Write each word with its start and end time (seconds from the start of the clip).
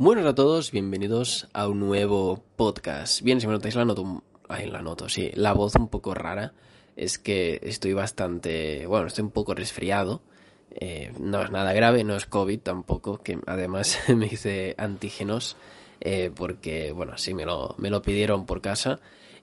Buenos 0.00 0.26
a 0.26 0.34
todos, 0.36 0.70
bienvenidos 0.70 1.48
a 1.52 1.66
un 1.66 1.80
nuevo 1.80 2.44
podcast. 2.54 3.20
Bien, 3.22 3.40
si 3.40 3.48
me 3.48 3.54
notáis 3.54 3.74
la 3.74 3.84
noto, 3.84 4.22
ahí 4.48 4.70
la 4.70 4.80
noto, 4.80 5.08
sí, 5.08 5.32
la 5.34 5.52
voz 5.52 5.74
un 5.74 5.88
poco 5.88 6.14
rara, 6.14 6.52
es 6.94 7.18
que 7.18 7.58
estoy 7.64 7.94
bastante, 7.94 8.86
bueno, 8.86 9.08
estoy 9.08 9.24
un 9.24 9.32
poco 9.32 9.54
resfriado. 9.54 10.22
Eh, 10.70 11.10
no 11.18 11.42
es 11.42 11.50
nada 11.50 11.72
grave, 11.72 12.04
no 12.04 12.14
es 12.14 12.26
COVID 12.26 12.60
tampoco, 12.60 13.18
que 13.18 13.40
además 13.48 13.98
me 14.14 14.26
hice 14.26 14.76
antígenos 14.78 15.56
eh, 16.00 16.30
porque, 16.32 16.92
bueno, 16.92 17.18
sí, 17.18 17.34
me 17.34 17.44
lo, 17.44 17.74
me 17.76 17.90
lo 17.90 18.00
pidieron 18.00 18.46
por 18.46 18.60
casa. 18.60 19.00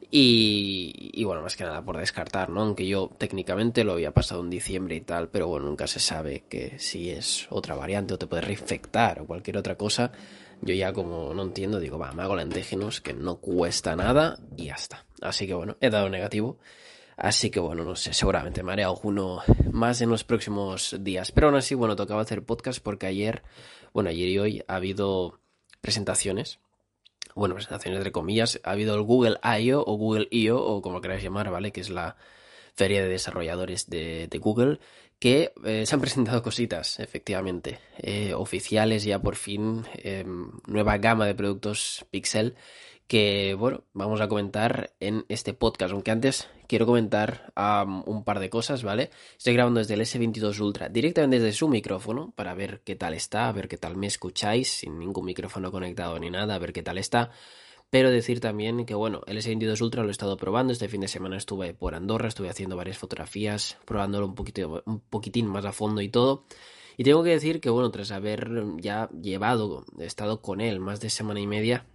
Y, 0.09 1.21
bueno, 1.25 1.41
más 1.41 1.57
que 1.57 1.65
nada 1.65 1.81
por 1.83 1.97
descartar, 1.97 2.49
¿no? 2.49 2.61
Aunque 2.61 2.87
yo 2.87 3.11
técnicamente 3.17 3.83
lo 3.83 3.93
había 3.93 4.11
pasado 4.11 4.41
en 4.41 4.49
diciembre 4.49 4.95
y 4.95 5.01
tal, 5.01 5.27
pero 5.27 5.49
bueno, 5.49 5.65
nunca 5.65 5.87
se 5.87 5.99
sabe 5.99 6.43
que 6.47 6.79
si 6.79 7.09
es 7.09 7.47
otra 7.49 7.75
variante 7.75 8.13
o 8.13 8.17
te 8.17 8.27
puede 8.27 8.43
reinfectar 8.43 9.19
o 9.19 9.25
cualquier 9.25 9.57
otra 9.57 9.75
cosa. 9.75 10.13
Yo 10.65 10.73
ya 10.73 10.93
como 10.93 11.33
no 11.35 11.43
entiendo, 11.43 11.79
digo, 11.79 11.99
va, 11.99 12.11
me 12.11 12.23
hago 12.23 12.35
lentejinos, 12.35 12.99
que 12.99 13.13
no 13.13 13.37
cuesta 13.37 13.95
nada 13.95 14.39
y 14.57 14.65
ya 14.65 14.73
está. 14.73 15.05
Así 15.21 15.45
que 15.45 15.53
bueno, 15.53 15.77
he 15.79 15.91
dado 15.91 16.09
negativo. 16.09 16.57
Así 17.17 17.51
que 17.51 17.59
bueno, 17.59 17.83
no 17.83 17.95
sé, 17.95 18.13
seguramente 18.13 18.63
me 18.63 18.73
haré 18.73 18.83
alguno 18.83 19.41
más 19.71 20.01
en 20.01 20.09
los 20.09 20.23
próximos 20.23 20.97
días. 20.99 21.31
Pero 21.31 21.47
aún 21.47 21.55
así, 21.55 21.75
bueno, 21.75 21.95
tocaba 21.95 22.21
hacer 22.21 22.43
podcast 22.43 22.81
porque 22.81 23.05
ayer, 23.05 23.43
bueno, 23.93 24.09
ayer 24.09 24.27
y 24.27 24.39
hoy 24.39 24.63
ha 24.67 24.75
habido 24.77 25.39
presentaciones. 25.81 26.59
Bueno, 27.35 27.53
presentaciones 27.53 27.99
entre 27.99 28.11
comillas. 28.11 28.59
Ha 28.63 28.71
habido 28.71 28.95
el 28.95 29.03
Google 29.03 29.37
I.O. 29.43 29.83
o 29.85 29.97
Google 29.97 30.27
I.O. 30.31 30.57
o 30.57 30.81
como 30.81 30.99
queráis 30.99 31.23
llamar, 31.23 31.51
¿vale? 31.51 31.71
Que 31.71 31.81
es 31.81 31.91
la 31.91 32.17
feria 32.73 33.03
de 33.03 33.09
desarrolladores 33.09 33.87
de, 33.87 34.27
de 34.27 34.37
Google 34.39 34.79
que 35.25 35.53
eh, 35.63 35.87
se 35.87 35.95
han 35.95 36.01
presentado 36.01 36.43
cositas, 36.43 36.99
efectivamente, 36.99 37.79
eh, 37.97 38.35
oficiales 38.35 39.03
ya 39.03 39.17
por 39.17 39.35
fin, 39.35 39.83
eh, 39.95 40.23
nueva 40.67 40.99
gama 40.99 41.25
de 41.25 41.33
productos 41.33 42.05
Pixel 42.11 42.53
que, 43.07 43.55
bueno, 43.55 43.85
vamos 43.93 44.21
a 44.21 44.27
comentar 44.27 44.93
en 44.99 45.25
este 45.27 45.55
podcast, 45.55 45.93
aunque 45.93 46.11
antes 46.11 46.47
quiero 46.67 46.85
comentar 46.85 47.51
un 48.05 48.23
par 48.23 48.39
de 48.39 48.51
cosas, 48.51 48.83
¿vale? 48.83 49.09
Estoy 49.35 49.53
grabando 49.55 49.79
desde 49.79 49.95
el 49.95 50.01
S22 50.01 50.59
Ultra, 50.59 50.89
directamente 50.89 51.39
desde 51.39 51.57
su 51.57 51.69
micrófono, 51.69 52.31
para 52.35 52.53
ver 52.53 52.81
qué 52.85 52.95
tal 52.95 53.15
está, 53.15 53.47
a 53.47 53.51
ver 53.51 53.67
qué 53.67 53.77
tal 53.77 53.97
me 53.97 54.05
escucháis, 54.05 54.69
sin 54.69 54.99
ningún 54.99 55.25
micrófono 55.25 55.71
conectado 55.71 56.19
ni 56.19 56.29
nada, 56.29 56.53
a 56.53 56.59
ver 56.59 56.71
qué 56.71 56.83
tal 56.83 56.99
está. 56.99 57.31
Pero 57.89 58.11
decir 58.11 58.39
también 58.39 58.85
que, 58.85 58.93
bueno, 58.93 59.21
el 59.27 59.37
S22 59.37 59.81
Ultra 59.81 60.03
lo 60.03 60.09
he 60.09 60.11
estado 60.11 60.37
probando. 60.37 60.73
Este 60.73 60.89
fin 60.89 61.01
de 61.01 61.07
semana 61.07 61.37
estuve 61.37 61.73
por 61.73 61.95
Andorra, 61.95 62.27
estuve 62.27 62.49
haciendo 62.49 62.75
varias 62.75 62.97
fotografías, 62.97 63.77
probándolo 63.85 64.25
un, 64.25 64.35
poquito, 64.35 64.83
un 64.85 64.99
poquitín 64.99 65.47
más 65.47 65.65
a 65.65 65.71
fondo 65.71 66.01
y 66.01 66.09
todo. 66.09 66.45
Y 66.97 67.03
tengo 67.03 67.23
que 67.23 67.31
decir 67.31 67.61
que, 67.61 67.69
bueno, 67.69 67.91
tras 67.91 68.11
haber 68.11 68.49
ya 68.77 69.09
llevado, 69.09 69.85
estado 69.99 70.41
con 70.41 70.61
él 70.61 70.79
más 70.79 70.99
de 70.99 71.09
semana 71.09 71.39
y 71.39 71.47
media, 71.47 71.85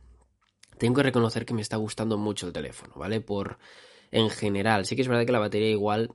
tengo 0.78 0.96
que 0.96 1.02
reconocer 1.02 1.44
que 1.44 1.54
me 1.54 1.62
está 1.62 1.76
gustando 1.76 2.16
mucho 2.18 2.46
el 2.46 2.52
teléfono, 2.52 2.94
¿vale? 2.96 3.20
Por 3.20 3.58
en 4.10 4.30
general, 4.30 4.86
sí 4.86 4.96
que 4.96 5.02
es 5.02 5.08
verdad 5.08 5.26
que 5.26 5.32
la 5.32 5.38
batería 5.38 5.70
igual 5.70 6.10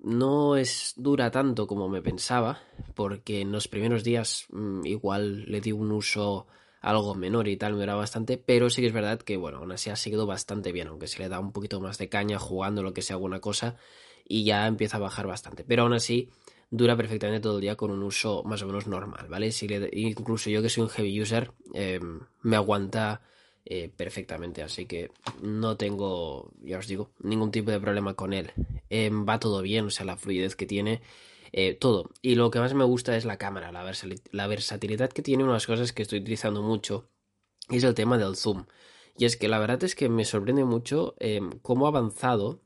no 0.00 0.56
es 0.56 0.94
dura 0.96 1.30
tanto 1.30 1.66
como 1.66 1.88
me 1.88 2.02
pensaba, 2.02 2.60
porque 2.94 3.40
en 3.40 3.52
los 3.52 3.68
primeros 3.68 4.04
días 4.04 4.46
mmm, 4.50 4.84
igual 4.86 5.44
le 5.44 5.60
di 5.60 5.72
un 5.72 5.92
uso 5.92 6.46
algo 6.80 7.14
menor 7.14 7.48
y 7.48 7.56
tal, 7.56 7.74
me 7.74 7.82
era 7.82 7.94
bastante, 7.94 8.38
pero 8.38 8.70
sí 8.70 8.80
que 8.80 8.88
es 8.88 8.92
verdad 8.92 9.20
que, 9.20 9.36
bueno, 9.36 9.58
aún 9.58 9.72
así 9.72 9.90
ha 9.90 9.96
seguido 9.96 10.26
bastante 10.26 10.72
bien, 10.72 10.88
aunque 10.88 11.06
se 11.06 11.18
le 11.18 11.28
da 11.28 11.40
un 11.40 11.52
poquito 11.52 11.80
más 11.80 11.98
de 11.98 12.08
caña 12.08 12.38
jugando 12.38 12.82
lo 12.82 12.94
que 12.94 13.02
sea 13.02 13.16
alguna 13.16 13.40
cosa 13.40 13.76
y 14.26 14.44
ya 14.44 14.66
empieza 14.66 14.98
a 14.98 15.00
bajar 15.00 15.26
bastante, 15.26 15.64
pero 15.64 15.82
aún 15.82 15.94
así 15.94 16.28
dura 16.70 16.96
perfectamente 16.96 17.40
todo 17.40 17.56
el 17.56 17.62
día 17.62 17.76
con 17.76 17.90
un 17.90 18.02
uso 18.02 18.42
más 18.44 18.62
o 18.62 18.66
menos 18.66 18.86
normal, 18.86 19.26
¿vale? 19.28 19.52
Si 19.52 19.66
le, 19.66 19.88
incluso 19.92 20.50
yo 20.50 20.62
que 20.62 20.68
soy 20.68 20.84
un 20.84 20.90
heavy 20.90 21.20
user, 21.20 21.50
eh, 21.74 22.00
me 22.42 22.56
aguanta 22.56 23.22
eh, 23.64 23.90
perfectamente, 23.94 24.62
así 24.62 24.86
que 24.86 25.10
no 25.42 25.76
tengo, 25.76 26.50
ya 26.62 26.78
os 26.78 26.86
digo, 26.86 27.10
ningún 27.20 27.50
tipo 27.50 27.70
de 27.70 27.80
problema 27.80 28.14
con 28.14 28.32
él. 28.32 28.52
Eh, 28.90 29.10
va 29.10 29.38
todo 29.38 29.62
bien, 29.62 29.86
o 29.86 29.90
sea, 29.90 30.06
la 30.06 30.16
fluidez 30.16 30.56
que 30.56 30.66
tiene 30.66 31.00
eh, 31.52 31.74
todo. 31.74 32.10
Y 32.22 32.34
lo 32.34 32.50
que 32.50 32.60
más 32.60 32.74
me 32.74 32.84
gusta 32.84 33.16
es 33.16 33.24
la 33.24 33.38
cámara, 33.38 33.72
la, 33.72 34.46
versatilidad 34.46 35.10
que 35.10 35.22
tiene, 35.22 35.44
unas 35.44 35.66
cosas 35.66 35.92
que 35.92 36.02
estoy 36.02 36.20
utilizando 36.20 36.62
mucho, 36.62 37.08
es 37.70 37.84
el 37.84 37.94
tema 37.94 38.18
del 38.18 38.36
zoom. 38.36 38.66
Y 39.16 39.24
es 39.24 39.36
que 39.36 39.48
la 39.48 39.58
verdad 39.58 39.82
es 39.84 39.94
que 39.94 40.08
me 40.08 40.24
sorprende 40.24 40.64
mucho 40.64 41.14
eh, 41.18 41.40
cómo 41.62 41.86
ha 41.86 41.88
avanzado 41.88 42.62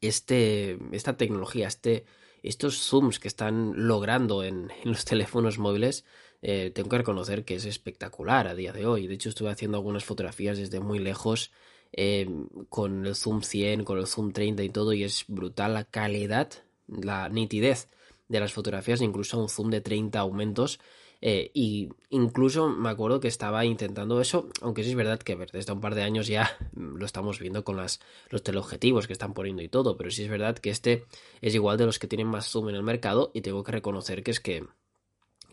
este, 0.00 0.78
esta 0.92 1.16
tecnología, 1.16 1.66
este, 1.68 2.04
estos 2.42 2.78
zooms 2.78 3.18
que 3.18 3.28
están 3.28 3.72
logrando 3.88 4.44
en, 4.44 4.70
en 4.82 4.90
los 4.90 5.04
teléfonos 5.04 5.58
móviles. 5.58 6.04
Eh, 6.42 6.70
tengo 6.74 6.90
que 6.90 6.98
reconocer 6.98 7.44
que 7.44 7.54
es 7.54 7.64
espectacular 7.64 8.46
a 8.46 8.54
día 8.54 8.72
de 8.72 8.86
hoy. 8.86 9.06
De 9.06 9.14
hecho, 9.14 9.30
estuve 9.30 9.50
haciendo 9.50 9.78
algunas 9.78 10.04
fotografías 10.04 10.58
desde 10.58 10.78
muy 10.78 10.98
lejos 10.98 11.52
eh, 11.92 12.28
con 12.68 13.06
el 13.06 13.14
zoom 13.14 13.42
100, 13.42 13.84
con 13.84 13.98
el 13.98 14.06
zoom 14.06 14.32
30 14.32 14.62
y 14.62 14.68
todo, 14.68 14.92
y 14.92 15.04
es 15.04 15.24
brutal 15.26 15.74
la 15.74 15.84
calidad 15.84 16.50
la 16.86 17.28
nitidez 17.28 17.88
de 18.28 18.40
las 18.40 18.52
fotografías, 18.52 19.00
incluso 19.00 19.38
un 19.38 19.48
zoom 19.48 19.70
de 19.70 19.80
30 19.80 20.18
aumentos. 20.18 20.80
Eh, 21.20 21.50
y 21.54 21.88
incluso 22.10 22.68
me 22.68 22.90
acuerdo 22.90 23.18
que 23.18 23.28
estaba 23.28 23.64
intentando 23.64 24.20
eso, 24.20 24.48
aunque 24.60 24.84
sí 24.84 24.90
es 24.90 24.96
verdad 24.96 25.18
que 25.18 25.36
desde 25.36 25.72
un 25.72 25.80
par 25.80 25.94
de 25.94 26.02
años 26.02 26.26
ya 26.26 26.50
lo 26.74 27.06
estamos 27.06 27.38
viendo 27.38 27.64
con 27.64 27.76
las, 27.76 28.00
los 28.28 28.42
teleobjetivos 28.42 29.06
que 29.06 29.14
están 29.14 29.32
poniendo 29.32 29.62
y 29.62 29.68
todo, 29.68 29.96
pero 29.96 30.10
sí 30.10 30.24
es 30.24 30.28
verdad 30.28 30.58
que 30.58 30.68
este 30.68 31.06
es 31.40 31.54
igual 31.54 31.78
de 31.78 31.86
los 31.86 31.98
que 31.98 32.08
tienen 32.08 32.26
más 32.26 32.50
zoom 32.50 32.68
en 32.68 32.74
el 32.74 32.82
mercado 32.82 33.30
y 33.32 33.40
tengo 33.40 33.64
que 33.64 33.72
reconocer 33.72 34.22
que 34.22 34.32
es 34.32 34.40
que 34.40 34.66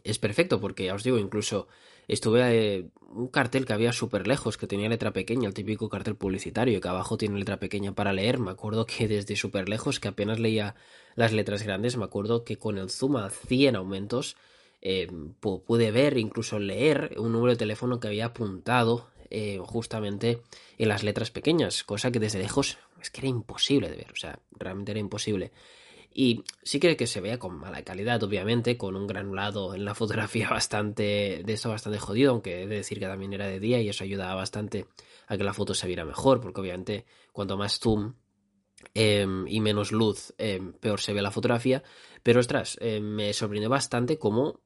es 0.03 0.19
perfecto, 0.19 0.59
porque 0.59 0.85
ya 0.85 0.95
os 0.95 1.03
digo, 1.03 1.19
incluso 1.19 1.67
estuve 2.11 2.41
eh, 2.77 2.85
un 3.13 3.29
cartel 3.29 3.65
que 3.65 3.71
había 3.71 3.93
súper 3.93 4.27
lejos, 4.27 4.57
que 4.57 4.67
tenía 4.67 4.89
letra 4.89 5.13
pequeña, 5.13 5.47
el 5.47 5.53
típico 5.53 5.87
cartel 5.87 6.15
publicitario, 6.15 6.81
que 6.81 6.87
abajo 6.89 7.17
tiene 7.17 7.39
letra 7.39 7.57
pequeña 7.57 7.93
para 7.93 8.11
leer. 8.11 8.37
Me 8.37 8.51
acuerdo 8.51 8.85
que 8.85 9.07
desde 9.07 9.37
súper 9.37 9.69
lejos, 9.69 10.01
que 10.01 10.09
apenas 10.09 10.37
leía 10.37 10.75
las 11.15 11.31
letras 11.31 11.63
grandes, 11.63 11.95
me 11.95 12.03
acuerdo 12.03 12.43
que 12.43 12.57
con 12.57 12.77
el 12.77 12.89
zoom 12.89 13.15
a 13.15 13.29
100 13.29 13.77
aumentos 13.77 14.35
eh, 14.81 15.09
pude 15.39 15.91
ver, 15.91 16.17
incluso 16.17 16.59
leer 16.59 17.15
un 17.17 17.31
número 17.31 17.53
de 17.53 17.57
teléfono 17.57 18.01
que 18.01 18.09
había 18.09 18.25
apuntado 18.25 19.07
eh, 19.29 19.59
justamente 19.63 20.41
en 20.77 20.89
las 20.89 21.03
letras 21.03 21.31
pequeñas, 21.31 21.85
cosa 21.85 22.11
que 22.11 22.19
desde 22.19 22.39
lejos 22.39 22.77
es 23.01 23.09
que 23.09 23.21
era 23.21 23.29
imposible 23.29 23.89
de 23.89 23.95
ver, 23.95 24.11
o 24.11 24.17
sea, 24.17 24.37
realmente 24.51 24.91
era 24.91 24.99
imposible. 24.99 25.51
Y 26.13 26.43
sí 26.63 26.79
que, 26.79 26.97
que 26.97 27.07
se 27.07 27.21
vea 27.21 27.39
con 27.39 27.57
mala 27.57 27.83
calidad, 27.83 28.21
obviamente, 28.23 28.77
con 28.77 28.95
un 28.95 29.07
granulado 29.07 29.73
en 29.75 29.85
la 29.85 29.95
fotografía 29.95 30.49
bastante, 30.49 31.41
de 31.45 31.53
esto 31.53 31.69
bastante 31.69 31.99
jodido, 31.99 32.31
aunque 32.31 32.63
he 32.63 32.67
de 32.67 32.75
decir 32.75 32.99
que 32.99 33.07
también 33.07 33.33
era 33.33 33.47
de 33.47 33.59
día 33.59 33.79
y 33.81 33.89
eso 33.89 34.03
ayudaba 34.03 34.35
bastante 34.35 34.85
a 35.27 35.37
que 35.37 35.43
la 35.43 35.53
foto 35.53 35.73
se 35.73 35.87
viera 35.87 36.03
mejor, 36.05 36.41
porque 36.41 36.61
obviamente 36.61 37.05
cuanto 37.31 37.57
más 37.57 37.79
zoom 37.79 38.13
eh, 38.93 39.25
y 39.47 39.61
menos 39.61 39.91
luz, 39.91 40.33
eh, 40.37 40.59
peor 40.79 40.99
se 40.99 41.13
ve 41.13 41.21
la 41.21 41.31
fotografía. 41.31 41.83
Pero 42.23 42.39
ostras, 42.39 42.77
eh, 42.81 42.99
me 42.99 43.33
sorprendió 43.33 43.69
bastante 43.69 44.17
cómo 44.17 44.59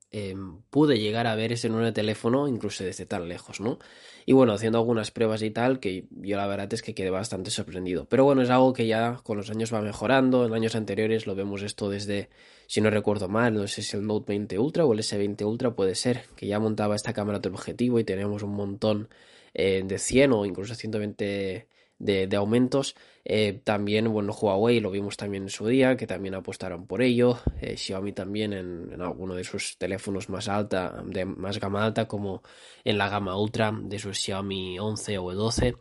pude 0.70 0.98
llegar 0.98 1.28
a 1.28 1.36
ver 1.36 1.52
ese 1.52 1.68
número 1.68 1.88
de 1.88 1.92
teléfono 1.92 2.48
incluso 2.48 2.86
desde 2.86 3.06
tan 3.06 3.28
lejos, 3.28 3.60
¿no? 3.60 3.80
Y 4.26 4.32
bueno, 4.32 4.54
haciendo 4.54 4.78
algunas 4.78 5.12
pruebas 5.12 5.42
y 5.42 5.52
tal, 5.52 5.82
que 5.82 6.08
yo 6.10 6.38
la 6.38 6.48
verdad 6.48 6.74
es 6.74 6.82
que 6.82 6.96
quedé 6.96 7.10
bastante 7.10 7.52
sorprendido. 7.52 8.08
Pero 8.08 8.24
bueno, 8.24 8.42
es 8.42 8.50
algo 8.50 8.72
que 8.72 8.88
ya 8.88 9.20
con 9.24 9.36
los 9.36 9.50
años 9.50 9.74
va 9.74 9.82
mejorando. 9.82 10.46
En 10.46 10.54
años 10.54 10.76
anteriores 10.76 11.28
lo 11.28 11.36
vemos 11.36 11.64
esto 11.64 11.90
desde, 11.90 12.30
si 12.68 12.80
no 12.80 12.90
recuerdo 12.92 13.28
mal, 13.28 13.56
no 13.56 13.68
sé 13.68 13.82
si 13.82 13.98
el 13.98 14.08
Note 14.08 14.32
20 14.32 14.58
Ultra 14.58 14.86
o 14.86 14.94
el 14.94 15.00
S20 15.00 15.46
Ultra 15.46 15.76
puede 15.76 15.96
ser, 15.96 16.24
que 16.38 16.48
ya 16.48 16.60
montaba 16.60 16.96
esta 16.96 17.12
cámara 17.12 17.40
de 17.40 17.50
objetivo 17.50 18.00
y 18.00 18.06
teníamos 18.06 18.42
un 18.42 18.56
montón 18.56 19.10
de 19.54 19.98
100 20.00 20.32
o 20.32 20.46
incluso 20.46 20.76
120 20.76 21.68
de, 22.00 22.36
aumentos. 22.36 22.96
Eh, 23.24 23.62
también, 23.64 24.12
bueno, 24.12 24.34
Huawei 24.34 24.80
lo 24.80 24.92
vimos 24.92 25.18
también 25.18 25.44
en 25.44 25.50
su 25.50 25.68
día, 25.68 25.98
que 25.98 26.08
también 26.08 26.36
apostaron 26.36 26.86
por 26.88 27.02
ello. 27.02 27.40
Eh, 27.62 27.78
Xiaomi 27.78 28.14
también 28.14 28.54
en, 28.54 28.92
en, 28.94 29.02
alguno 29.02 29.36
de 29.36 29.44
sus 29.44 29.78
teléfonos 29.78 30.30
más 30.30 30.48
alta, 30.48 31.04
de 31.06 31.26
más 31.26 31.60
gama 31.60 31.86
alta, 31.86 32.08
como 32.08 32.44
en 32.84 32.98
la 32.98 33.10
gama 33.10 33.38
ultra 33.38 33.74
de 33.74 34.00
sus 34.00 34.20
Xiaomi 34.20 34.80
11 34.80 35.18
o 35.18 35.34
12. 35.34 35.76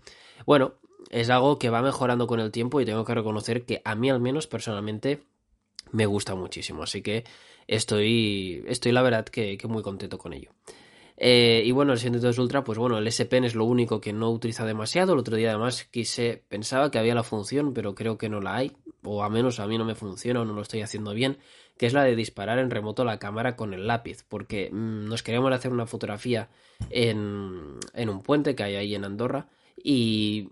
Bueno, 0.46 0.74
es 1.10 1.30
algo 1.30 1.58
que 1.58 1.70
va 1.70 1.82
mejorando 1.82 2.26
con 2.26 2.40
el 2.40 2.50
tiempo 2.50 2.80
y 2.80 2.84
tengo 2.84 3.04
que 3.04 3.14
reconocer 3.14 3.64
que 3.64 3.82
a 3.84 3.94
mí 3.94 4.10
al 4.10 4.20
menos 4.20 4.46
personalmente 4.46 5.22
me 5.92 6.06
gusta 6.06 6.34
muchísimo. 6.34 6.82
Así 6.82 7.02
que 7.02 7.24
estoy, 7.66 8.64
estoy 8.66 8.92
la 8.92 9.02
verdad 9.02 9.24
que, 9.24 9.56
que 9.58 9.68
muy 9.68 9.82
contento 9.82 10.18
con 10.18 10.32
ello. 10.32 10.50
Eh, 11.16 11.62
y 11.64 11.70
bueno, 11.70 11.92
el 11.92 11.98
102 11.98 12.38
Ultra, 12.38 12.64
pues 12.64 12.78
bueno, 12.78 12.98
el 12.98 13.06
S 13.06 13.24
Pen 13.26 13.44
es 13.44 13.54
lo 13.54 13.64
único 13.64 14.00
que 14.00 14.12
no 14.12 14.30
utiliza 14.30 14.64
demasiado. 14.64 15.12
El 15.12 15.20
otro 15.20 15.36
día 15.36 15.50
además 15.50 15.84
quise, 15.84 16.42
pensaba 16.48 16.90
que 16.90 16.98
había 16.98 17.14
la 17.14 17.22
función, 17.22 17.72
pero 17.72 17.94
creo 17.94 18.18
que 18.18 18.28
no 18.28 18.40
la 18.40 18.56
hay, 18.56 18.72
o 19.02 19.22
a 19.22 19.30
menos 19.30 19.60
a 19.60 19.66
mí 19.66 19.78
no 19.78 19.84
me 19.84 19.94
funciona 19.94 20.40
o 20.40 20.44
no 20.44 20.54
lo 20.54 20.62
estoy 20.62 20.82
haciendo 20.82 21.14
bien, 21.14 21.38
que 21.78 21.86
es 21.86 21.92
la 21.92 22.02
de 22.02 22.16
disparar 22.16 22.58
en 22.58 22.70
remoto 22.70 23.04
la 23.04 23.18
cámara 23.18 23.54
con 23.56 23.74
el 23.74 23.86
lápiz, 23.86 24.24
porque 24.28 24.70
mmm, 24.72 25.06
nos 25.06 25.22
queríamos 25.22 25.52
hacer 25.52 25.72
una 25.72 25.86
fotografía 25.86 26.48
en, 26.90 27.78
un 27.94 28.22
puente 28.22 28.54
que 28.56 28.64
hay 28.64 28.74
ahí 28.76 28.94
en 28.94 29.04
Andorra 29.04 29.48
y, 29.76 30.48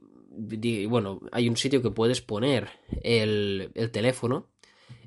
bueno, 0.89 1.21
hay 1.33 1.49
un 1.49 1.57
sitio 1.57 1.83
que 1.83 1.91
puedes 1.91 2.21
poner 2.21 2.69
el, 3.03 3.71
el 3.75 3.91
teléfono 3.91 4.47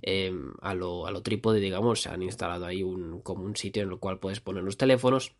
eh, 0.01 0.31
a, 0.61 0.73
lo, 0.73 1.07
a 1.07 1.11
lo 1.11 1.21
trípode, 1.21 1.59
digamos, 1.59 2.01
se 2.01 2.09
han 2.09 2.21
instalado 2.21 2.65
ahí 2.65 2.83
un, 2.83 3.21
como 3.21 3.43
un 3.43 3.55
sitio 3.55 3.83
en 3.83 3.91
el 3.91 3.99
cual 3.99 4.19
puedes 4.19 4.39
poner 4.39 4.63
los 4.63 4.77
teléfonos 4.77 5.35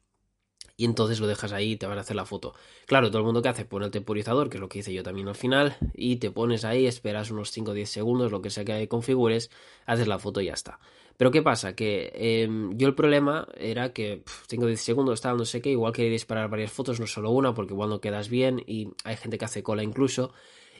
y 0.77 0.85
entonces 0.85 1.19
lo 1.19 1.27
dejas 1.27 1.53
ahí 1.53 1.73
y 1.73 1.75
te 1.77 1.87
van 1.87 1.97
a 1.97 2.01
hacer 2.01 2.15
la 2.15 2.25
foto. 2.25 2.53
Claro, 2.85 3.09
todo 3.09 3.19
el 3.19 3.25
mundo 3.25 3.41
que 3.41 3.49
hace 3.49 3.65
pone 3.65 3.85
el 3.85 3.91
temporizador, 3.91 4.49
que 4.49 4.57
es 4.57 4.61
lo 4.61 4.69
que 4.69 4.79
hice 4.79 4.93
yo 4.93 5.03
también 5.03 5.27
al 5.27 5.35
final, 5.35 5.77
y 5.93 6.17
te 6.17 6.31
pones 6.31 6.65
ahí, 6.65 6.85
esperas 6.85 7.31
unos 7.31 7.51
5 7.51 7.71
o 7.71 7.73
10 7.73 7.89
segundos, 7.89 8.31
lo 8.31 8.41
que 8.41 8.49
sea 8.49 8.65
que 8.65 8.87
configures, 8.87 9.49
haces 9.85 10.07
la 10.07 10.19
foto 10.19 10.41
y 10.41 10.45
ya 10.45 10.53
está. 10.53 10.79
Pero 11.17 11.31
¿qué 11.31 11.41
pasa? 11.41 11.75
Que 11.75 12.11
em, 12.13 12.77
yo 12.77 12.87
el 12.87 12.95
problema 12.95 13.47
era 13.57 13.93
que 13.93 14.23
5 14.47 14.65
o 14.65 14.67
10 14.67 14.81
segundos 14.81 15.13
está 15.13 15.33
no 15.33 15.45
sé 15.45 15.61
qué, 15.61 15.71
igual 15.71 15.93
quería 15.93 16.11
disparar 16.11 16.49
varias 16.49 16.71
fotos, 16.71 16.99
no 16.99 17.07
solo 17.07 17.31
una, 17.31 17.53
porque 17.53 17.73
igual 17.73 17.89
no 17.89 18.01
quedas 18.01 18.29
bien 18.29 18.61
y 18.65 18.89
hay 19.05 19.15
gente 19.15 19.37
que 19.37 19.45
hace 19.45 19.63
cola 19.63 19.83
incluso. 19.83 20.33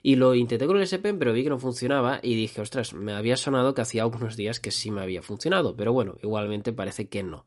Y 0.04 0.18
lo 0.18 0.36
intenté 0.36 0.68
con 0.68 0.78
el 0.78 0.84
S 0.84 1.00
Pen, 1.00 1.18
pero 1.18 1.34
vi 1.34 1.44
que 1.44 1.50
no 1.50 1.58
funcionaba 1.58 2.20
y 2.22 2.36
dije, 2.36 2.62
ostras, 2.62 2.94
me 2.94 3.14
había 3.14 3.38
sonado 3.38 3.74
que 3.74 3.82
hacía 3.82 4.04
algunos 4.04 4.36
días 4.36 4.60
que 4.60 4.70
sí 4.70 4.92
me 4.92 5.02
había 5.02 5.24
funcionado, 5.24 5.76
pero 5.76 5.94
bueno, 5.94 6.18
igualmente 6.22 6.74
parece 6.74 7.08
que 7.08 7.24
no. 7.24 7.46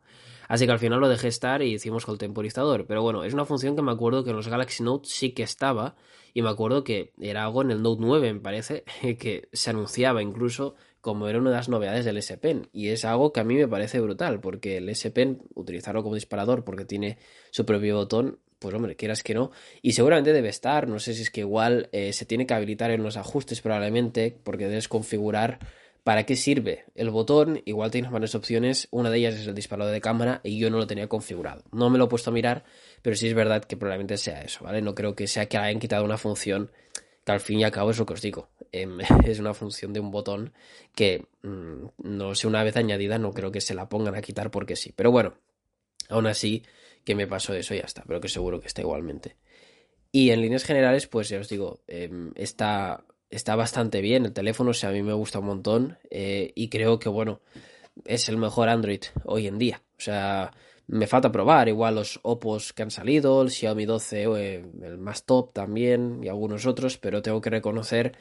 Así 0.48 0.64
que 0.66 0.72
al 0.72 0.78
final 0.78 0.98
lo 0.98 1.08
dejé 1.08 1.28
estar 1.28 1.62
y 1.62 1.74
hicimos 1.74 2.04
con 2.06 2.14
el 2.14 2.18
temporizador. 2.18 2.86
Pero 2.86 3.02
bueno, 3.02 3.22
es 3.22 3.34
una 3.34 3.44
función 3.44 3.76
que 3.76 3.82
me 3.82 3.92
acuerdo 3.92 4.24
que 4.24 4.30
en 4.30 4.36
los 4.36 4.48
Galaxy 4.48 4.82
Note 4.82 5.08
sí 5.08 5.32
que 5.32 5.42
estaba. 5.42 5.94
Y 6.34 6.42
me 6.42 6.48
acuerdo 6.48 6.84
que 6.84 7.12
era 7.20 7.44
algo 7.44 7.62
en 7.62 7.70
el 7.70 7.82
Note 7.82 8.02
9, 8.02 8.32
me 8.32 8.40
parece, 8.40 8.84
que 9.18 9.48
se 9.52 9.70
anunciaba 9.70 10.22
incluso 10.22 10.74
como 11.00 11.28
era 11.28 11.38
una 11.38 11.50
de 11.50 11.56
las 11.56 11.68
novedades 11.68 12.04
del 12.04 12.16
S 12.16 12.36
Pen. 12.38 12.68
Y 12.72 12.88
es 12.88 13.04
algo 13.04 13.32
que 13.32 13.40
a 13.40 13.44
mí 13.44 13.54
me 13.54 13.68
parece 13.68 14.00
brutal, 14.00 14.40
porque 14.40 14.78
el 14.78 14.88
S 14.88 15.10
Pen, 15.10 15.42
utilizarlo 15.54 16.02
como 16.02 16.14
disparador 16.14 16.64
porque 16.64 16.84
tiene 16.84 17.18
su 17.50 17.64
propio 17.64 17.96
botón, 17.96 18.40
pues 18.58 18.74
hombre, 18.74 18.96
quieras 18.96 19.22
que 19.22 19.34
no. 19.34 19.50
Y 19.82 19.92
seguramente 19.92 20.32
debe 20.32 20.48
estar, 20.48 20.88
no 20.88 20.98
sé 20.98 21.14
si 21.14 21.22
es 21.22 21.30
que 21.30 21.40
igual 21.40 21.88
eh, 21.92 22.12
se 22.12 22.24
tiene 22.24 22.46
que 22.46 22.54
habilitar 22.54 22.90
en 22.90 23.02
los 23.02 23.16
ajustes 23.16 23.60
probablemente, 23.60 24.38
porque 24.42 24.66
debes 24.66 24.88
configurar 24.88 25.60
¿Para 26.08 26.24
qué 26.24 26.36
sirve? 26.36 26.86
El 26.94 27.10
botón, 27.10 27.60
igual 27.66 27.90
tienes 27.90 28.10
varias 28.10 28.34
opciones, 28.34 28.88
una 28.90 29.10
de 29.10 29.18
ellas 29.18 29.34
es 29.34 29.46
el 29.46 29.54
disparador 29.54 29.92
de 29.92 30.00
cámara 30.00 30.40
y 30.42 30.58
yo 30.58 30.70
no 30.70 30.78
lo 30.78 30.86
tenía 30.86 31.06
configurado. 31.06 31.64
No 31.70 31.90
me 31.90 31.98
lo 31.98 32.06
he 32.06 32.08
puesto 32.08 32.30
a 32.30 32.32
mirar, 32.32 32.64
pero 33.02 33.14
sí 33.14 33.28
es 33.28 33.34
verdad 33.34 33.62
que 33.62 33.76
probablemente 33.76 34.16
sea 34.16 34.40
eso, 34.40 34.64
¿vale? 34.64 34.80
No 34.80 34.94
creo 34.94 35.14
que 35.14 35.26
sea 35.26 35.50
que 35.50 35.58
hayan 35.58 35.78
quitado 35.78 36.06
una 36.06 36.16
función 36.16 36.70
que 37.26 37.32
al 37.32 37.40
fin 37.40 37.60
y 37.60 37.64
al 37.64 37.72
cabo 37.72 37.90
es 37.90 37.98
lo 37.98 38.06
que 38.06 38.14
os 38.14 38.22
digo. 38.22 38.48
Em, 38.72 38.98
es 39.26 39.38
una 39.38 39.52
función 39.52 39.92
de 39.92 40.00
un 40.00 40.10
botón 40.10 40.54
que, 40.94 41.26
mm, 41.42 41.88
no 41.98 42.34
sé, 42.34 42.46
una 42.46 42.64
vez 42.64 42.78
añadida 42.78 43.18
no 43.18 43.34
creo 43.34 43.52
que 43.52 43.60
se 43.60 43.74
la 43.74 43.90
pongan 43.90 44.14
a 44.14 44.22
quitar 44.22 44.50
porque 44.50 44.76
sí. 44.76 44.94
Pero 44.96 45.10
bueno, 45.10 45.34
aún 46.08 46.26
así 46.26 46.62
que 47.04 47.14
me 47.14 47.26
pasó 47.26 47.52
eso 47.52 47.74
y 47.74 47.80
ya 47.80 47.84
está, 47.84 48.02
pero 48.06 48.18
que 48.18 48.30
seguro 48.30 48.62
que 48.62 48.68
está 48.68 48.80
igualmente. 48.80 49.36
Y 50.10 50.30
en 50.30 50.40
líneas 50.40 50.64
generales, 50.64 51.06
pues 51.06 51.28
ya 51.28 51.38
os 51.38 51.50
digo, 51.50 51.82
em, 51.86 52.32
está 52.34 53.04
está 53.30 53.56
bastante 53.56 54.00
bien 54.00 54.24
el 54.24 54.32
teléfono, 54.32 54.70
o 54.70 54.74
sea, 54.74 54.90
a 54.90 54.92
mí 54.92 55.02
me 55.02 55.12
gusta 55.12 55.38
un 55.38 55.46
montón 55.46 55.98
eh, 56.10 56.52
y 56.54 56.68
creo 56.68 56.98
que, 56.98 57.08
bueno, 57.08 57.40
es 58.04 58.28
el 58.28 58.36
mejor 58.36 58.68
Android 58.68 59.02
hoy 59.24 59.46
en 59.46 59.58
día. 59.58 59.82
O 59.98 60.00
sea, 60.00 60.52
me 60.86 61.06
falta 61.06 61.32
probar 61.32 61.68
igual 61.68 61.96
los 61.96 62.20
Opos 62.22 62.72
que 62.72 62.82
han 62.82 62.90
salido, 62.90 63.42
el 63.42 63.50
Xiaomi 63.50 63.84
12, 63.84 64.22
eh, 64.22 64.64
el 64.82 64.98
más 64.98 65.24
top 65.24 65.52
también 65.52 66.20
y 66.22 66.28
algunos 66.28 66.66
otros, 66.66 66.98
pero 66.98 67.22
tengo 67.22 67.40
que 67.40 67.50
reconocer 67.50 68.16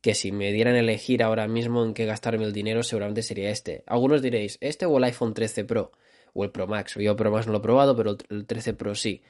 que 0.00 0.14
si 0.14 0.32
me 0.32 0.52
dieran 0.52 0.76
elegir 0.76 1.22
ahora 1.22 1.46
mismo 1.46 1.84
en 1.84 1.94
qué 1.94 2.06
gastarme 2.06 2.44
el 2.44 2.52
dinero, 2.52 2.82
seguramente 2.82 3.22
sería 3.22 3.50
este. 3.50 3.84
Algunos 3.86 4.22
diréis, 4.22 4.58
este 4.60 4.86
o 4.86 4.98
el 4.98 5.04
iPhone 5.04 5.34
13 5.34 5.64
Pro 5.64 5.92
o 6.32 6.44
el 6.44 6.50
Pro 6.50 6.66
Max. 6.66 6.94
Yo 6.98 7.16
Pro 7.16 7.30
Max 7.30 7.46
no 7.46 7.52
lo 7.52 7.58
he 7.58 7.62
probado, 7.62 7.96
pero 7.96 8.16
el 8.28 8.46
13 8.46 8.74
Pro 8.74 8.94
sí. 8.94 9.22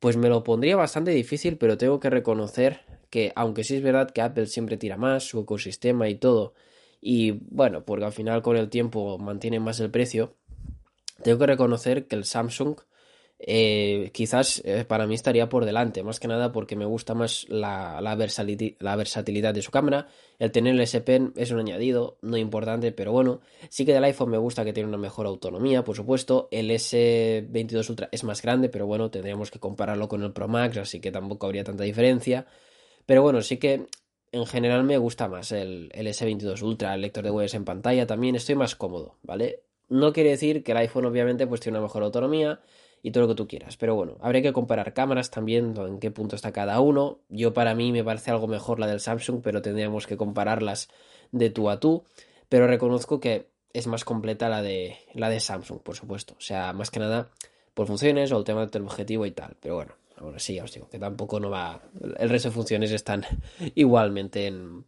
Pues 0.00 0.16
me 0.16 0.28
lo 0.28 0.44
pondría 0.44 0.76
bastante 0.76 1.12
difícil, 1.12 1.58
pero 1.58 1.78
tengo 1.78 2.00
que 2.00 2.10
reconocer 2.10 2.80
que, 3.16 3.32
aunque 3.34 3.64
sí 3.64 3.76
es 3.76 3.82
verdad 3.82 4.10
que 4.10 4.20
Apple 4.20 4.44
siempre 4.44 4.76
tira 4.76 4.98
más, 4.98 5.24
su 5.24 5.40
ecosistema 5.40 6.06
y 6.10 6.16
todo, 6.16 6.52
y 7.00 7.30
bueno, 7.50 7.82
porque 7.82 8.04
al 8.04 8.12
final 8.12 8.42
con 8.42 8.58
el 8.58 8.68
tiempo 8.68 9.16
mantiene 9.16 9.58
más 9.58 9.80
el 9.80 9.90
precio, 9.90 10.34
tengo 11.22 11.38
que 11.38 11.46
reconocer 11.46 12.08
que 12.08 12.14
el 12.14 12.26
Samsung 12.26 12.76
eh, 13.38 14.10
quizás 14.12 14.60
eh, 14.66 14.84
para 14.86 15.06
mí 15.06 15.14
estaría 15.14 15.48
por 15.48 15.64
delante, 15.64 16.02
más 16.02 16.20
que 16.20 16.28
nada 16.28 16.52
porque 16.52 16.76
me 16.76 16.84
gusta 16.84 17.14
más 17.14 17.46
la, 17.48 18.02
la, 18.02 18.14
versatilidad 18.16 19.54
de 19.54 19.62
su 19.62 19.70
cámara. 19.70 20.08
El 20.38 20.52
tener 20.52 20.74
el 20.74 20.80
S 20.82 21.00
Pen 21.00 21.32
es 21.36 21.50
un 21.52 21.60
añadido, 21.60 22.18
no 22.20 22.36
importante, 22.36 22.92
pero 22.92 23.12
bueno. 23.12 23.40
Sí 23.70 23.86
que 23.86 23.94
del 23.94 24.04
iPhone 24.04 24.30
me 24.30 24.36
gusta 24.38 24.62
que 24.62 24.74
tiene 24.74 24.90
una 24.90 24.98
mejor 24.98 25.24
autonomía, 25.24 25.84
por 25.84 25.96
supuesto. 25.96 26.48
El 26.50 26.70
S22 26.70 27.88
Ultra 27.88 28.10
es 28.12 28.24
más 28.24 28.42
grande, 28.42 28.68
pero 28.68 28.86
bueno, 28.86 29.10
tendríamos 29.10 29.50
que 29.50 29.58
compararlo 29.58 30.06
con 30.06 30.22
el 30.22 30.32
Pro 30.32 30.48
Max, 30.48 30.76
así 30.76 31.00
que 31.00 31.10
tampoco 31.10 31.46
habría 31.46 31.64
tanta 31.64 31.84
diferencia. 31.84 32.46
Pero 33.06 33.22
bueno, 33.22 33.40
sí 33.40 33.56
que 33.56 33.86
en 34.32 34.46
general 34.46 34.84
me 34.84 34.98
gusta 34.98 35.28
más 35.28 35.52
el, 35.52 35.90
el 35.94 36.06
S22 36.08 36.62
Ultra, 36.62 36.94
el 36.94 37.00
lector 37.00 37.24
de 37.24 37.30
webs 37.30 37.54
en 37.54 37.64
pantalla 37.64 38.06
también, 38.06 38.34
estoy 38.34 38.56
más 38.56 38.76
cómodo, 38.76 39.16
¿vale? 39.22 39.62
No 39.88 40.12
quiere 40.12 40.30
decir 40.30 40.62
que 40.64 40.72
el 40.72 40.78
iPhone 40.78 41.06
obviamente 41.06 41.46
pues 41.46 41.60
tiene 41.60 41.78
una 41.78 41.86
mejor 41.86 42.02
autonomía 42.02 42.60
y 43.02 43.12
todo 43.12 43.22
lo 43.22 43.28
que 43.28 43.34
tú 43.36 43.46
quieras. 43.46 43.76
Pero 43.76 43.94
bueno, 43.94 44.16
habría 44.20 44.42
que 44.42 44.52
comparar 44.52 44.92
cámaras 44.92 45.30
también, 45.30 45.74
en 45.76 46.00
qué 46.00 46.10
punto 46.10 46.34
está 46.34 46.52
cada 46.52 46.80
uno. 46.80 47.20
Yo 47.28 47.54
para 47.54 47.74
mí 47.76 47.92
me 47.92 48.02
parece 48.02 48.32
algo 48.32 48.48
mejor 48.48 48.80
la 48.80 48.88
del 48.88 48.98
Samsung, 48.98 49.42
pero 49.42 49.62
tendríamos 49.62 50.08
que 50.08 50.16
compararlas 50.16 50.88
de 51.30 51.50
tú 51.50 51.70
a 51.70 51.78
tú. 51.78 52.04
Pero 52.48 52.66
reconozco 52.66 53.20
que 53.20 53.48
es 53.72 53.86
más 53.86 54.04
completa 54.04 54.48
la 54.48 54.60
de, 54.60 54.96
la 55.14 55.28
de 55.28 55.38
Samsung, 55.38 55.80
por 55.80 55.94
supuesto. 55.94 56.34
O 56.36 56.40
sea, 56.40 56.72
más 56.72 56.90
que 56.90 56.98
nada 56.98 57.30
por 57.74 57.86
funciones 57.86 58.32
o 58.32 58.38
el 58.38 58.44
tema 58.44 58.66
del 58.66 58.82
objetivo 58.82 59.24
y 59.24 59.30
tal. 59.30 59.56
Pero 59.60 59.76
bueno, 59.76 59.94
ahora 60.16 60.38
sí, 60.38 60.54
ya 60.54 60.64
os 60.64 60.72
digo 60.72 60.88
que 60.88 60.98
tampoco 60.98 61.40
no 61.40 61.50
va. 61.50 61.82
El 62.18 62.28
resto 62.28 62.48
de 62.48 62.54
funciones 62.54 62.92
están 62.92 63.24
igualmente 63.74 64.46
en, 64.46 64.84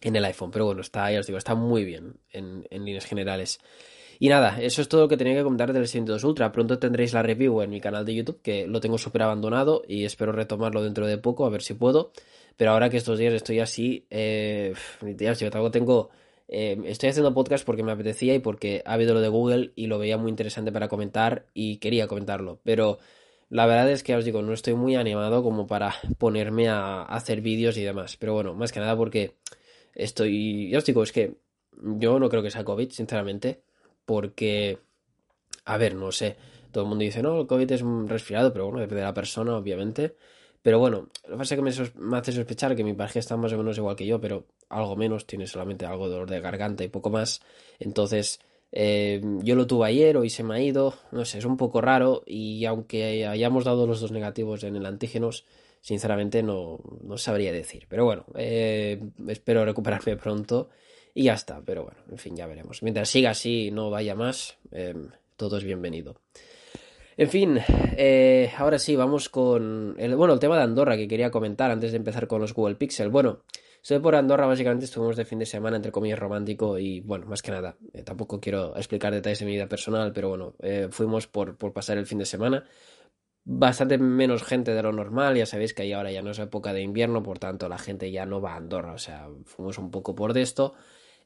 en 0.00 0.16
el 0.16 0.24
iPhone. 0.24 0.50
Pero 0.50 0.66
bueno, 0.66 0.80
está, 0.80 1.10
ya 1.10 1.20
os 1.20 1.26
digo, 1.26 1.38
está 1.38 1.54
muy 1.54 1.84
bien 1.84 2.20
en, 2.30 2.66
en 2.70 2.84
líneas 2.84 3.04
generales. 3.04 3.60
Y 4.20 4.28
nada, 4.28 4.60
eso 4.60 4.82
es 4.82 4.88
todo 4.88 5.02
lo 5.02 5.08
que 5.08 5.16
tenía 5.16 5.34
que 5.34 5.44
comentar 5.44 5.72
del 5.72 5.84
S22 5.84 6.24
Ultra. 6.24 6.50
Pronto 6.50 6.78
tendréis 6.78 7.12
la 7.12 7.22
review 7.22 7.62
en 7.62 7.70
mi 7.70 7.80
canal 7.80 8.04
de 8.04 8.14
YouTube, 8.14 8.40
que 8.42 8.66
lo 8.66 8.80
tengo 8.80 8.98
súper 8.98 9.22
abandonado 9.22 9.82
y 9.86 10.04
espero 10.04 10.32
retomarlo 10.32 10.82
dentro 10.82 11.06
de 11.06 11.18
poco, 11.18 11.46
a 11.46 11.50
ver 11.50 11.62
si 11.62 11.74
puedo. 11.74 12.12
Pero 12.56 12.72
ahora 12.72 12.90
que 12.90 12.96
estos 12.96 13.18
días 13.18 13.32
estoy 13.34 13.60
así, 13.60 14.06
eh, 14.10 14.74
yo 15.00 15.70
tengo... 15.70 16.10
Eh, 16.50 16.80
estoy 16.86 17.10
haciendo 17.10 17.34
podcast 17.34 17.64
porque 17.64 17.82
me 17.82 17.92
apetecía 17.92 18.34
y 18.34 18.38
porque 18.38 18.82
ha 18.86 18.94
habido 18.94 19.12
lo 19.12 19.20
de 19.20 19.28
Google 19.28 19.72
y 19.76 19.86
lo 19.86 19.98
veía 19.98 20.16
muy 20.16 20.30
interesante 20.30 20.72
para 20.72 20.88
comentar 20.88 21.46
y 21.52 21.76
quería 21.76 22.06
comentarlo. 22.08 22.58
Pero 22.64 22.98
la 23.50 23.66
verdad 23.66 23.90
es 23.90 24.02
que 24.02 24.14
os 24.14 24.24
digo, 24.24 24.42
no 24.42 24.52
estoy 24.52 24.74
muy 24.74 24.96
animado 24.96 25.42
como 25.42 25.66
para 25.66 25.94
ponerme 26.18 26.68
a 26.68 27.02
hacer 27.02 27.40
vídeos 27.40 27.76
y 27.76 27.82
demás. 27.82 28.16
Pero 28.16 28.34
bueno, 28.34 28.54
más 28.54 28.72
que 28.72 28.80
nada 28.80 28.96
porque 28.96 29.34
estoy... 29.94 30.70
Ya 30.70 30.78
os 30.78 30.84
digo, 30.84 31.02
es 31.02 31.12
que 31.12 31.34
yo 31.72 32.18
no 32.18 32.28
creo 32.28 32.42
que 32.42 32.50
sea 32.50 32.64
COVID, 32.64 32.90
sinceramente 32.90 33.62
porque, 34.04 34.78
a 35.66 35.76
ver, 35.76 35.94
no 35.94 36.12
sé, 36.12 36.36
todo 36.72 36.84
el 36.84 36.88
mundo 36.88 37.04
dice, 37.04 37.22
no, 37.22 37.40
el 37.40 37.46
COVID 37.46 37.70
es 37.72 37.82
un 37.82 38.08
resfriado, 38.08 38.52
pero 38.52 38.64
bueno, 38.66 38.80
depende 38.80 39.00
de 39.00 39.06
la 39.06 39.14
persona, 39.14 39.56
obviamente. 39.56 40.14
Pero 40.62 40.78
bueno, 40.78 41.08
lo 41.24 41.30
que 41.30 41.36
pasa 41.36 41.54
es 41.54 41.58
que 41.58 41.90
me, 42.00 42.16
hace 42.16 42.32
sospechar 42.32 42.74
que 42.74 42.84
mi 42.84 42.94
pareja 42.94 43.18
está 43.18 43.36
más 43.36 43.52
o 43.52 43.58
menos 43.58 43.76
igual 43.78 43.96
que 43.96 44.06
yo, 44.06 44.20
pero 44.20 44.46
algo 44.68 44.96
menos, 44.96 45.26
tiene 45.26 45.46
solamente 45.46 45.86
algo 45.86 46.06
de 46.06 46.12
dolor 46.12 46.30
de 46.30 46.40
garganta 46.40 46.84
y 46.84 46.88
poco 46.88 47.10
más. 47.10 47.40
Entonces, 47.78 48.40
eh, 48.72 49.20
yo 49.42 49.54
lo 49.54 49.66
tuve 49.66 49.88
ayer, 49.88 50.16
hoy 50.16 50.30
se 50.30 50.42
me 50.42 50.54
ha 50.54 50.60
ido, 50.60 50.94
no 51.10 51.24
sé, 51.24 51.38
es 51.38 51.44
un 51.44 51.56
poco 51.56 51.80
raro 51.80 52.22
y 52.26 52.64
aunque 52.64 53.26
hayamos 53.26 53.64
dado 53.64 53.86
los 53.86 54.00
dos 54.00 54.12
negativos 54.12 54.64
en 54.64 54.76
el 54.76 54.86
antígenos, 54.86 55.44
sinceramente 55.80 56.42
no, 56.42 56.80
no 57.02 57.18
sabría 57.18 57.52
decir. 57.52 57.86
Pero 57.88 58.04
bueno, 58.04 58.26
eh, 58.34 59.00
espero 59.28 59.64
recuperarme 59.64 60.16
pronto 60.22 60.68
y 61.14 61.24
ya 61.24 61.34
está, 61.34 61.62
pero 61.64 61.84
bueno, 61.84 61.98
en 62.10 62.18
fin, 62.18 62.36
ya 62.36 62.46
veremos. 62.46 62.82
Mientras 62.82 63.08
siga 63.08 63.30
así 63.30 63.66
y 63.66 63.70
no 63.70 63.90
vaya 63.90 64.14
más, 64.14 64.58
em, 64.70 65.08
todo 65.36 65.56
es 65.56 65.64
bienvenido. 65.64 66.20
En 67.16 67.28
fin, 67.28 67.58
eh, 67.96 68.52
ahora 68.56 68.78
sí, 68.78 68.94
vamos 68.94 69.28
con 69.28 69.96
el, 69.98 70.14
bueno, 70.14 70.34
el 70.34 70.38
tema 70.38 70.56
de 70.56 70.62
Andorra 70.62 70.96
que 70.96 71.08
quería 71.08 71.32
comentar 71.32 71.70
antes 71.72 71.90
de 71.90 71.96
empezar 71.96 72.28
con 72.28 72.40
los 72.40 72.54
Google 72.54 72.76
Pixel. 72.76 73.08
Bueno, 73.08 73.40
estoy 73.82 73.98
por 73.98 74.14
Andorra, 74.14 74.46
básicamente 74.46 74.84
estuvimos 74.84 75.16
de 75.16 75.24
fin 75.24 75.38
de 75.38 75.46
semana, 75.46 75.76
entre 75.76 75.92
comillas, 75.92 76.18
romántico 76.18 76.78
y 76.78 77.00
bueno, 77.00 77.26
más 77.26 77.42
que 77.42 77.50
nada, 77.50 77.76
eh, 77.92 78.02
tampoco 78.02 78.40
quiero 78.40 78.76
explicar 78.76 79.12
detalles 79.12 79.40
de 79.40 79.46
mi 79.46 79.52
vida 79.52 79.68
personal, 79.68 80.12
pero 80.12 80.28
bueno, 80.28 80.54
eh, 80.60 80.88
fuimos 80.90 81.26
por, 81.26 81.56
por 81.56 81.72
pasar 81.72 81.98
el 81.98 82.06
fin 82.06 82.18
de 82.18 82.26
semana. 82.26 82.64
Bastante 83.44 83.96
menos 83.96 84.42
gente 84.42 84.74
de 84.74 84.82
lo 84.82 84.92
normal, 84.92 85.36
ya 85.36 85.46
sabéis 85.46 85.72
que 85.72 85.82
ahí 85.82 85.92
ahora 85.92 86.12
ya 86.12 86.20
no 86.22 86.32
es 86.32 86.38
época 86.38 86.72
de 86.74 86.82
invierno, 86.82 87.22
por 87.22 87.38
tanto 87.38 87.68
la 87.68 87.78
gente 87.78 88.10
ya 88.10 88.26
no 88.26 88.40
va 88.42 88.52
a 88.52 88.56
Andorra, 88.56 88.92
o 88.92 88.98
sea, 88.98 89.28
fuimos 89.44 89.78
un 89.78 89.90
poco 89.90 90.14
por 90.14 90.34
de 90.34 90.42
esto. 90.42 90.74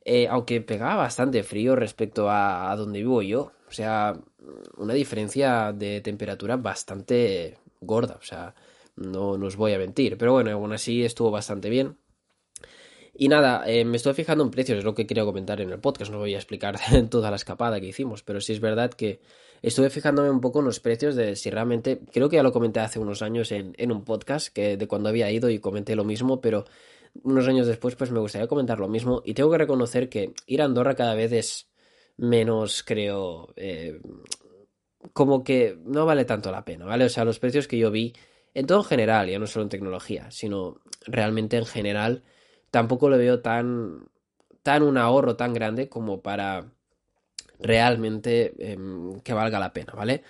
Eh, 0.04 0.26
aunque 0.28 0.60
pegaba 0.60 0.96
bastante 0.96 1.42
frío 1.44 1.76
respecto 1.76 2.28
a, 2.28 2.74
donde 2.76 3.00
vivo 3.00 3.22
yo. 3.22 3.52
O 3.68 3.72
sea, 3.72 4.14
una 4.76 4.94
diferencia 4.94 5.72
de 5.72 6.00
temperatura 6.00 6.56
bastante 6.56 7.58
gorda. 7.80 8.16
O 8.20 8.24
sea, 8.24 8.54
no, 8.96 9.30
os 9.30 9.56
voy 9.56 9.72
a 9.74 9.78
mentir. 9.78 10.18
Pero 10.18 10.32
bueno, 10.32 10.50
aún 10.50 10.72
así 10.72 11.04
estuvo 11.04 11.30
bastante 11.30 11.70
bien. 11.70 11.96
Y 13.14 13.28
nada, 13.28 13.64
eh, 13.66 13.84
me 13.84 13.98
estoy 13.98 14.14
fijando 14.14 14.42
en 14.42 14.50
precios, 14.50 14.78
es 14.78 14.84
lo 14.84 14.94
que 14.94 15.06
quería 15.06 15.24
comentar 15.24 15.60
en 15.60 15.70
el 15.70 15.78
podcast. 15.80 16.10
No 16.10 16.18
voy 16.18 16.34
a 16.34 16.38
explicar 16.38 16.76
toda 17.10 17.30
la 17.30 17.36
escapada 17.36 17.80
que 17.80 17.88
hicimos, 17.88 18.22
pero 18.22 18.40
sí 18.40 18.52
es 18.52 18.60
verdad 18.60 18.90
que 18.90 19.20
estuve 19.60 19.90
fijándome 19.90 20.30
un 20.30 20.40
poco 20.40 20.60
en 20.60 20.64
los 20.64 20.80
precios 20.80 21.14
de 21.14 21.36
si 21.36 21.50
realmente. 21.50 22.00
Creo 22.12 22.28
que 22.28 22.36
ya 22.36 22.42
lo 22.42 22.52
comenté 22.52 22.80
hace 22.80 22.98
unos 22.98 23.22
años 23.22 23.52
en, 23.52 23.74
en 23.76 23.92
un 23.92 24.04
podcast 24.04 24.48
que 24.48 24.76
de 24.76 24.88
cuando 24.88 25.08
había 25.10 25.30
ido 25.30 25.50
y 25.50 25.58
comenté 25.58 25.94
lo 25.94 26.04
mismo, 26.04 26.40
pero 26.40 26.64
unos 27.22 27.46
años 27.46 27.66
después, 27.66 27.94
pues 27.96 28.10
me 28.10 28.20
gustaría 28.20 28.48
comentar 28.48 28.78
lo 28.80 28.88
mismo. 28.88 29.22
Y 29.24 29.34
tengo 29.34 29.50
que 29.50 29.58
reconocer 29.58 30.08
que 30.08 30.32
ir 30.46 30.62
a 30.62 30.64
Andorra 30.64 30.94
cada 30.94 31.14
vez 31.14 31.32
es 31.32 31.68
menos, 32.16 32.82
creo, 32.82 33.52
eh, 33.56 34.00
como 35.12 35.44
que 35.44 35.76
no 35.84 36.06
vale 36.06 36.24
tanto 36.24 36.50
la 36.50 36.64
pena, 36.64 36.86
¿vale? 36.86 37.04
O 37.04 37.08
sea, 37.08 37.24
los 37.24 37.38
precios 37.38 37.68
que 37.68 37.78
yo 37.78 37.90
vi, 37.90 38.14
en 38.54 38.66
todo 38.66 38.78
en 38.78 38.84
general, 38.84 39.28
ya 39.28 39.38
no 39.38 39.46
solo 39.46 39.64
en 39.64 39.68
tecnología, 39.68 40.30
sino 40.30 40.80
realmente 41.06 41.56
en 41.56 41.66
general, 41.66 42.22
tampoco 42.72 43.10
lo 43.10 43.18
veo 43.18 43.40
tan, 43.40 44.08
tan 44.62 44.82
un 44.82 44.96
ahorro 44.96 45.36
tan 45.36 45.52
grande 45.52 45.88
como 45.88 46.22
para 46.22 46.72
realmente 47.60 48.54
em, 48.58 49.20
que 49.20 49.34
valga 49.34 49.60
la 49.60 49.72
pena, 49.72 49.92
¿vale? 49.92 50.24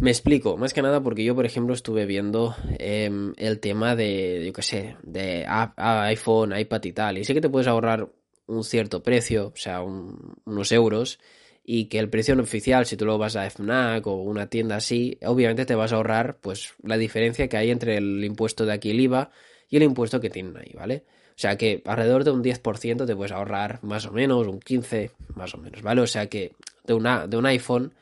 Me 0.00 0.10
explico, 0.10 0.56
más 0.56 0.74
que 0.74 0.82
nada 0.82 1.02
porque 1.02 1.24
yo, 1.24 1.34
por 1.34 1.46
ejemplo, 1.46 1.74
estuve 1.74 2.06
viendo 2.06 2.54
em, 2.78 3.32
el 3.38 3.58
tema 3.58 3.96
de, 3.96 4.44
yo 4.46 4.52
qué 4.52 4.62
sé, 4.62 4.96
de 5.02 5.44
iPhone, 5.48 6.56
iPad 6.56 6.84
y 6.84 6.92
tal, 6.92 7.18
y 7.18 7.24
sé 7.24 7.34
que 7.34 7.40
te 7.40 7.48
puedes 7.48 7.66
ahorrar 7.66 8.08
un 8.46 8.62
cierto 8.62 9.02
precio, 9.02 9.48
o 9.48 9.56
sea, 9.56 9.82
unos 9.82 10.70
euros, 10.70 11.18
y 11.64 11.86
que 11.86 11.98
el 11.98 12.10
precio 12.10 12.36
no 12.36 12.42
oficial, 12.42 12.84
si 12.86 12.96
tú 12.96 13.06
lo 13.06 13.18
vas 13.18 13.36
a 13.36 13.46
FNAC 13.46 14.06
o 14.06 14.16
una 14.16 14.48
tienda 14.48 14.76
así, 14.76 15.18
obviamente 15.24 15.64
te 15.64 15.74
vas 15.74 15.92
a 15.92 15.96
ahorrar 15.96 16.38
pues 16.40 16.74
la 16.82 16.98
diferencia 16.98 17.48
que 17.48 17.56
hay 17.56 17.70
entre 17.70 17.96
el 17.96 18.22
impuesto 18.22 18.66
de 18.66 18.74
aquí, 18.74 18.90
el 18.90 19.00
IVA, 19.00 19.30
y 19.72 19.78
el 19.78 19.84
impuesto 19.84 20.20
que 20.20 20.28
tienen 20.28 20.56
ahí, 20.58 20.72
¿vale? 20.74 21.04
Sea 21.42 21.58
que 21.58 21.82
alrededor 21.86 22.22
de 22.22 22.30
un 22.30 22.44
10% 22.44 23.04
te 23.04 23.16
puedes 23.16 23.32
ahorrar 23.32 23.80
más 23.82 24.06
o 24.06 24.12
menos, 24.12 24.46
un 24.46 24.60
15% 24.60 25.10
más 25.34 25.52
o 25.54 25.58
menos, 25.58 25.82
¿vale? 25.82 26.00
O 26.00 26.06
sea 26.06 26.28
que 26.28 26.52
de, 26.84 26.94
una, 26.94 27.26
de 27.26 27.36
un 27.36 27.46
iPhone 27.46 27.92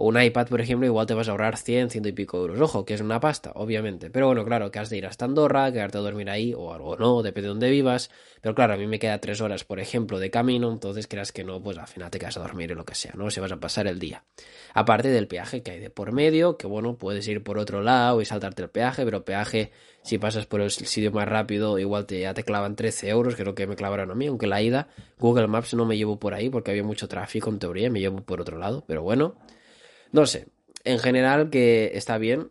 o 0.00 0.06
un 0.06 0.18
iPad, 0.18 0.48
por 0.48 0.62
ejemplo, 0.62 0.86
igual 0.86 1.06
te 1.06 1.12
vas 1.12 1.28
a 1.28 1.32
ahorrar 1.32 1.58
100, 1.58 1.90
100 1.90 2.06
y 2.06 2.12
pico 2.12 2.38
euros. 2.38 2.58
Ojo, 2.58 2.86
que 2.86 2.94
es 2.94 3.02
una 3.02 3.20
pasta, 3.20 3.52
obviamente. 3.54 4.08
Pero 4.08 4.28
bueno, 4.28 4.46
claro, 4.46 4.70
que 4.70 4.78
has 4.78 4.88
de 4.88 4.96
ir 4.96 5.04
hasta 5.04 5.26
Andorra, 5.26 5.70
quedarte 5.70 5.98
a 5.98 6.00
dormir 6.00 6.30
ahí 6.30 6.54
o 6.56 6.72
algo 6.72 6.96
no, 6.96 7.22
depende 7.22 7.48
de 7.48 7.48
dónde 7.48 7.70
vivas. 7.70 8.10
Pero 8.40 8.54
claro, 8.54 8.72
a 8.72 8.76
mí 8.78 8.86
me 8.86 8.98
queda 8.98 9.20
tres 9.20 9.42
horas, 9.42 9.64
por 9.64 9.78
ejemplo, 9.78 10.18
de 10.18 10.30
camino, 10.30 10.72
entonces 10.72 11.06
creas 11.06 11.32
que 11.32 11.44
no, 11.44 11.62
pues 11.62 11.76
al 11.76 11.86
final 11.86 12.10
te 12.10 12.18
quedas 12.18 12.38
a 12.38 12.40
dormir 12.40 12.72
o 12.72 12.76
lo 12.76 12.86
que 12.86 12.94
sea, 12.94 13.12
¿no? 13.14 13.30
Si 13.30 13.40
vas 13.40 13.52
a 13.52 13.60
pasar 13.60 13.86
el 13.88 13.98
día. 13.98 14.24
Aparte 14.72 15.08
del 15.08 15.28
peaje 15.28 15.62
que 15.62 15.72
hay 15.72 15.80
de 15.80 15.90
por 15.90 16.12
medio, 16.12 16.56
que 16.56 16.66
bueno, 16.66 16.96
puedes 16.96 17.28
ir 17.28 17.42
por 17.42 17.58
otro 17.58 17.82
lado 17.82 18.22
y 18.22 18.24
saltarte 18.24 18.62
el 18.62 18.70
peaje, 18.70 19.04
pero 19.04 19.22
peaje, 19.26 19.70
si 20.02 20.16
pasas 20.16 20.46
por 20.46 20.62
el 20.62 20.70
sitio 20.70 21.12
más 21.12 21.28
rápido, 21.28 21.78
igual 21.78 22.06
te, 22.06 22.20
ya 22.20 22.32
te 22.32 22.42
clavan 22.42 22.74
13 22.74 23.10
euros, 23.10 23.36
que 23.36 23.44
lo 23.44 23.54
que 23.54 23.66
me 23.66 23.76
clavaron 23.76 24.10
a 24.10 24.14
mí, 24.14 24.28
aunque 24.28 24.46
la 24.46 24.62
ida, 24.62 24.88
Google 25.18 25.46
Maps 25.46 25.74
no 25.74 25.84
me 25.84 25.98
llevo 25.98 26.18
por 26.18 26.32
ahí 26.32 26.48
porque 26.48 26.70
había 26.70 26.84
mucho 26.84 27.06
tráfico 27.06 27.50
en 27.50 27.58
teoría, 27.58 27.90
me 27.90 28.00
llevo 28.00 28.22
por 28.22 28.40
otro 28.40 28.56
lado, 28.56 28.82
pero 28.86 29.02
bueno, 29.02 29.34
no 30.12 30.26
sé, 30.26 30.46
en 30.84 30.98
general 30.98 31.50
que 31.50 31.92
está 31.94 32.18
bien, 32.18 32.50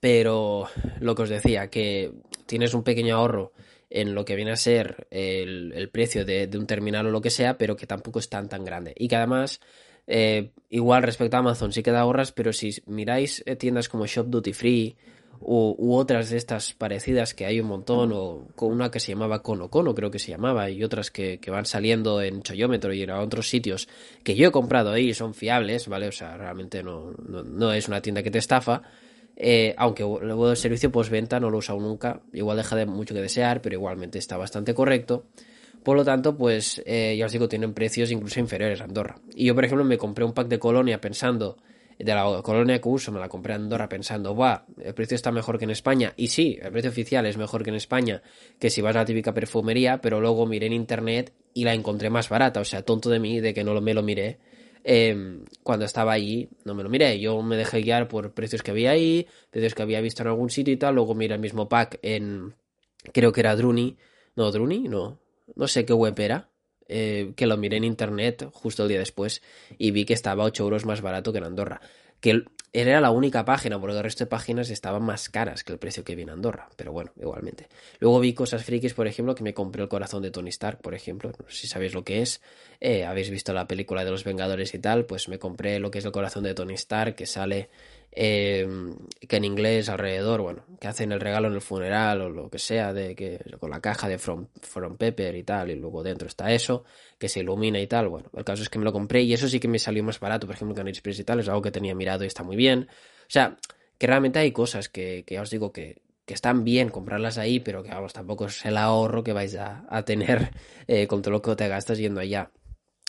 pero 0.00 0.68
lo 1.00 1.14
que 1.14 1.22
os 1.22 1.28
decía, 1.28 1.68
que 1.68 2.12
tienes 2.46 2.74
un 2.74 2.82
pequeño 2.82 3.16
ahorro 3.16 3.52
en 3.90 4.14
lo 4.14 4.24
que 4.24 4.36
viene 4.36 4.52
a 4.52 4.56
ser 4.56 5.06
el, 5.10 5.90
precio 5.92 6.24
de, 6.24 6.48
un 6.54 6.66
terminal 6.66 7.06
o 7.06 7.10
lo 7.10 7.20
que 7.20 7.30
sea, 7.30 7.58
pero 7.58 7.76
que 7.76 7.86
tampoco 7.86 8.18
es 8.18 8.28
tan 8.28 8.48
tan 8.48 8.64
grande. 8.64 8.94
Y 8.96 9.08
que 9.08 9.16
además, 9.16 9.60
eh, 10.06 10.52
igual 10.70 11.02
respecto 11.02 11.36
a 11.36 11.40
Amazon 11.40 11.72
sí 11.72 11.82
que 11.82 11.90
da 11.90 12.00
ahorras, 12.00 12.32
pero 12.32 12.52
si 12.52 12.74
miráis 12.86 13.42
eh, 13.46 13.56
tiendas 13.56 13.88
como 13.88 14.06
Shop 14.06 14.26
Duty 14.28 14.52
Free 14.54 14.96
u, 15.44 15.94
otras 15.94 16.30
de 16.30 16.36
estas 16.36 16.72
parecidas 16.72 17.34
que 17.34 17.46
hay 17.46 17.60
un 17.60 17.68
montón, 17.68 18.12
o 18.12 18.48
con 18.54 18.72
una 18.72 18.90
que 18.90 19.00
se 19.00 19.12
llamaba 19.12 19.42
Cono 19.42 19.68
Cono, 19.68 19.94
creo 19.94 20.10
que 20.10 20.18
se 20.18 20.30
llamaba, 20.30 20.70
y 20.70 20.82
otras 20.84 21.10
que, 21.10 21.38
van 21.48 21.66
saliendo 21.66 22.22
en 22.22 22.42
Choyómetro 22.42 22.92
y 22.92 23.02
en 23.02 23.10
otros 23.10 23.48
sitios 23.48 23.88
que 24.24 24.34
yo 24.34 24.48
he 24.48 24.52
comprado 24.52 24.90
ahí 24.90 25.12
son 25.14 25.34
fiables, 25.34 25.88
¿vale? 25.88 26.08
O 26.08 26.12
sea, 26.12 26.36
realmente 26.36 26.82
no, 26.82 27.12
no, 27.12 27.72
es 27.72 27.88
una 27.88 28.00
tienda 28.00 28.22
que 28.22 28.30
te 28.30 28.38
estafa. 28.38 28.82
Eh, 29.36 29.74
aunque 29.78 30.02
luego 30.02 30.50
el 30.50 30.56
servicio 30.56 30.92
postventa 30.92 31.40
no 31.40 31.50
lo 31.50 31.56
he 31.56 31.58
usado 31.58 31.80
nunca, 31.80 32.20
igual 32.32 32.58
deja 32.58 32.76
de 32.76 32.86
mucho 32.86 33.14
que 33.14 33.20
desear, 33.20 33.62
pero 33.62 33.74
igualmente 33.74 34.18
está 34.18 34.36
bastante 34.36 34.74
correcto. 34.74 35.24
Por 35.82 35.96
lo 35.96 36.04
tanto, 36.04 36.36
pues 36.36 36.80
eh, 36.86 37.16
ya 37.18 37.26
os 37.26 37.32
digo, 37.32 37.48
tienen 37.48 37.74
precios 37.74 38.10
incluso 38.10 38.38
inferiores 38.38 38.80
a 38.80 38.84
Andorra. 38.84 39.16
Y 39.34 39.46
yo, 39.46 39.54
por 39.54 39.64
ejemplo, 39.64 39.84
me 39.84 39.98
compré 39.98 40.24
un 40.24 40.32
pack 40.32 40.48
de 40.48 40.58
colonia 40.58 41.00
pensando 41.00 41.56
de 42.02 42.14
la 42.14 42.42
colonia 42.42 42.80
que 42.80 42.88
uso 42.88 43.12
me 43.12 43.20
la 43.20 43.28
compré 43.28 43.54
en 43.54 43.62
Andorra 43.62 43.88
pensando, 43.88 44.34
va, 44.34 44.66
el 44.82 44.92
precio 44.92 45.14
está 45.14 45.30
mejor 45.30 45.58
que 45.58 45.64
en 45.64 45.70
España. 45.70 46.12
Y 46.16 46.28
sí, 46.28 46.58
el 46.60 46.72
precio 46.72 46.90
oficial 46.90 47.26
es 47.26 47.36
mejor 47.36 47.62
que 47.62 47.70
en 47.70 47.76
España, 47.76 48.22
que 48.58 48.70
si 48.70 48.80
vas 48.80 48.96
a 48.96 49.00
la 49.00 49.04
típica 49.04 49.32
perfumería, 49.32 50.00
pero 50.00 50.20
luego 50.20 50.44
miré 50.46 50.66
en 50.66 50.72
internet 50.72 51.32
y 51.54 51.64
la 51.64 51.74
encontré 51.74 52.10
más 52.10 52.28
barata. 52.28 52.60
O 52.60 52.64
sea, 52.64 52.82
tonto 52.82 53.08
de 53.08 53.20
mí 53.20 53.40
de 53.40 53.54
que 53.54 53.62
no 53.62 53.80
me 53.80 53.94
lo 53.94 54.02
miré. 54.02 54.38
Em, 54.84 55.44
cuando 55.62 55.84
estaba 55.84 56.12
allí, 56.12 56.48
no 56.64 56.74
me 56.74 56.82
lo 56.82 56.88
miré. 56.88 57.20
Yo 57.20 57.40
me 57.42 57.56
dejé 57.56 57.82
guiar 57.82 58.08
por 58.08 58.32
precios 58.32 58.62
que 58.62 58.72
había 58.72 58.90
ahí, 58.90 59.28
precios 59.50 59.74
que 59.74 59.82
había 59.82 60.00
visto 60.00 60.22
en 60.22 60.28
algún 60.28 60.50
sitio 60.50 60.74
y 60.74 60.76
tal. 60.76 60.96
Luego 60.96 61.14
miré 61.14 61.34
el 61.34 61.40
mismo 61.40 61.68
pack 61.68 62.00
en, 62.02 62.54
creo 63.12 63.32
que 63.32 63.40
era 63.40 63.54
Druni. 63.54 63.96
No, 64.34 64.50
Druni, 64.50 64.88
no. 64.88 65.20
No 65.54 65.68
sé 65.68 65.84
qué 65.84 65.92
web 65.92 66.18
era. 66.18 66.48
Eh, 66.94 67.32
que 67.36 67.46
lo 67.46 67.56
miré 67.56 67.78
en 67.78 67.84
internet 67.84 68.50
justo 68.52 68.82
el 68.82 68.90
día 68.90 68.98
después 68.98 69.40
y 69.78 69.92
vi 69.92 70.04
que 70.04 70.12
estaba 70.12 70.44
8 70.44 70.62
euros 70.62 70.84
más 70.84 71.00
barato 71.00 71.32
que 71.32 71.38
en 71.38 71.44
Andorra. 71.44 71.80
Que 72.20 72.44
era 72.74 73.00
la 73.00 73.10
única 73.10 73.44
página, 73.46 73.80
porque 73.80 73.96
el 73.96 74.02
resto 74.02 74.24
de 74.24 74.28
páginas 74.28 74.68
estaban 74.68 75.02
más 75.02 75.30
caras 75.30 75.64
que 75.64 75.72
el 75.72 75.78
precio 75.78 76.04
que 76.04 76.14
vi 76.14 76.22
en 76.22 76.30
Andorra, 76.30 76.68
pero 76.76 76.92
bueno, 76.92 77.10
igualmente. 77.20 77.68
Luego 77.98 78.20
vi 78.20 78.34
cosas 78.34 78.64
frikis, 78.64 78.94
por 78.94 79.06
ejemplo, 79.06 79.34
que 79.34 79.42
me 79.42 79.54
compré 79.54 79.82
el 79.82 79.88
corazón 79.88 80.22
de 80.22 80.30
Tony 80.30 80.50
Stark, 80.50 80.80
por 80.80 80.94
ejemplo, 80.94 81.32
no 81.38 81.50
sé 81.50 81.62
si 81.62 81.66
sabéis 81.66 81.94
lo 81.94 82.04
que 82.04 82.22
es, 82.22 82.40
eh, 82.80 83.04
habéis 83.04 83.30
visto 83.30 83.52
la 83.52 83.66
película 83.66 84.04
de 84.04 84.10
los 84.10 84.24
Vengadores 84.24 84.74
y 84.74 84.78
tal, 84.78 85.06
pues 85.06 85.28
me 85.28 85.38
compré 85.38 85.80
lo 85.80 85.90
que 85.90 85.98
es 85.98 86.04
el 86.04 86.12
corazón 86.12 86.44
de 86.44 86.54
Tony 86.54 86.74
Stark, 86.74 87.14
que 87.14 87.26
sale 87.26 87.68
eh, 88.14 88.68
que 89.26 89.36
en 89.36 89.44
inglés 89.44 89.88
alrededor, 89.88 90.42
bueno, 90.42 90.64
que 90.78 90.86
hacen 90.86 91.12
el 91.12 91.20
regalo 91.20 91.48
en 91.48 91.54
el 91.54 91.62
funeral 91.62 92.20
o 92.20 92.28
lo 92.28 92.50
que 92.50 92.58
sea, 92.58 92.92
de 92.92 93.14
que 93.16 93.40
con 93.58 93.70
la 93.70 93.80
caja 93.80 94.06
de 94.08 94.18
From, 94.18 94.48
From 94.60 94.98
Pepper 94.98 95.34
y 95.34 95.42
tal, 95.42 95.70
y 95.70 95.76
luego 95.76 96.02
dentro 96.02 96.28
está 96.28 96.52
eso, 96.52 96.84
que 97.18 97.28
se 97.28 97.40
ilumina 97.40 97.80
y 97.80 97.86
tal. 97.86 98.08
Bueno, 98.08 98.30
el 98.36 98.44
caso 98.44 98.62
es 98.62 98.68
que 98.68 98.78
me 98.78 98.84
lo 98.84 98.92
compré 98.92 99.22
y 99.22 99.32
eso 99.32 99.48
sí 99.48 99.58
que 99.58 99.68
me 99.68 99.78
salió 99.78 100.04
más 100.04 100.20
barato, 100.20 100.46
por 100.46 100.54
ejemplo, 100.54 100.74
que 100.74 100.82
en 100.82 100.88
Express 100.88 101.20
y 101.20 101.24
tal, 101.24 101.40
es 101.40 101.48
algo 101.48 101.62
que 101.62 101.70
tenía 101.70 101.94
mirado 101.94 102.24
y 102.24 102.26
está 102.26 102.42
muy 102.42 102.56
bien. 102.56 102.88
O 103.22 103.30
sea, 103.30 103.56
que 103.96 104.06
realmente 104.06 104.38
hay 104.38 104.52
cosas 104.52 104.90
que, 104.90 105.24
que 105.26 105.40
os 105.40 105.48
digo 105.48 105.72
que, 105.72 106.02
que 106.26 106.34
están 106.34 106.64
bien 106.64 106.90
comprarlas 106.90 107.38
ahí, 107.38 107.60
pero 107.60 107.82
que 107.82 107.90
vamos, 107.90 108.12
tampoco 108.12 108.46
es 108.46 108.64
el 108.66 108.76
ahorro 108.76 109.24
que 109.24 109.32
vais 109.32 109.54
a, 109.56 109.86
a 109.88 110.04
tener 110.04 110.50
eh, 110.86 111.06
con 111.06 111.22
todo 111.22 111.32
lo 111.32 111.40
que 111.42 111.56
te 111.56 111.68
gastas 111.68 111.98
yendo 111.98 112.20
allá. 112.20 112.50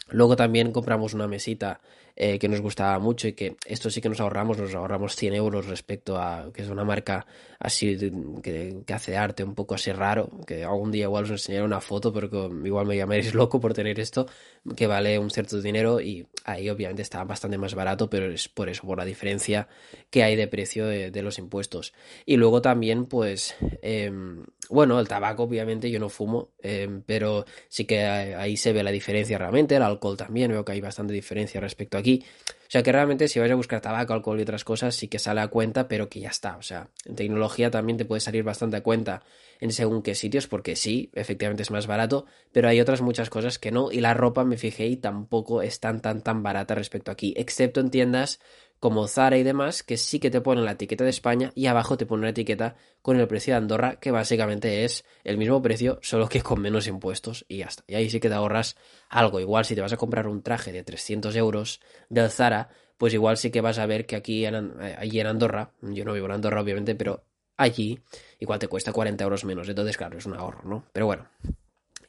Luego 0.10 0.36
también 0.36 0.72
compramos 0.72 1.14
una 1.14 1.28
mesita 1.28 1.82
eh, 2.16 2.38
que 2.40 2.48
nos 2.48 2.62
gustaba 2.62 3.00
mucho 3.00 3.28
y 3.28 3.34
que 3.34 3.56
esto 3.66 3.90
sí 3.90 4.02
que 4.02 4.10
nos 4.10 4.20
ahorramos, 4.20 4.58
nos 4.58 4.76
ahorramos 4.76 5.16
100 5.16 5.34
euros 5.34 5.68
respecto 5.68 6.18
a 6.18 6.52
que 6.54 6.62
es 6.62 6.70
una 6.70 6.84
marca 6.84 7.26
así 7.64 7.98
que, 8.44 8.84
hace 8.94 9.16
arte 9.16 9.44
un 9.44 9.56
poco 9.56 9.74
así 9.74 9.92
raro, 9.94 10.30
que 10.46 10.66
algún 10.66 10.92
día 10.92 11.04
igual 11.04 11.24
os 11.24 11.32
enseñaré 11.32 11.64
una 11.64 11.80
foto, 11.80 12.12
pero 12.12 12.30
que 12.30 12.68
igual 12.68 12.86
me 12.86 12.98
llamaréis 12.98 13.34
loco 13.34 13.62
por 13.62 13.74
tener 13.74 14.02
esto, 14.02 14.28
que 14.76 14.86
vale 14.86 15.18
un 15.18 15.32
cierto 15.32 15.62
dinero 15.62 16.02
y 16.02 16.28
ahí 16.44 16.70
obviamente 16.70 17.02
está 17.02 17.24
bastante 17.24 17.58
más 17.58 17.74
barato, 17.74 18.10
pero 18.10 18.30
es 18.30 18.50
por 18.50 18.68
eso, 18.68 18.86
por 18.86 18.98
la 18.98 19.06
diferencia 19.06 19.70
que 20.10 20.24
hay 20.24 20.36
de 20.36 20.48
precio 20.50 20.86
de, 20.88 21.24
los 21.24 21.40
impuestos. 21.40 21.94
Y 22.26 22.36
luego 22.36 22.62
también, 22.62 23.06
pues, 23.06 23.56
em, 23.82 24.44
bueno, 24.70 25.00
el 25.00 25.08
tabaco 25.08 25.44
obviamente 25.44 25.90
yo 25.90 26.02
no 26.02 26.10
fumo, 26.10 26.50
em, 26.62 27.02
pero 27.06 27.46
sí 27.70 27.86
que 27.86 28.04
ahí 28.04 28.58
se 28.58 28.74
ve 28.74 28.84
la 28.84 28.92
diferencia 28.92 29.38
realmente, 29.38 29.78
el 29.78 29.84
alcohol 29.84 30.18
también, 30.18 30.52
veo 30.52 30.66
que 30.66 30.74
hay 30.74 30.82
bastante 30.82 31.14
diferencia 31.14 31.62
respecto 31.62 31.98
aquí. 31.98 32.26
Sea 32.74 32.82
que 32.82 32.92
realmente 32.92 33.28
si 33.28 33.38
vais 33.38 33.52
a 33.52 33.56
buscar 33.56 33.82
tabaco, 33.82 34.14
alcohol 34.14 34.40
y 34.40 34.42
otras 34.42 34.64
cosas, 34.64 34.96
sí 34.96 35.08
que 35.08 35.20
sale 35.20 35.42
a 35.42 35.48
cuenta, 35.50 35.88
pero 35.88 36.10
que 36.10 36.20
ya 36.20 36.30
está. 36.30 36.58
O 36.58 36.64
sea, 36.64 36.90
en 37.06 37.14
tecnología 37.14 37.70
también 37.70 38.00
te 38.00 38.06
puede 38.06 38.20
salir 38.20 38.44
bastante 38.44 38.78
a 38.78 38.82
cuenta 38.82 39.22
en 39.60 39.72
según 39.72 40.02
qué 40.02 40.16
sitios, 40.16 40.48
porque 40.48 40.76
sí, 40.76 41.12
efectivamente 41.14 41.62
es 41.62 41.70
más 41.70 41.86
barato, 41.86 42.26
pero 42.52 42.68
hay 42.68 42.82
otras 42.82 43.02
muchas 43.02 43.30
cosas 43.30 43.60
que 43.60 43.70
no. 43.70 43.92
Y 43.92 44.02
la 44.02 44.16
ropa, 44.16 44.44
me 44.44 44.58
fijé, 44.58 44.88
y 44.88 44.98
tampoco 44.98 45.62
es 45.62 45.80
tan, 45.80 46.02
tan, 46.02 46.24
tan 46.24 46.42
barata 46.42 46.74
respecto 46.74 47.12
aquí, 47.12 47.36
excepto 47.38 47.80
en 47.80 47.92
tiendas 47.92 48.40
como 48.84 49.08
Zara 49.08 49.38
y 49.38 49.44
demás, 49.44 49.82
que 49.82 49.96
sí 49.96 50.20
que 50.20 50.30
te 50.30 50.42
ponen 50.42 50.66
la 50.66 50.74
etiqueta 50.74 51.06
de 51.06 51.10
España 51.10 51.54
y 51.56 51.68
abajo 51.68 51.96
te 51.96 52.06
ponen 52.06 52.24
una 52.24 52.32
etiqueta 52.32 52.76
con 53.02 53.18
el 53.18 53.30
precio 53.30 53.54
de 53.54 53.60
Andorra, 53.60 53.96
que 53.98 54.12
básicamente 54.12 54.84
es 54.84 55.06
el 55.24 55.38
mismo 55.38 55.62
precio, 55.62 56.00
solo 56.02 56.28
que 56.28 56.42
con 56.42 56.60
menos 56.60 56.86
impuestos 56.88 57.46
y 57.48 57.60
ya 57.60 57.68
está. 57.68 57.86
Y 57.88 57.96
ahí 57.96 58.10
sí 58.10 58.20
que 58.20 58.28
te 58.28 58.36
ahorras 58.36 58.76
algo. 59.08 59.40
Igual 59.40 59.64
si 59.64 59.74
te 59.74 59.80
vas 59.80 59.94
a 59.94 59.96
comprar 59.96 60.28
un 60.28 60.44
traje 60.44 60.74
de 60.74 60.84
300 60.84 61.34
euros 61.38 61.80
del 62.10 62.30
Zara, 62.30 62.72
pues 62.98 63.14
igual 63.14 63.38
sí 63.38 63.52
que 63.52 63.62
vas 63.62 63.80
a 63.80 63.86
ver 63.86 64.06
que 64.06 64.18
aquí 64.18 64.46
en, 64.46 64.74
allí 64.82 65.18
en 65.18 65.28
Andorra, 65.28 65.72
yo 65.82 66.04
no 66.04 66.12
vivo 66.12 66.26
en 66.26 66.34
Andorra 66.34 66.60
obviamente, 66.60 66.94
pero 66.94 67.24
allí 67.56 68.02
igual 68.40 68.60
te 68.60 68.68
cuesta 68.68 68.92
40 68.92 69.24
euros 69.24 69.46
menos. 69.46 69.70
Entonces, 69.70 69.96
claro, 69.96 70.18
es 70.18 70.26
un 70.26 70.34
ahorro, 70.34 70.68
¿no? 70.68 70.84
Pero 70.92 71.06
bueno, 71.06 71.30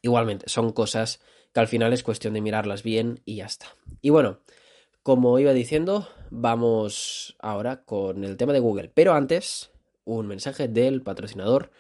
igualmente, 0.03 0.49
son 0.49 0.73
cosas 0.73 1.21
que 1.53 1.61
al 1.61 1.69
final 1.69 1.93
es 1.93 2.03
cuestión 2.03 2.35
de 2.35 2.41
mirarlas 2.41 2.83
bien 2.83 3.21
y 3.25 3.37
ya 3.37 3.47
está. 3.47 3.67
Y 4.01 4.11
bueno, 4.11 4.41
como 5.05 5.39
iba 5.39 5.53
diciendo, 5.53 6.09
vamos 6.35 7.37
ahora 7.39 7.85
con 7.85 8.25
el 8.25 8.37
tema 8.37 8.53
de 8.53 8.61
Google. 8.61 8.91
Pero 8.93 9.15
antes, 9.15 9.71
un 10.05 10.27
mensaje 10.27 10.69
del 10.69 11.03
patrocinador 11.03 11.71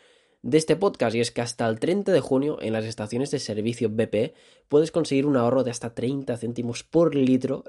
de 0.42 0.58
este 0.58 0.76
podcast 0.76 1.16
y 1.16 1.20
es 1.20 1.30
que 1.30 1.40
hasta 1.40 1.66
el 1.66 1.80
30 1.80 2.12
de 2.12 2.20
junio 2.20 2.58
en 2.61 2.73
las 2.73 2.84
estaciones 2.84 3.30
de 3.30 3.38
servicio 3.38 3.88
BP 3.90 4.34
puedes 4.68 4.90
conseguir 4.90 5.26
un 5.26 5.37
ahorro 5.37 5.64
de 5.64 5.70
hasta 5.70 5.94
30 5.94 6.37
céntimos 6.37 6.84
por 6.84 7.14
litro 7.14 7.64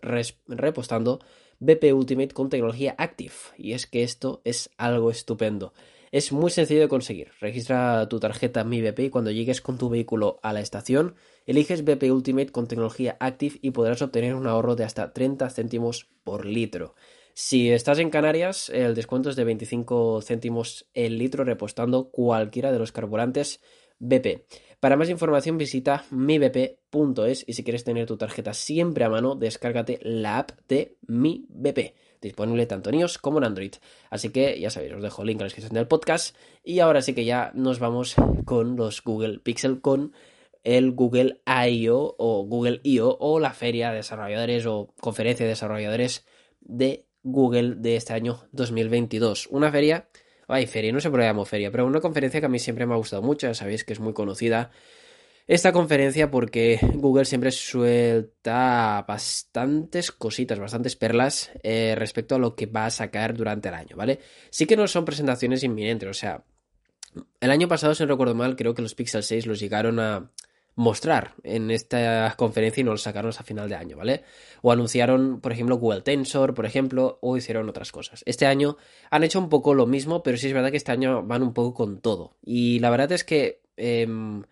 repostando 0.47 1.19
BP 1.59 1.93
Ultimate 1.93 2.33
con 2.33 2.49
tecnología 2.49 2.95
Active. 2.97 3.33
Y 3.57 3.73
es 3.73 3.87
que 3.87 4.03
esto 4.03 4.41
es 4.43 4.69
algo 4.77 5.09
estupendo. 5.09 5.73
Es 6.15 6.31
muy 6.31 6.49
sencillo 6.49 6.79
de 6.79 6.87
conseguir. 6.87 7.31
Registra 7.41 8.07
tu 8.07 8.21
tarjeta 8.21 8.63
Mi 8.63 8.81
BP 8.81 8.99
y 8.99 9.09
cuando 9.09 9.31
llegues 9.31 9.59
con 9.59 9.77
tu 9.77 9.89
vehículo 9.89 10.39
a 10.43 10.53
la 10.53 10.61
estación, 10.61 11.15
eliges 11.45 11.83
BP 11.83 12.03
Ultimate 12.03 12.53
con 12.53 12.69
tecnología 12.69 13.17
Active 13.19 13.57
y 13.61 13.71
podrás 13.71 14.01
obtener 14.01 14.33
un 14.33 14.47
ahorro 14.47 14.77
de 14.77 14.85
hasta 14.85 15.11
30 15.11 15.49
céntimos 15.49 16.07
por 16.23 16.45
litro. 16.45 16.95
Si 17.33 17.69
estás 17.69 17.99
en 17.99 18.11
Canarias, 18.11 18.69
el 18.69 18.95
descuento 18.95 19.29
es 19.29 19.35
de 19.35 19.43
25 19.43 20.21
céntimos 20.21 20.87
el 20.93 21.17
litro 21.17 21.43
repostando 21.43 22.11
cualquiera 22.11 22.71
de 22.71 22.79
los 22.79 22.93
carburantes 22.93 23.59
BP. 23.99 24.45
Para 24.79 24.95
más 24.95 25.09
información 25.09 25.57
visita 25.57 26.05
mibp.es 26.11 27.43
y 27.45 27.53
si 27.53 27.63
quieres 27.65 27.83
tener 27.83 28.05
tu 28.05 28.15
tarjeta 28.15 28.53
siempre 28.53 29.03
a 29.03 29.09
mano, 29.09 29.35
descárgate 29.35 29.99
la 30.01 30.37
app 30.37 30.51
de 30.69 30.95
Mi 31.07 31.45
BP, 31.49 31.93
disponible 32.25 32.65
tanto 32.65 32.89
en 32.89 32.99
iOS 32.99 33.17
como 33.17 33.37
en 33.37 33.45
Android. 33.45 33.73
Así 34.09 34.29
que 34.29 34.59
ya 34.59 34.69
sabéis, 34.69 34.93
os 34.93 35.01
dejo 35.01 35.21
el 35.21 35.27
link 35.27 35.37
en 35.37 35.39
la 35.39 35.45
descripción 35.45 35.73
del 35.73 35.87
podcast 35.87 36.35
y 36.63 36.79
ahora 36.79 37.01
sí 37.01 37.13
que 37.13 37.25
ya 37.25 37.51
nos 37.55 37.79
vamos 37.79 38.15
con 38.45 38.75
los 38.75 39.03
Google 39.03 39.39
Pixel 39.39 39.81
con 39.81 40.13
el 40.63 40.91
Google 40.91 41.41
I.O. 41.45 42.15
o 42.17 42.45
Google 42.45 42.81
I.O. 42.83 43.17
o 43.19 43.39
la 43.39 43.53
feria 43.53 43.91
de 43.91 43.97
desarrolladores 43.97 44.65
o 44.65 44.93
conferencia 44.99 45.45
de 45.45 45.51
desarrolladores 45.51 46.25
de 46.59 47.05
Google 47.23 47.75
de 47.75 47.95
este 47.95 48.13
año 48.13 48.47
2022. 48.51 49.47
Una 49.51 49.71
feria 49.71 50.07
Ay, 50.47 50.67
feria, 50.67 50.91
no 50.91 50.99
sé 50.99 51.09
por 51.09 51.19
qué 51.19 51.25
llamo 51.25 51.45
feria, 51.45 51.71
pero 51.71 51.85
una 51.87 52.01
conferencia 52.01 52.39
que 52.39 52.45
a 52.45 52.49
mí 52.49 52.59
siempre 52.59 52.85
me 52.85 52.93
ha 52.93 52.97
gustado 52.97 53.23
mucho, 53.23 53.47
ya 53.47 53.55
sabéis 53.55 53.83
que 53.83 53.93
es 53.93 53.99
muy 53.99 54.13
conocida. 54.13 54.69
Esta 55.47 55.71
conferencia 55.71 56.31
porque 56.31 56.79
Google 56.95 57.25
siempre 57.25 57.51
suelta 57.51 59.05
bastantes 59.07 60.11
cositas, 60.11 60.59
bastantes 60.59 60.95
perlas 60.95 61.51
eh, 61.61 61.93
respecto 61.95 62.35
a 62.35 62.39
lo 62.39 62.55
que 62.55 62.65
va 62.65 62.87
a 62.87 62.89
sacar 62.91 63.35
durante 63.35 63.69
el 63.69 63.75
año, 63.75 63.95
¿vale? 63.95 64.19
Sí 64.49 64.65
que 64.65 64.75
no 64.75 64.87
son 64.87 65.05
presentaciones 65.05 65.63
inminentes, 65.63 66.09
o 66.09 66.13
sea, 66.13 66.43
el 67.39 67.51
año 67.51 67.67
pasado, 67.67 67.93
si 67.93 68.03
no 68.03 68.09
recuerdo 68.09 68.35
mal, 68.35 68.55
creo 68.55 68.73
que 68.73 68.81
los 68.81 68.95
Pixel 68.95 69.23
6 69.23 69.45
los 69.45 69.59
llegaron 69.59 69.99
a, 69.99 70.31
mostrar 70.75 71.35
en 71.43 71.71
esta 71.71 72.33
conferencia 72.37 72.81
y 72.81 72.83
no 72.83 72.91
lo 72.91 72.97
sacaron 72.97 73.29
hasta 73.29 73.43
final 73.43 73.69
de 73.69 73.75
año, 73.75 73.97
¿vale? 73.97 74.23
O 74.61 74.71
anunciaron, 74.71 75.39
por 75.39 75.51
ejemplo, 75.51 75.77
Google 75.77 76.01
Tensor, 76.01 76.53
por 76.53 76.65
ejemplo, 76.65 77.17
o 77.21 77.37
hicieron 77.37 77.69
otras 77.69 77.91
cosas. 77.91 78.23
Este 78.25 78.45
año 78.45 78.77
han 79.09 79.23
hecho 79.23 79.39
un 79.39 79.49
poco 79.49 79.73
lo 79.73 79.87
mismo, 79.87 80.21
pero 80.21 80.37
sí 80.37 80.47
es 80.47 80.53
verdad 80.53 80.71
que 80.71 80.77
este 80.77 80.91
año 80.91 81.23
van 81.23 81.43
un 81.43 81.53
poco 81.53 81.73
con 81.73 82.01
todo. 82.01 82.35
Y 82.43 82.79
la 82.79 82.89
verdad 82.89 83.13
es 83.13 83.23
que 83.23 83.61
em, 83.77 84.43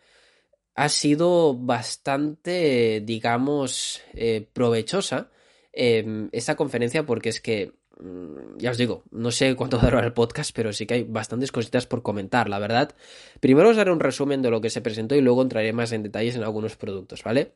ha 0.75 0.89
sido 0.89 1.55
bastante, 1.55 3.01
digamos, 3.05 4.01
eh, 4.13 4.47
provechosa 4.53 5.31
em, 5.71 6.29
esta 6.31 6.55
conferencia 6.55 7.05
porque 7.05 7.29
es 7.29 7.41
que 7.41 7.73
Mm, 7.99 8.57
ya 8.57 8.71
os 8.71 8.77
digo, 8.77 9.03
no 9.11 9.31
sé 9.31 9.55
cuánto 9.55 9.77
dará 9.81 9.99
el 10.03 10.13
podcast, 10.13 10.51
pero 10.55 10.73
sí 10.73 10.85
que 10.85 10.95
hay 10.95 11.03
bastantes 11.03 11.51
cositas 11.51 11.85
por 11.85 12.01
comentar, 12.01 12.49
la 12.49 12.59
verdad. 12.59 12.95
Primero 13.39 13.69
os 13.69 13.77
daré 13.77 13.91
un 13.91 13.99
resumen 13.99 14.41
de 14.41 14.49
lo 14.49 14.61
que 14.61 14.69
se 14.69 14.81
presentó 14.81 15.15
y 15.15 15.21
luego 15.21 15.41
entraré 15.41 15.73
más 15.73 15.91
en 15.91 16.03
detalles 16.03 16.35
en 16.35 16.43
algunos 16.43 16.75
productos, 16.75 17.23
¿vale? 17.23 17.53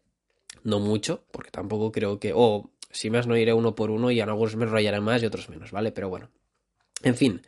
No 0.63 0.79
mucho, 0.79 1.25
porque 1.31 1.51
tampoco 1.51 1.91
creo 1.91 2.19
que... 2.19 2.33
O 2.35 2.71
si 2.91 3.09
más 3.09 3.27
no 3.27 3.35
iré 3.35 3.53
uno 3.53 3.75
por 3.75 3.91
uno 3.91 4.11
y 4.11 4.21
en 4.21 4.29
algunos 4.29 4.55
me 4.55 4.65
enrollaré 4.65 5.01
más 5.01 5.21
y 5.21 5.25
otros 5.25 5.49
menos, 5.49 5.71
¿vale? 5.71 5.91
Pero 5.91 6.09
bueno. 6.09 6.29
En 7.03 7.15
fin. 7.15 7.41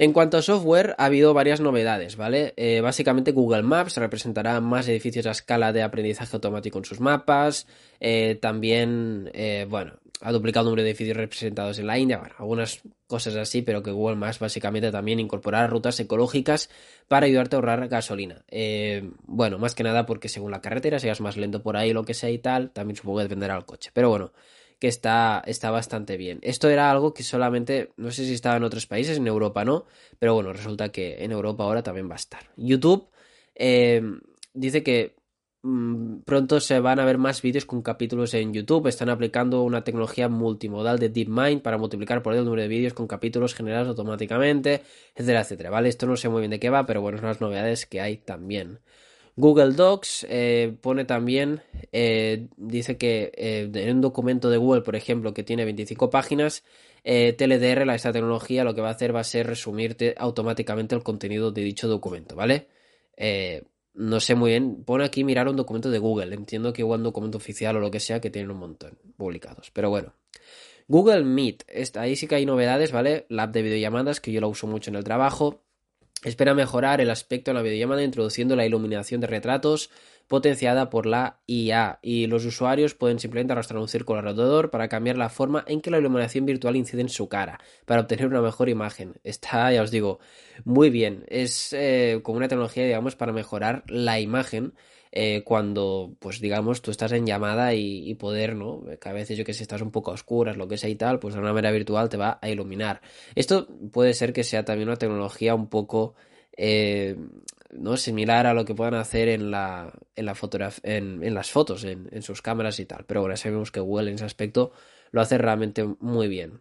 En 0.00 0.14
cuanto 0.14 0.38
a 0.38 0.42
software, 0.42 0.94
ha 0.96 1.04
habido 1.04 1.34
varias 1.34 1.60
novedades, 1.60 2.16
¿vale? 2.16 2.54
Eh, 2.56 2.80
básicamente 2.80 3.32
Google 3.32 3.64
Maps 3.64 3.98
representará 3.98 4.58
más 4.62 4.88
edificios 4.88 5.26
a 5.26 5.32
escala 5.32 5.74
de 5.74 5.82
aprendizaje 5.82 6.34
automático 6.34 6.78
en 6.78 6.86
sus 6.86 7.00
mapas. 7.00 7.66
Eh, 8.00 8.38
también, 8.40 9.30
eh, 9.34 9.66
bueno, 9.68 9.92
ha 10.22 10.32
duplicado 10.32 10.64
el 10.64 10.70
número 10.70 10.84
de 10.84 10.88
edificios 10.88 11.18
representados 11.18 11.78
en 11.78 11.86
la 11.86 11.98
India, 11.98 12.16
bueno, 12.16 12.34
algunas 12.38 12.80
cosas 13.06 13.36
así, 13.36 13.60
pero 13.60 13.82
que 13.82 13.90
Google 13.90 14.16
Maps 14.16 14.38
básicamente 14.38 14.90
también 14.90 15.20
incorporará 15.20 15.66
rutas 15.66 16.00
ecológicas 16.00 16.70
para 17.06 17.26
ayudarte 17.26 17.56
a 17.56 17.58
ahorrar 17.58 17.86
gasolina. 17.88 18.42
Eh, 18.48 19.10
bueno, 19.26 19.58
más 19.58 19.74
que 19.74 19.82
nada 19.82 20.06
porque 20.06 20.30
según 20.30 20.50
la 20.50 20.62
carretera 20.62 20.98
seas 20.98 21.20
más 21.20 21.36
lento 21.36 21.62
por 21.62 21.76
ahí, 21.76 21.92
lo 21.92 22.06
que 22.06 22.14
sea 22.14 22.30
y 22.30 22.38
tal, 22.38 22.70
también 22.70 22.96
supongo 22.96 23.18
que 23.18 23.24
dependerá 23.24 23.52
del 23.52 23.66
coche. 23.66 23.90
Pero 23.92 24.08
bueno, 24.08 24.32
que 24.80 24.88
está, 24.88 25.42
está 25.46 25.70
bastante 25.70 26.16
bien. 26.16 26.40
Esto 26.42 26.68
era 26.68 26.90
algo 26.90 27.14
que 27.14 27.22
solamente, 27.22 27.92
no 27.96 28.10
sé 28.10 28.24
si 28.24 28.34
estaba 28.34 28.56
en 28.56 28.64
otros 28.64 28.86
países, 28.86 29.18
en 29.18 29.26
Europa 29.28 29.64
no, 29.64 29.86
pero 30.18 30.34
bueno, 30.34 30.52
resulta 30.52 30.90
que 30.90 31.22
en 31.24 31.32
Europa 31.32 31.64
ahora 31.64 31.82
también 31.82 32.08
va 32.08 32.14
a 32.14 32.16
estar. 32.16 32.50
YouTube 32.56 33.08
eh, 33.54 34.02
dice 34.54 34.82
que 34.82 35.14
Mm, 35.62 36.20
pronto 36.24 36.58
se 36.58 36.80
van 36.80 37.00
a 37.00 37.04
ver 37.04 37.18
más 37.18 37.42
vídeos 37.42 37.66
con 37.66 37.82
capítulos 37.82 38.32
en 38.34 38.54
YouTube. 38.54 38.86
Están 38.86 39.10
aplicando 39.10 39.62
una 39.62 39.84
tecnología 39.84 40.28
multimodal 40.28 40.98
de 40.98 41.10
DeepMind 41.10 41.60
para 41.60 41.76
multiplicar 41.76 42.22
por 42.22 42.34
el 42.34 42.44
número 42.44 42.62
de 42.62 42.68
vídeos 42.68 42.94
con 42.94 43.06
capítulos 43.06 43.54
generados 43.54 43.88
automáticamente, 43.88 44.82
etcétera, 45.14 45.42
etcétera. 45.42 45.70
¿Vale? 45.70 45.88
Esto 45.90 46.06
no 46.06 46.16
sé 46.16 46.28
muy 46.30 46.40
bien 46.40 46.50
de 46.50 46.60
qué 46.60 46.70
va, 46.70 46.86
pero 46.86 47.02
bueno, 47.02 47.18
son 47.18 47.28
las 47.28 47.40
novedades 47.42 47.84
que 47.86 48.00
hay 48.00 48.16
también. 48.16 48.80
Google 49.40 49.72
Docs 49.72 50.26
eh, 50.28 50.76
pone 50.82 51.06
también, 51.06 51.62
eh, 51.92 52.48
dice 52.58 52.98
que 52.98 53.32
eh, 53.34 53.70
en 53.72 53.96
un 53.96 54.00
documento 54.02 54.50
de 54.50 54.58
Google, 54.58 54.82
por 54.82 54.96
ejemplo, 54.96 55.32
que 55.32 55.42
tiene 55.42 55.64
25 55.64 56.10
páginas, 56.10 56.62
TLDR, 57.02 57.90
esta 57.94 58.12
tecnología, 58.12 58.62
lo 58.62 58.74
que 58.74 58.82
va 58.82 58.88
a 58.88 58.92
hacer 58.92 59.16
va 59.16 59.20
a 59.20 59.24
ser 59.24 59.46
resumirte 59.46 60.14
automáticamente 60.18 60.94
el 60.94 61.02
contenido 61.02 61.50
de 61.50 61.62
dicho 61.62 61.88
documento, 61.88 62.36
¿vale? 62.36 62.68
no 63.94 64.20
sé 64.20 64.34
muy 64.34 64.50
bien. 64.50 64.84
Pone 64.84 65.04
aquí 65.04 65.24
mirar 65.24 65.48
un 65.48 65.56
documento 65.56 65.90
de 65.90 65.98
Google. 65.98 66.34
Entiendo 66.34 66.72
que 66.72 66.82
igual 66.82 67.00
un 67.00 67.04
documento 67.04 67.38
oficial 67.38 67.76
o 67.76 67.80
lo 67.80 67.90
que 67.90 68.00
sea 68.00 68.20
que 68.20 68.30
tienen 68.30 68.50
un 68.50 68.58
montón 68.58 68.98
publicados. 69.16 69.70
Pero 69.72 69.90
bueno. 69.90 70.14
Google 70.88 71.24
Meet. 71.24 71.64
Ahí 71.96 72.16
sí 72.16 72.26
que 72.26 72.36
hay 72.36 72.46
novedades, 72.46 72.92
¿vale? 72.92 73.26
La 73.28 73.44
app 73.44 73.52
de 73.52 73.62
videollamadas 73.62 74.20
que 74.20 74.32
yo 74.32 74.40
la 74.40 74.46
uso 74.46 74.66
mucho 74.66 74.90
en 74.90 74.96
el 74.96 75.04
trabajo. 75.04 75.62
Espera 76.22 76.52
mejorar 76.52 77.00
el 77.00 77.10
aspecto 77.10 77.50
de 77.50 77.54
la 77.54 77.62
videollamada 77.62 78.02
introduciendo 78.02 78.54
la 78.54 78.66
iluminación 78.66 79.22
de 79.22 79.26
retratos, 79.26 79.90
potenciada 80.28 80.90
por 80.90 81.06
la 81.06 81.40
IA 81.46 81.98
y 82.02 82.26
los 82.26 82.44
usuarios 82.44 82.94
pueden 82.94 83.18
simplemente 83.18 83.52
arrastrar 83.52 83.80
un 83.80 83.88
círculo 83.88 84.18
alrededor 84.18 84.70
para 84.70 84.88
cambiar 84.88 85.16
la 85.16 85.30
forma 85.30 85.64
en 85.66 85.80
que 85.80 85.90
la 85.90 85.98
iluminación 85.98 86.44
virtual 86.44 86.76
incide 86.76 87.00
en 87.00 87.08
su 87.08 87.28
cara 87.28 87.58
para 87.86 88.02
obtener 88.02 88.26
una 88.26 88.42
mejor 88.42 88.68
imagen. 88.68 89.14
Está, 89.24 89.72
ya 89.72 89.82
os 89.82 89.90
digo, 89.90 90.20
muy 90.64 90.90
bien. 90.90 91.24
Es 91.28 91.72
eh, 91.72 92.20
como 92.22 92.36
una 92.36 92.48
tecnología, 92.48 92.84
digamos, 92.84 93.16
para 93.16 93.32
mejorar 93.32 93.82
la 93.88 94.20
imagen. 94.20 94.74
Eh, 95.12 95.42
cuando, 95.44 96.14
pues 96.20 96.40
digamos, 96.40 96.82
tú 96.82 96.92
estás 96.92 97.10
en 97.12 97.26
llamada 97.26 97.74
y, 97.74 98.14
poder, 98.14 98.54
¿no? 98.54 98.84
Que 99.00 99.08
a 99.08 99.12
veces 99.12 99.36
yo 99.36 99.44
que 99.44 99.54
sé, 99.54 99.62
estás 99.62 99.82
un 99.82 99.90
poco 99.90 100.12
a 100.12 100.14
oscuras, 100.14 100.56
lo 100.56 100.68
que 100.68 100.76
sea 100.76 100.88
y 100.88 100.94
tal, 100.94 101.18
pues 101.18 101.34
de 101.34 101.40
una 101.40 101.52
manera 101.52 101.72
virtual 101.72 102.08
te 102.08 102.16
va 102.16 102.38
a 102.40 102.48
iluminar. 102.48 103.00
Esto 103.34 103.66
puede 103.92 104.14
ser 104.14 104.32
que 104.32 104.44
sea 104.44 104.64
también 104.64 104.88
una 104.88 104.96
tecnología 104.98 105.54
un 105.54 105.68
poco 105.68 106.14
eh, 106.56 107.16
¿no? 107.72 107.96
similar 107.96 108.46
a 108.46 108.54
lo 108.54 108.64
que 108.64 108.74
puedan 108.74 108.94
hacer 108.94 109.28
en 109.28 109.50
la, 109.50 109.92
en 110.14 110.26
la 110.26 110.34
en, 110.82 111.34
las 111.34 111.50
fotos, 111.50 111.84
en, 111.84 112.08
en, 112.12 112.22
sus 112.22 112.42
cámaras 112.42 112.78
y 112.78 112.86
tal. 112.86 113.04
Pero 113.06 113.22
bueno, 113.22 113.36
sabemos 113.36 113.72
que 113.72 113.80
Google 113.80 114.10
en 114.10 114.16
ese 114.16 114.24
aspecto 114.24 114.72
lo 115.10 115.20
hace 115.20 115.38
realmente 115.38 115.84
muy 115.98 116.28
bien. 116.28 116.60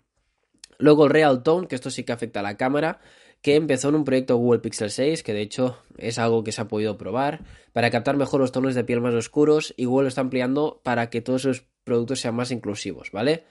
Luego 0.79 1.05
el 1.05 1.11
Real 1.11 1.43
Tone, 1.43 1.67
que 1.67 1.75
esto 1.75 1.91
sí 1.91 2.03
que 2.03 2.13
afecta 2.13 2.39
a 2.39 2.43
la 2.43 2.57
cámara, 2.57 2.99
que 3.41 3.55
empezó 3.55 3.89
en 3.89 3.95
un 3.95 4.03
proyecto 4.03 4.37
Google 4.37 4.59
Pixel 4.59 4.91
6, 4.91 5.23
que 5.23 5.33
de 5.33 5.41
hecho 5.41 5.77
es 5.97 6.19
algo 6.19 6.43
que 6.43 6.51
se 6.51 6.61
ha 6.61 6.67
podido 6.67 6.97
probar, 6.97 7.41
para 7.73 7.89
captar 7.89 8.17
mejor 8.17 8.41
los 8.41 8.51
tonos 8.51 8.75
de 8.75 8.83
piel 8.83 9.01
más 9.01 9.13
oscuros 9.13 9.73
y 9.77 9.85
Google 9.85 10.03
lo 10.03 10.09
está 10.09 10.21
ampliando 10.21 10.81
para 10.83 11.09
que 11.09 11.21
todos 11.21 11.43
sus 11.43 11.63
productos 11.83 12.19
sean 12.19 12.35
más 12.35 12.51
inclusivos, 12.51 13.11
¿vale? 13.11 13.45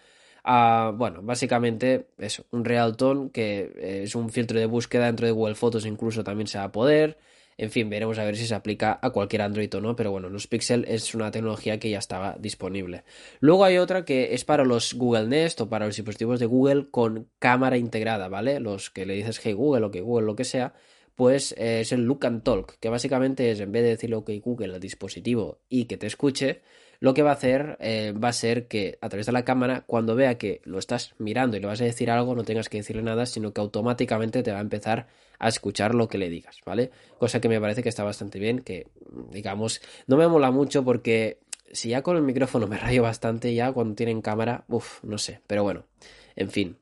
Ah, 0.44 0.92
bueno, 0.94 1.20
básicamente 1.22 2.08
eso, 2.18 2.44
un 2.50 2.64
Real 2.64 2.96
Tone 2.96 3.30
que 3.32 4.02
es 4.04 4.14
un 4.14 4.30
filtro 4.30 4.58
de 4.58 4.66
búsqueda 4.66 5.06
dentro 5.06 5.26
de 5.26 5.32
Google 5.32 5.54
Fotos 5.54 5.84
incluso 5.84 6.22
también 6.24 6.46
se 6.46 6.58
va 6.58 6.64
a 6.64 6.72
poder 6.72 7.18
en 7.58 7.72
fin, 7.72 7.90
veremos 7.90 8.18
a 8.18 8.24
ver 8.24 8.36
si 8.36 8.46
se 8.46 8.54
aplica 8.54 9.00
a 9.02 9.10
cualquier 9.10 9.42
Android 9.42 9.74
o 9.74 9.80
no, 9.80 9.96
pero 9.96 10.12
bueno, 10.12 10.30
los 10.30 10.46
Pixel 10.46 10.84
es 10.86 11.12
una 11.16 11.32
tecnología 11.32 11.80
que 11.80 11.90
ya 11.90 11.98
estaba 11.98 12.36
disponible. 12.38 13.02
Luego 13.40 13.64
hay 13.64 13.78
otra 13.78 14.04
que 14.04 14.32
es 14.34 14.44
para 14.44 14.64
los 14.64 14.94
Google 14.94 15.26
Nest 15.26 15.60
o 15.60 15.68
para 15.68 15.86
los 15.86 15.96
dispositivos 15.96 16.38
de 16.38 16.46
Google 16.46 16.86
con 16.92 17.28
cámara 17.40 17.76
integrada, 17.76 18.28
¿vale? 18.28 18.60
Los 18.60 18.90
que 18.90 19.06
le 19.06 19.14
dices 19.14 19.40
Hey 19.42 19.54
Google 19.54 19.86
o 19.86 19.90
que 19.90 20.00
Google 20.00 20.26
lo 20.26 20.36
que 20.36 20.44
sea, 20.44 20.72
pues 21.16 21.50
eh, 21.58 21.80
es 21.80 21.90
el 21.90 22.02
Look 22.04 22.26
and 22.26 22.44
Talk, 22.44 22.78
que 22.78 22.90
básicamente 22.90 23.50
es 23.50 23.58
en 23.58 23.72
vez 23.72 23.82
de 23.82 23.88
decirle 23.88 24.14
OK 24.14 24.30
Google 24.40 24.74
al 24.74 24.80
dispositivo 24.80 25.58
y 25.68 25.86
que 25.86 25.96
te 25.96 26.06
escuche, 26.06 26.62
lo 27.00 27.14
que 27.14 27.22
va 27.22 27.30
a 27.30 27.34
hacer 27.34 27.76
eh, 27.80 28.12
va 28.12 28.28
a 28.28 28.32
ser 28.32 28.66
que 28.66 28.98
a 29.00 29.08
través 29.08 29.26
de 29.26 29.32
la 29.32 29.44
cámara, 29.44 29.84
cuando 29.86 30.14
vea 30.14 30.38
que 30.38 30.60
lo 30.64 30.78
estás 30.78 31.14
mirando 31.18 31.56
y 31.56 31.60
le 31.60 31.66
vas 31.66 31.80
a 31.80 31.84
decir 31.84 32.10
algo, 32.10 32.34
no 32.34 32.44
tengas 32.44 32.68
que 32.68 32.78
decirle 32.78 33.02
nada, 33.02 33.26
sino 33.26 33.52
que 33.52 33.60
automáticamente 33.60 34.42
te 34.42 34.52
va 34.52 34.58
a 34.58 34.62
empezar 34.62 35.06
a 35.38 35.48
escuchar 35.48 35.94
lo 35.94 36.08
que 36.08 36.18
le 36.18 36.28
digas, 36.28 36.60
¿vale? 36.64 36.90
Cosa 37.18 37.40
que 37.40 37.48
me 37.48 37.60
parece 37.60 37.82
que 37.82 37.88
está 37.88 38.02
bastante 38.02 38.38
bien, 38.38 38.60
que 38.60 38.88
digamos, 39.30 39.80
no 40.06 40.16
me 40.16 40.26
mola 40.26 40.50
mucho 40.50 40.84
porque 40.84 41.38
si 41.72 41.90
ya 41.90 42.02
con 42.02 42.16
el 42.16 42.22
micrófono 42.22 42.66
me 42.66 42.78
rayo 42.78 43.02
bastante, 43.02 43.54
ya 43.54 43.72
cuando 43.72 43.94
tienen 43.94 44.20
cámara, 44.20 44.64
uff, 44.68 45.02
no 45.04 45.18
sé, 45.18 45.40
pero 45.46 45.62
bueno, 45.62 45.84
en 46.34 46.50
fin. 46.50 46.76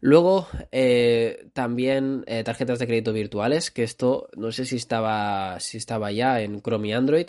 Luego, 0.00 0.46
eh, 0.70 1.48
también 1.54 2.22
eh, 2.26 2.44
tarjetas 2.44 2.78
de 2.78 2.86
crédito 2.86 3.12
virtuales, 3.12 3.70
que 3.72 3.82
esto 3.82 4.28
no 4.36 4.52
sé 4.52 4.64
si 4.64 4.76
estaba, 4.76 5.58
si 5.58 5.76
estaba 5.76 6.12
ya 6.12 6.40
en 6.40 6.60
Chrome 6.62 6.88
y 6.88 6.92
Android, 6.92 7.28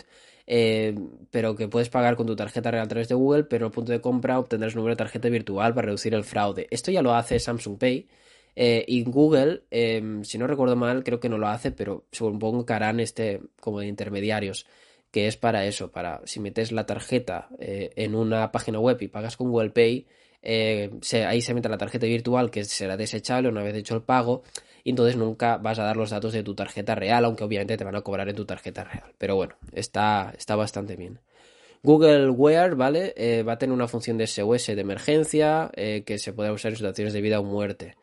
eh, 0.52 0.96
pero 1.30 1.54
que 1.54 1.68
puedes 1.68 1.90
pagar 1.90 2.16
con 2.16 2.26
tu 2.26 2.34
tarjeta 2.34 2.72
real 2.72 2.84
a 2.84 2.88
través 2.88 3.08
de 3.08 3.14
Google, 3.14 3.44
pero 3.44 3.66
el 3.66 3.72
punto 3.72 3.92
de 3.92 4.00
compra 4.00 4.36
obtendrás 4.36 4.74
un 4.74 4.78
número 4.78 4.94
de 4.94 4.98
tarjeta 4.98 5.28
virtual 5.28 5.72
para 5.74 5.86
reducir 5.86 6.12
el 6.12 6.24
fraude. 6.24 6.66
Esto 6.72 6.90
ya 6.90 7.02
lo 7.02 7.14
hace 7.14 7.38
Samsung 7.38 7.78
Pay. 7.78 8.08
Eh, 8.56 8.84
y 8.88 9.04
Google, 9.04 9.62
em, 9.70 10.24
si 10.24 10.38
no 10.38 10.48
recuerdo 10.48 10.74
mal, 10.74 11.04
creo 11.04 11.20
que 11.20 11.28
no 11.28 11.38
lo 11.38 11.46
hace, 11.46 11.70
pero 11.70 12.04
supongo 12.10 12.66
que 12.66 12.72
harán 12.72 12.98
este 12.98 13.40
como 13.60 13.78
de 13.78 13.86
intermediarios, 13.86 14.66
que 15.12 15.28
es 15.28 15.36
para 15.36 15.66
eso, 15.66 15.92
para 15.92 16.20
si 16.24 16.40
metes 16.40 16.72
la 16.72 16.84
tarjeta 16.84 17.48
eh, 17.60 17.90
en 17.94 18.16
una 18.16 18.50
página 18.50 18.80
web 18.80 19.00
y 19.02 19.06
pagas 19.06 19.36
con 19.36 19.50
Google 19.50 19.70
Pay, 19.70 20.08
eh, 20.42 20.90
ahí 21.28 21.42
se 21.42 21.54
mete 21.54 21.68
la 21.68 21.78
tarjeta 21.78 22.06
virtual 22.06 22.50
que 22.50 22.64
será 22.64 22.96
desechable 22.96 23.48
una 23.48 23.62
vez 23.62 23.76
hecho 23.76 23.94
el 23.94 24.02
pago 24.02 24.42
y 24.84 24.90
entonces 24.90 25.16
nunca 25.16 25.56
vas 25.58 25.78
a 25.78 25.84
dar 25.84 25.96
los 25.96 26.10
datos 26.10 26.32
de 26.32 26.42
tu 26.42 26.54
tarjeta 26.54 26.94
real, 26.94 27.24
aunque 27.24 27.44
obviamente 27.44 27.76
te 27.76 27.84
van 27.84 27.96
a 27.96 28.02
cobrar 28.02 28.28
en 28.28 28.36
tu 28.36 28.44
tarjeta 28.44 28.84
real. 28.84 29.12
Pero 29.18 29.36
bueno, 29.36 29.54
está, 29.72 30.32
está 30.36 30.56
bastante 30.56 30.96
bien. 30.96 31.20
Google 31.82 32.30
Wear, 32.30 32.74
¿vale? 32.74 33.14
Eh, 33.16 33.42
va 33.42 33.54
a 33.54 33.58
tener 33.58 33.72
una 33.72 33.88
función 33.88 34.18
de 34.18 34.26
SOS 34.26 34.66
de 34.66 34.80
emergencia 34.80 35.70
eh, 35.74 36.02
que 36.04 36.18
se 36.18 36.32
puede 36.32 36.50
usar 36.50 36.72
en 36.72 36.76
situaciones 36.76 37.14
de 37.14 37.20
vida 37.20 37.40
o 37.40 37.44
muerte. 37.44 37.96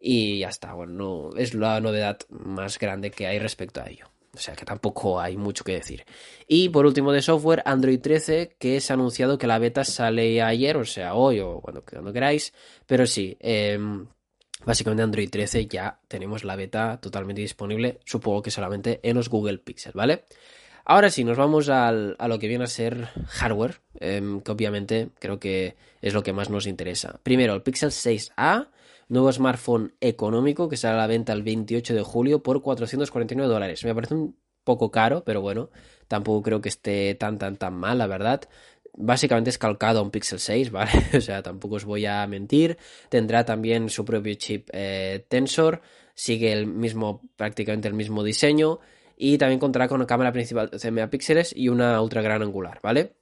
Y 0.00 0.40
ya 0.40 0.48
está, 0.48 0.74
bueno, 0.74 0.92
no, 0.92 1.36
es 1.36 1.54
la 1.54 1.80
novedad 1.80 2.18
más 2.28 2.78
grande 2.78 3.10
que 3.10 3.26
hay 3.26 3.38
respecto 3.38 3.80
a 3.80 3.88
ello. 3.88 4.06
O 4.34 4.38
sea 4.38 4.56
que 4.56 4.64
tampoco 4.64 5.20
hay 5.20 5.36
mucho 5.36 5.62
que 5.62 5.72
decir. 5.72 6.04
Y 6.48 6.70
por 6.70 6.86
último 6.86 7.12
de 7.12 7.20
software, 7.20 7.62
Android 7.66 8.00
13, 8.00 8.56
que 8.58 8.80
se 8.80 8.92
ha 8.92 8.94
anunciado 8.94 9.36
que 9.38 9.46
la 9.46 9.58
beta 9.58 9.84
sale 9.84 10.40
ayer, 10.42 10.76
o 10.76 10.84
sea, 10.84 11.14
hoy 11.14 11.40
o 11.40 11.60
cuando, 11.60 11.84
cuando 11.84 12.12
queráis. 12.12 12.52
Pero 12.86 13.06
sí, 13.06 13.36
em, 13.40 14.06
básicamente 14.64 15.02
Android 15.02 15.30
13 15.30 15.66
ya 15.66 15.98
tenemos 16.08 16.44
la 16.44 16.56
beta 16.56 17.00
totalmente 17.00 17.40
disponible, 17.40 18.00
supongo 18.04 18.42
que 18.42 18.50
solamente 18.50 19.00
en 19.02 19.16
los 19.16 19.28
Google 19.28 19.58
Pixel, 19.58 19.92
¿vale? 19.94 20.24
Ahora 20.84 21.10
sí, 21.10 21.22
nos 21.22 21.38
vamos 21.38 21.68
a 21.68 21.92
lo 21.92 22.38
que 22.38 22.48
viene 22.48 22.64
a 22.64 22.66
ser 22.66 23.08
hardware, 23.28 23.80
em, 24.00 24.40
que 24.40 24.50
obviamente 24.50 25.10
creo 25.20 25.38
que 25.38 25.76
es 26.00 26.12
lo 26.12 26.22
que 26.24 26.32
más 26.32 26.50
nos 26.50 26.66
interesa. 26.66 27.20
Primero, 27.22 27.54
el 27.54 27.62
Pixel 27.62 27.90
6A, 27.92 28.68
nuevo 29.08 29.30
smartphone 29.30 29.94
económico 30.00 30.68
que 30.68 30.76
sale 30.76 30.94
a 30.94 30.98
la 30.98 31.06
venta 31.06 31.32
el 31.32 31.42
28 31.42 31.94
de 31.94 32.02
julio 32.02 32.42
por 32.42 32.62
449 32.62 33.52
dólares. 33.52 33.84
Me 33.84 33.94
parece 33.94 34.14
un 34.14 34.36
poco 34.64 34.90
caro, 34.90 35.22
pero 35.24 35.40
bueno, 35.40 35.70
tampoco 36.08 36.42
creo 36.42 36.60
que 36.60 36.68
esté 36.68 37.14
tan, 37.14 37.38
tan, 37.38 37.56
tan 37.56 37.74
mal, 37.74 37.98
la 37.98 38.06
verdad. 38.06 38.42
Básicamente 38.94 39.50
es 39.50 39.58
calcado 39.58 40.00
a 40.00 40.02
un 40.02 40.10
Pixel 40.10 40.38
6, 40.38 40.70
¿vale? 40.72 40.90
o 41.14 41.20
sea, 41.20 41.42
tampoco 41.42 41.76
os 41.76 41.84
voy 41.84 42.06
a 42.06 42.26
mentir. 42.26 42.78
Tendrá 43.08 43.44
también 43.44 43.88
su 43.88 44.04
propio 44.04 44.34
chip 44.34 44.68
eh, 44.72 45.24
Tensor, 45.28 45.82
sigue 46.14 46.52
el 46.52 46.66
mismo, 46.66 47.22
prácticamente 47.36 47.88
el 47.88 47.94
mismo 47.94 48.22
diseño 48.22 48.80
y 49.16 49.38
también 49.38 49.60
contará 49.60 49.88
con 49.88 49.96
una 49.96 50.06
cámara 50.06 50.32
principal 50.32 50.66
de 50.66 50.72
12 50.72 50.90
megapíxeles 50.90 51.54
y 51.56 51.68
una 51.68 52.00
ultra 52.02 52.22
gran 52.22 52.42
angular, 52.42 52.80
¿vale? 52.82 53.14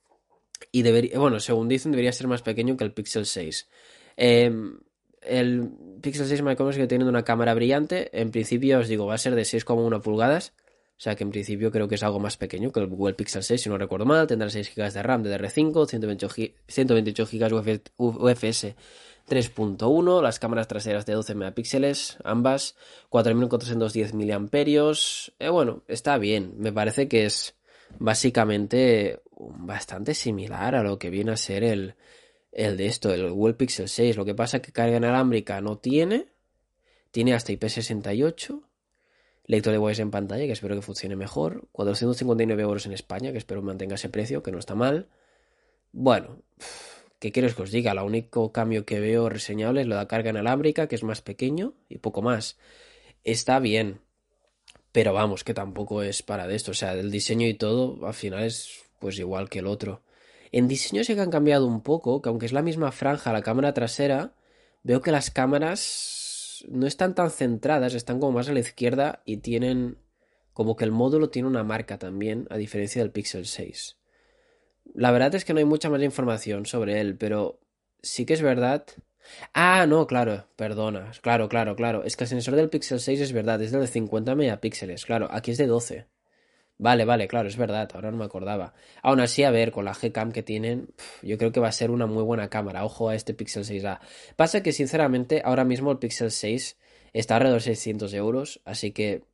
Y 0.73 0.83
debería, 0.83 1.19
bueno, 1.19 1.41
según 1.41 1.69
dicen, 1.69 1.93
debería 1.93 2.13
ser 2.13 2.27
más 2.27 2.43
pequeño 2.43 2.77
que 2.77 2.85
el 2.85 2.93
Pixel 2.93 3.27
6. 3.27 3.69
Em, 4.17 4.79
el 5.23 5.71
Pixel 6.01 6.27
6 6.27 6.43
me 6.43 6.57
que 6.57 6.87
tiene 6.87 7.05
una 7.05 7.25
cámara 7.25 7.55
brillante. 7.55 8.11
En 8.19 8.31
principio, 8.31 8.79
os 8.79 8.89
digo, 8.89 9.07
va 9.07 9.15
a 9.15 9.19
ser 9.19 9.35
de 9.35 9.43
6,1 9.43 10.01
pulgadas. 10.01 10.55
O 11.01 11.03
sea 11.03 11.17
que 11.17 11.25
en 11.25 11.31
principio 11.31 11.71
creo 11.71 11.89
que 11.89 11.95
es 11.95 12.03
algo 12.03 12.21
más 12.21 12.37
pequeño 12.37 12.71
que 12.73 12.81
el 12.81 12.87
Google 12.87 13.15
Pixel 13.15 13.43
6, 13.43 13.63
si 13.63 13.71
no 13.71 13.79
recuerdo 13.79 14.05
mal. 14.05 14.27
Tendrá 14.27 14.51
6 14.51 14.71
GB 14.77 14.93
de 14.93 15.03
RAM 15.03 15.25
DDR5, 15.25 15.89
128 16.69 17.27
GB 17.27 17.81
UFS 17.97 18.75
3.1, 19.27 20.23
las 20.23 20.39
cámaras 20.39 20.69
traseras 20.69 21.07
de 21.07 21.15
12 21.15 21.35
megapíxeles, 21.37 22.19
ambas, 22.23 22.77
4410 23.09 24.13
miliamperios. 24.13 25.33
Eh, 25.39 25.49
bueno, 25.49 25.85
está 25.89 26.19
bien, 26.19 26.53
me 26.59 26.71
parece 26.71 27.09
que 27.09 27.25
es 27.25 27.55
básicamente 27.99 29.23
bastante 29.39 30.13
similar 30.13 30.75
a 30.75 30.83
lo 30.83 30.99
que 30.99 31.09
viene 31.09 31.33
a 31.33 31.39
ser 31.39 31.65
el, 31.65 31.95
el 32.53 32.77
de 32.77 32.85
esto, 32.85 33.11
el 33.15 33.31
Google 33.31 33.55
Pixel 33.55 33.89
6. 33.89 34.19
Lo 34.19 34.27
que 34.27 34.35
pasa 34.35 34.59
es 34.59 34.63
que 34.63 34.73
carga 34.73 34.99
inalámbrica 34.99 35.63
no 35.63 35.79
tiene, 35.79 36.27
tiene 37.11 37.33
hasta 37.33 37.55
IP68, 37.55 38.65
lector 39.51 39.73
de 39.73 39.79
voice 39.79 40.03
en 40.03 40.11
pantalla, 40.11 40.47
que 40.47 40.53
espero 40.53 40.75
que 40.75 40.83
funcione 40.83 41.17
mejor, 41.17 41.69
459 41.73 42.63
euros 42.63 42.87
en 42.87 42.93
España, 42.93 43.33
que 43.33 43.39
espero 43.39 43.63
mantenga 43.63 43.97
ese 43.97 44.09
precio, 44.09 44.43
que 44.43 44.53
no 44.53 44.59
está 44.59 44.75
mal. 44.75 45.09
Bueno, 45.93 46.43
¿Qué 47.21 47.33
quieres 47.33 47.55
que 47.55 47.63
os 47.63 47.71
diga? 47.71 47.93
Lo 47.93 48.07
único 48.07 48.51
cambio 48.51 48.87
que 48.87 48.99
veo 48.99 49.29
reseñable 49.29 49.83
es 49.83 49.87
lo 49.87 49.95
de 49.95 50.01
la 50.01 50.09
carga 50.09 50.31
inalámbrica, 50.31 50.87
que 50.89 50.95
es 50.95 51.03
más 51.03 51.21
pequeño 51.21 51.75
y 51.91 51.99
poco 51.99 52.23
más. 52.23 52.57
Está 53.25 53.59
bien, 53.59 54.01
pero 54.91 55.13
vamos, 55.13 55.45
que 55.45 55.53
tampoco 55.53 56.03
es 56.03 56.23
para 56.23 56.47
de 56.47 56.57
esto. 56.57 56.71
O 56.71 56.75
sea, 56.75 56.95
el 56.95 57.11
diseño 57.11 57.47
y 57.47 57.53
todo, 57.53 58.07
al 58.07 58.15
final 58.15 58.45
es 58.45 58.85
pues 58.99 59.19
igual 59.19 59.51
que 59.51 59.59
el 59.59 59.67
otro. 59.67 60.03
En 60.51 60.67
diseño 60.67 61.05
sí 61.05 61.15
que 61.15 61.21
han 61.21 61.31
cambiado 61.31 61.67
un 61.67 61.83
poco, 61.83 62.23
que 62.23 62.31
aunque 62.31 62.47
es 62.47 62.53
la 62.53 62.63
misma 62.63 62.91
franja 62.91 63.35
la 63.35 63.43
cámara 63.43 63.75
trasera, 63.75 64.33
veo 64.83 65.03
que 65.03 65.13
las 65.13 65.31
cámaras 65.31 66.20
no 66.69 66.87
están 66.87 67.15
tan 67.15 67.31
centradas, 67.31 67.95
están 67.95 68.21
como 68.21 68.33
más 68.33 68.49
a 68.49 68.53
la 68.53 68.61
izquierda 68.61 69.23
y 69.25 69.39
tienen 69.39 69.99
como 70.53 70.77
que 70.77 70.85
el 70.85 70.93
módulo 70.93 71.31
tiene 71.31 71.49
una 71.49 71.65
marca 71.65 71.99
también, 71.99 72.47
a 72.51 72.57
diferencia 72.57 73.03
del 73.03 73.13
Pixel 73.13 73.47
6. 73.47 73.97
La 74.95 75.11
verdad 75.11 75.35
es 75.35 75.45
que 75.45 75.53
no 75.53 75.59
hay 75.59 75.65
mucha 75.65 75.89
más 75.91 76.03
información 76.03 76.67
sobre 76.67 77.01
él, 77.01 77.17
pero 77.17 77.61
sí 78.03 78.27
que 78.27 78.35
es 78.35 78.43
verdad. 78.43 78.85
Ah, 79.55 79.87
no, 79.87 80.07
claro, 80.07 80.47
perdona. 80.57 81.13
Claro, 81.23 81.49
claro, 81.49 81.77
claro. 81.77 82.05
Es 82.05 82.17
que 82.17 82.25
el 82.25 82.29
sensor 82.29 82.57
del 82.57 82.71
Pixel 82.71 83.01
6 83.01 83.21
es 83.21 83.33
verdad, 83.33 83.63
es 83.63 83.73
de 83.73 83.87
50 83.87 84.35
megapíxeles. 84.35 85.05
Claro, 85.05 85.29
aquí 85.31 85.53
es 85.53 85.59
de 85.59 85.67
12. 85.67 86.07
Vale, 86.81 87.05
vale, 87.05 87.29
claro, 87.29 87.47
es 87.47 87.59
verdad, 87.59 87.91
ahora 87.93 88.11
no 88.11 88.17
me 88.17 88.25
acordaba. 88.25 88.73
Aún 89.03 89.21
así, 89.21 89.45
a 89.45 89.51
ver, 89.51 89.71
con 89.71 89.85
la 89.85 89.93
G-Cam 89.93 90.33
que 90.33 90.43
tienen, 90.43 90.89
yo 91.21 91.37
creo 91.37 91.53
que 91.53 91.61
va 91.61 91.69
a 91.69 91.73
ser 91.73 91.91
una 91.91 92.07
muy 92.07 92.23
buena 92.23 92.49
cámara. 92.49 92.87
Ojo 92.87 93.11
a 93.11 93.15
este 93.15 93.35
Pixel 93.35 93.65
6A. 93.65 94.01
Pasa 94.35 94.63
que, 94.63 94.73
sinceramente, 94.73 95.43
ahora 95.45 95.67
mismo 95.67 95.93
el 95.93 95.99
Pixel 95.99 96.31
6 96.31 96.79
está 97.13 97.37
alrededor 97.37 97.61
de 97.61 97.65
600 97.65 98.15
euros, 98.15 98.63
así 98.65 98.93
que, 98.93 99.25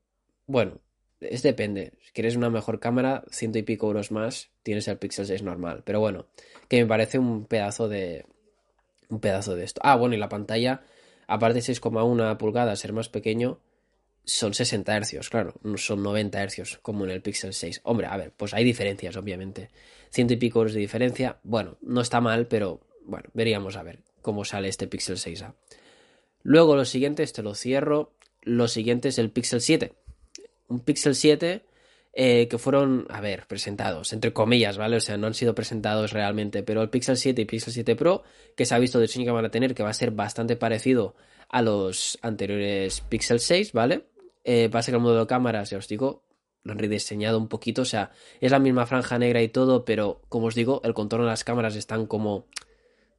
bueno, 0.49 0.81
es 1.21 1.43
depende. 1.43 1.93
Si 2.03 2.11
quieres 2.11 2.35
una 2.35 2.51
mejor 2.51 2.81
cámara, 2.81 3.23
ciento 3.31 3.59
y 3.59 3.63
pico 3.63 3.87
euros 3.87 4.11
más, 4.11 4.51
tienes 4.65 4.89
el 4.89 4.99
Pixel 4.99 5.27
6 5.27 5.45
normal. 5.45 5.83
Pero 5.85 6.01
bueno, 6.01 6.27
que 6.69 6.81
me 6.83 6.87
parece 6.89 7.21
un 7.21 7.45
pedazo 7.47 7.89
de. 7.89 8.27
Un 9.09 9.21
pedazo 9.21 9.55
de 9.55 9.63
esto. 9.63 9.81
Ah, 9.85 9.95
bueno, 9.95 10.17
y 10.17 10.19
la 10.19 10.29
pantalla, 10.29 10.83
aparte 11.29 11.61
de 11.61 11.63
6,1 11.63 12.39
pulgadas, 12.39 12.81
ser 12.81 12.93
más 12.93 13.09
pequeño, 13.09 13.61
son 14.27 14.53
60 14.53 15.01
Hz, 15.01 15.31
claro, 15.31 15.55
no 15.62 15.79
son 15.79 16.03
90 16.03 16.47
Hz 16.49 16.79
como 16.83 17.05
en 17.05 17.11
el 17.11 17.23
Pixel 17.23 17.55
6. 17.55 17.81
Hombre, 17.85 18.09
a 18.09 18.17
ver, 18.19 18.33
pues 18.37 18.53
hay 18.53 18.65
diferencias, 18.65 19.17
obviamente. 19.17 19.71
Ciento 20.11 20.35
y 20.35 20.37
pico 20.37 20.65
de 20.65 20.79
diferencia, 20.79 21.39
bueno, 21.45 21.79
no 21.81 22.03
está 22.03 22.21
mal, 22.21 22.47
pero 22.47 22.81
bueno, 23.05 23.31
veríamos 23.33 23.77
a 23.77 23.83
ver 23.83 24.01
cómo 24.21 24.45
sale 24.45 24.69
este 24.69 24.87
Pixel 24.87 25.17
6A. 25.17 25.55
Luego 26.43 26.77
lo 26.77 26.85
siguiente, 26.85 27.23
este 27.23 27.43
lo 27.43 27.55
cierro. 27.55 28.12
Lo 28.43 28.69
siguiente 28.69 29.09
es 29.09 29.19
el 29.19 29.31
Pixel 29.31 29.61
7 29.61 29.95
un 30.69 30.81
Pixel 30.81 31.15
7 31.15 31.62
eh, 32.12 32.49
que 32.49 32.59
fueron, 32.59 33.07
a 33.11 33.21
ver, 33.21 33.47
presentados, 33.47 34.12
entre 34.12 34.33
comillas, 34.33 34.79
¿vale? 34.79 34.97
O 34.97 35.01
sea, 35.01 35.17
no 35.17 35.27
han 35.27 35.35
sido 35.35 35.55
presentados 35.55 36.12
realmente, 36.12 36.62
pero 36.62 36.83
el 36.83 36.89
Pixel 36.89 37.17
7 37.17 37.43
y 37.43 37.45
Pixel 37.45 37.73
7 37.73 37.95
Pro, 37.95 38.23
que 38.57 38.65
se 38.65 38.75
ha 38.75 38.79
visto 38.79 38.99
de 38.99 39.07
diseño 39.07 39.27
que 39.27 39.33
van 39.33 39.45
a 39.45 39.51
tener, 39.51 39.75
que 39.75 39.83
va 39.83 39.91
a 39.91 39.95
ser 39.95 40.12
bastante 40.12 40.57
parecido 40.57 41.15
a 41.49 41.62
los 41.62 42.19
anteriores 42.23 43.03
Pixel 43.03 43.41
6, 43.41 43.73
¿vale? 43.73 44.05
Eh, 44.49 44.69
pasa 44.71 44.93
que 44.93 44.97
el 44.97 45.03
modelo 45.03 45.23
de 45.23 45.27
cámaras, 45.27 45.71
ya 45.71 45.79
os 45.79 45.89
digo, 45.89 46.23
lo 46.63 46.71
han 46.71 46.79
rediseñado 46.79 47.37
un 47.37 47.49
poquito, 47.49 47.83
o 47.83 47.85
sea, 47.85 48.13
es 48.41 48.53
la 48.53 48.61
misma 48.61 48.87
franja 48.87 49.19
negra 49.19 49.43
y 49.43 49.49
todo, 49.49 49.85
pero 49.85 50.23
como 50.29 50.47
os 50.47 50.55
digo, 50.55 50.81
el 50.85 50.95
contorno 50.95 51.27
de 51.27 51.33
las 51.33 51.43
cámaras 51.43 51.75
están 51.75 52.07
como, 52.07 52.47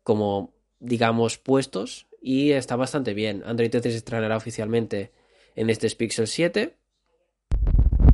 como, 0.03 0.53
digamos, 0.79 1.37
puestos 1.37 2.07
y 2.21 2.51
está 2.51 2.77
bastante 2.77 3.13
bien. 3.13 3.43
Android 3.45 3.69
13 3.69 3.91
se 3.91 3.97
estrenará 3.97 4.37
oficialmente 4.37 5.11
en 5.57 5.69
este 5.69 5.89
Pixel 5.89 6.27
7 6.27 6.77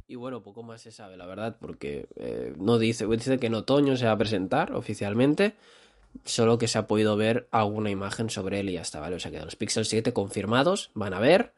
y 0.08 0.16
bueno, 0.16 0.42
poco 0.42 0.64
más 0.64 0.82
se 0.82 0.92
sabe, 0.92 1.16
la 1.16 1.28
verdad, 1.28 1.58
porque 1.60 2.08
eh, 2.16 2.54
no 2.58 2.80
dice, 2.80 3.06
dice 3.06 3.38
que 3.38 3.48
en 3.48 3.54
otoño 3.54 3.96
se 3.96 4.06
va 4.06 4.14
a 4.14 4.18
presentar 4.18 4.74
oficialmente, 4.74 5.54
solo 6.26 6.58
que 6.58 6.68
se 6.68 6.80
ha 6.80 6.88
podido 6.88 7.16
ver 7.16 7.48
alguna 7.52 7.92
imagen 7.92 8.32
sobre 8.32 8.60
él 8.60 8.70
y 8.70 8.74
ya 8.74 8.82
está, 8.82 9.00
¿vale? 9.00 9.16
O 9.16 9.20
sea 9.20 9.32
que 9.32 9.40
los 9.40 9.56
Pixel 9.56 9.86
7 9.86 10.14
confirmados 10.14 10.90
van 10.94 11.14
a 11.14 11.20
ver, 11.20 11.54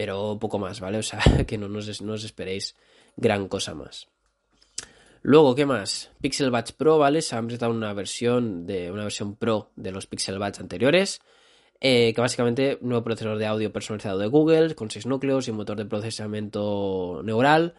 pero 0.00 0.38
poco 0.40 0.58
más, 0.58 0.80
¿vale? 0.80 0.96
O 0.96 1.02
sea 1.02 1.20
que 1.46 1.58
no, 1.58 1.66
os, 1.76 2.00
no 2.00 2.14
os 2.14 2.24
esperéis 2.24 2.74
gran 3.18 3.48
cosa 3.48 3.74
más. 3.74 4.08
Luego, 5.20 5.54
¿qué 5.54 5.66
más? 5.66 6.10
Pixel 6.22 6.50
Buds 6.50 6.72
Pro, 6.72 6.96
¿vale? 6.96 7.20
Se 7.20 7.36
ha 7.36 7.42
presentado 7.42 7.70
una 7.70 7.92
versión 7.92 8.66
de 8.66 8.90
una 8.90 9.02
versión 9.02 9.36
Pro 9.36 9.72
de 9.76 9.92
los 9.92 10.06
Pixel 10.06 10.38
Buds 10.38 10.58
anteriores. 10.58 11.20
Eh, 11.82 12.14
que 12.14 12.20
básicamente 12.22 12.78
nuevo 12.80 13.04
procesador 13.04 13.36
de 13.36 13.44
audio 13.44 13.72
personalizado 13.74 14.18
de 14.18 14.26
Google, 14.26 14.74
con 14.74 14.90
6 14.90 15.04
núcleos 15.04 15.46
y 15.46 15.50
un 15.50 15.58
motor 15.58 15.76
de 15.76 15.84
procesamiento 15.84 17.20
neural. 17.22 17.74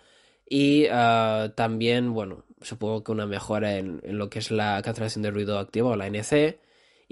Y 0.47 0.85
ah, 0.91 1.53
también, 1.55 2.13
bueno, 2.13 2.45
supongo 2.61 3.03
que 3.03 3.13
una 3.13 3.25
mejora 3.25 3.79
en, 3.79 3.99
lo 4.03 4.29
que 4.29 4.37
es 4.37 4.51
la 4.51 4.79
cancelación 4.83 5.23
de 5.23 5.31
ruido 5.31 5.57
activo 5.57 5.89
o 5.89 5.95
la 5.95 6.05
NC. 6.05 6.59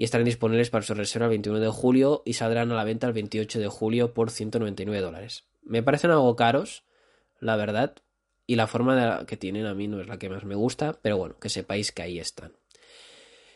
Y 0.00 0.04
estarán 0.04 0.24
disponibles 0.24 0.70
para 0.70 0.82
su 0.82 0.94
reserva 0.94 1.26
el 1.26 1.32
21 1.32 1.60
de 1.60 1.68
julio 1.68 2.22
y 2.24 2.32
saldrán 2.32 2.72
a 2.72 2.74
la 2.74 2.84
venta 2.84 3.06
el 3.06 3.12
28 3.12 3.60
de 3.60 3.68
julio 3.68 4.14
por 4.14 4.30
199 4.30 4.98
dólares. 4.98 5.44
Me 5.62 5.82
parecen 5.82 6.10
algo 6.10 6.36
caros, 6.36 6.84
la 7.38 7.54
verdad. 7.56 7.96
Y 8.46 8.56
la 8.56 8.66
forma 8.66 9.26
que 9.26 9.36
tienen 9.36 9.66
a 9.66 9.74
mí 9.74 9.88
no 9.88 10.00
es 10.00 10.06
la 10.08 10.18
que 10.18 10.30
más 10.30 10.46
me 10.46 10.54
gusta, 10.54 10.98
pero 11.02 11.18
bueno, 11.18 11.38
que 11.38 11.50
sepáis 11.50 11.92
que 11.92 12.00
ahí 12.00 12.18
están. 12.18 12.56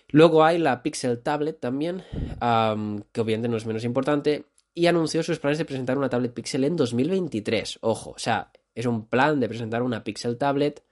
Luego 0.08 0.44
hay 0.44 0.58
la 0.58 0.82
Pixel 0.82 1.22
Tablet 1.22 1.60
también, 1.60 2.04
que 2.10 3.20
obviamente 3.22 3.48
no 3.48 3.56
es 3.56 3.64
menos 3.64 3.84
importante. 3.84 4.44
y 4.74 4.86
anunció 4.86 5.22
sus 5.22 5.38
planes 5.38 5.56
de 5.56 5.64
presentar 5.64 5.96
una 5.96 6.10
tablet 6.10 6.34
Pixel 6.34 6.64
en 6.64 6.76
2023. 6.76 7.78
Ojo, 7.80 8.10
o 8.10 8.18
sea, 8.18 8.52
es 8.74 8.84
un 8.84 9.08
plan 9.08 9.40
de 9.40 9.48
presentar 9.48 9.82
una 9.82 10.04
Pixel 10.04 10.36
tablet 10.36 10.84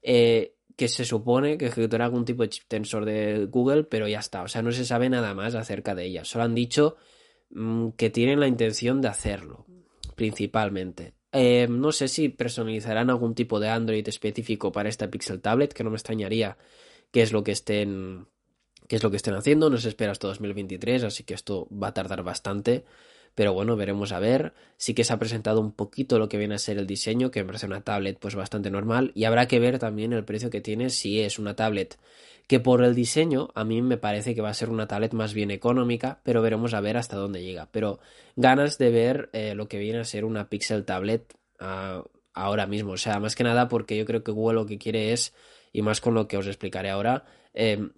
eh, 0.00 0.53
que 0.76 0.88
se 0.88 1.04
supone 1.04 1.56
que 1.56 1.66
ejecutará 1.66 2.06
algún 2.06 2.24
tipo 2.24 2.42
de 2.42 2.48
chip 2.48 2.64
tensor 2.66 3.04
de 3.04 3.46
Google, 3.46 3.84
pero 3.84 4.08
ya 4.08 4.18
está. 4.18 4.42
O 4.42 4.48
sea, 4.48 4.62
no 4.62 4.72
se 4.72 4.84
sabe 4.84 5.08
nada 5.08 5.34
más 5.34 5.54
acerca 5.54 5.94
de 5.94 6.04
ella. 6.04 6.24
Solo 6.24 6.44
han 6.44 6.54
dicho 6.54 6.96
mm, 7.50 7.90
que 7.90 8.10
tienen 8.10 8.40
la 8.40 8.48
intención 8.48 9.00
de 9.00 9.08
hacerlo, 9.08 9.66
principalmente. 10.16 11.14
Eh, 11.32 11.66
no 11.68 11.92
sé 11.92 12.08
si 12.08 12.28
personalizarán 12.28 13.10
algún 13.10 13.34
tipo 13.34 13.60
de 13.60 13.68
Android 13.68 14.06
específico 14.08 14.72
para 14.72 14.88
esta 14.88 15.10
Pixel 15.10 15.40
Tablet, 15.40 15.72
que 15.72 15.84
no 15.84 15.90
me 15.90 15.96
extrañaría 15.96 16.56
qué 17.10 17.22
es 17.22 17.32
lo 17.32 17.42
que 17.44 17.52
estén, 17.52 18.26
qué 18.88 18.96
es 18.96 19.02
lo 19.02 19.10
que 19.10 19.16
estén 19.16 19.34
haciendo. 19.34 19.70
No 19.70 19.78
se 19.78 19.88
espera 19.88 20.12
hasta 20.12 20.28
2023, 20.28 21.04
así 21.04 21.24
que 21.24 21.34
esto 21.34 21.68
va 21.70 21.88
a 21.88 21.94
tardar 21.94 22.22
bastante. 22.22 22.84
Pero 23.34 23.52
bueno, 23.52 23.76
veremos 23.76 24.12
a 24.12 24.20
ver. 24.20 24.54
Sí 24.76 24.94
que 24.94 25.04
se 25.04 25.12
ha 25.12 25.18
presentado 25.18 25.60
un 25.60 25.72
poquito 25.72 26.18
lo 26.18 26.28
que 26.28 26.38
viene 26.38 26.54
a 26.54 26.58
ser 26.58 26.78
el 26.78 26.86
diseño, 26.86 27.30
que 27.30 27.40
me 27.40 27.46
parece 27.46 27.66
una 27.66 27.82
tablet 27.82 28.18
pues 28.18 28.34
bastante 28.34 28.70
normal. 28.70 29.12
Y 29.14 29.24
habrá 29.24 29.46
que 29.46 29.58
ver 29.58 29.78
también 29.78 30.12
el 30.12 30.24
precio 30.24 30.50
que 30.50 30.60
tiene 30.60 30.90
si 30.90 31.20
es 31.20 31.38
una 31.38 31.56
tablet 31.56 31.98
que 32.46 32.60
por 32.60 32.82
el 32.84 32.94
diseño 32.94 33.48
a 33.54 33.64
mí 33.64 33.80
me 33.82 33.96
parece 33.96 34.34
que 34.34 34.42
va 34.42 34.50
a 34.50 34.54
ser 34.54 34.68
una 34.68 34.86
tablet 34.86 35.12
más 35.14 35.32
bien 35.32 35.50
económica, 35.50 36.20
pero 36.24 36.42
veremos 36.42 36.74
a 36.74 36.80
ver 36.80 36.96
hasta 36.96 37.16
dónde 37.16 37.42
llega. 37.42 37.68
Pero 37.70 38.00
ganas 38.36 38.78
de 38.78 38.90
ver 38.90 39.30
eh, 39.32 39.54
lo 39.54 39.68
que 39.68 39.78
viene 39.78 40.00
a 40.00 40.04
ser 40.04 40.24
una 40.24 40.48
Pixel 40.48 40.84
Tablet 40.84 41.34
ah, 41.58 42.04
ahora 42.34 42.66
mismo. 42.66 42.92
O 42.92 42.96
sea, 42.98 43.18
más 43.18 43.34
que 43.34 43.44
nada 43.44 43.68
porque 43.68 43.96
yo 43.96 44.04
creo 44.04 44.22
que 44.22 44.32
Google 44.32 44.56
lo 44.56 44.66
que 44.66 44.78
quiere 44.78 45.12
es, 45.12 45.34
y 45.72 45.82
más 45.82 46.00
con 46.00 46.14
lo 46.14 46.28
que 46.28 46.36
os 46.36 46.46
explicaré 46.46 46.90
ahora, 46.90 47.24
eh, 47.54 47.88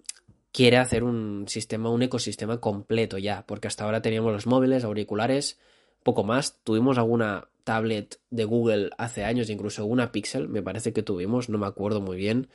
quiere 0.51 0.77
hacer 0.77 1.03
un 1.03 1.45
sistema, 1.47 1.89
un 1.89 2.01
ecosistema 2.03 2.59
completo 2.59 3.17
ya, 3.17 3.45
porque 3.45 3.67
hasta 3.67 3.85
ahora 3.85 4.01
teníamos 4.01 4.33
los 4.33 4.47
móviles, 4.47 4.83
auriculares, 4.83 5.59
poco 6.03 6.23
más. 6.23 6.59
Tuvimos 6.63 6.97
alguna 6.97 7.49
tablet 7.63 8.19
de 8.29 8.45
Google 8.45 8.89
hace 8.97 9.23
años, 9.25 9.49
incluso 9.49 9.85
una 9.85 10.11
Pixel, 10.11 10.47
me 10.47 10.61
parece 10.61 10.93
que 10.93 11.03
tuvimos, 11.03 11.49
no 11.49 11.57
me 11.57 11.67
acuerdo 11.67 12.01
muy 12.01 12.17
bien. 12.17 12.47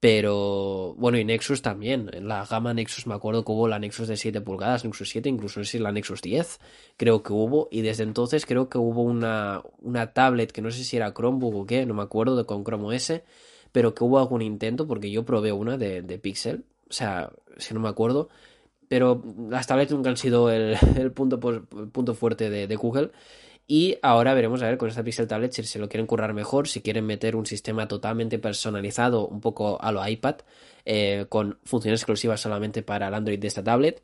Pero 0.00 0.94
bueno, 0.96 1.18
y 1.18 1.24
Nexus 1.24 1.60
también. 1.60 2.08
En 2.12 2.28
la 2.28 2.44
gama 2.44 2.72
Nexus 2.72 3.06
me 3.08 3.14
acuerdo 3.14 3.44
que 3.44 3.50
hubo 3.50 3.66
la 3.66 3.80
Nexus 3.80 4.06
de 4.06 4.16
7 4.16 4.40
pulgadas, 4.42 4.84
Nexus 4.84 5.08
7, 5.10 5.28
incluso 5.28 5.64
si 5.64 5.78
la 5.80 5.90
Nexus 5.90 6.22
10, 6.22 6.60
creo 6.96 7.22
que 7.24 7.32
hubo. 7.32 7.68
Y 7.72 7.82
desde 7.82 8.04
entonces 8.04 8.46
creo 8.46 8.68
que 8.68 8.78
hubo 8.78 9.02
una, 9.02 9.62
una 9.80 10.12
tablet 10.12 10.52
que 10.52 10.62
no 10.62 10.70
sé 10.70 10.84
si 10.84 10.96
era 10.96 11.12
Chromebook 11.12 11.54
o 11.56 11.66
qué, 11.66 11.84
no 11.84 11.94
me 11.94 12.02
acuerdo, 12.02 12.36
de 12.36 12.46
con 12.46 12.62
Chrome 12.62 12.94
OS, 12.94 13.22
pero 13.72 13.94
que 13.94 14.04
hubo 14.04 14.20
algún 14.20 14.42
intento 14.42 14.86
porque 14.86 15.10
yo 15.10 15.24
probé 15.24 15.50
una 15.50 15.76
de, 15.76 16.02
de 16.02 16.18
Pixel 16.18 16.64
o 16.88 16.92
sea, 16.92 17.30
si 17.56 17.74
no 17.74 17.80
me 17.80 17.88
acuerdo, 17.88 18.28
pero 18.88 19.22
las 19.50 19.66
tablets 19.66 19.92
nunca 19.92 20.10
han 20.10 20.16
sido 20.16 20.50
el, 20.50 20.76
punto, 21.14 21.38
punto 21.40 22.14
fuerte 22.14 22.50
de, 22.50 22.76
Google. 22.76 23.10
Y 23.66 23.98
ahora 24.00 24.32
veremos 24.32 24.62
a 24.62 24.66
ver 24.66 24.78
con 24.78 24.88
esta 24.88 25.04
Pixel 25.04 25.28
Tablet 25.28 25.52
si 25.52 25.62
se 25.62 25.78
lo 25.78 25.90
quieren 25.90 26.06
currar 26.06 26.32
mejor, 26.32 26.68
si 26.68 26.80
quieren 26.80 27.04
meter 27.04 27.36
un 27.36 27.44
sistema 27.44 27.86
totalmente 27.86 28.38
personalizado, 28.38 29.28
un 29.28 29.42
poco 29.42 29.80
a 29.82 29.92
lo 29.92 30.06
iPad, 30.06 30.36
eh, 30.86 31.26
con 31.28 31.58
funciones 31.64 32.00
exclusivas 32.00 32.40
solamente 32.40 32.82
para 32.82 33.08
el 33.08 33.14
Android 33.14 33.38
de 33.38 33.46
esta 33.46 33.62
tablet. 33.62 34.02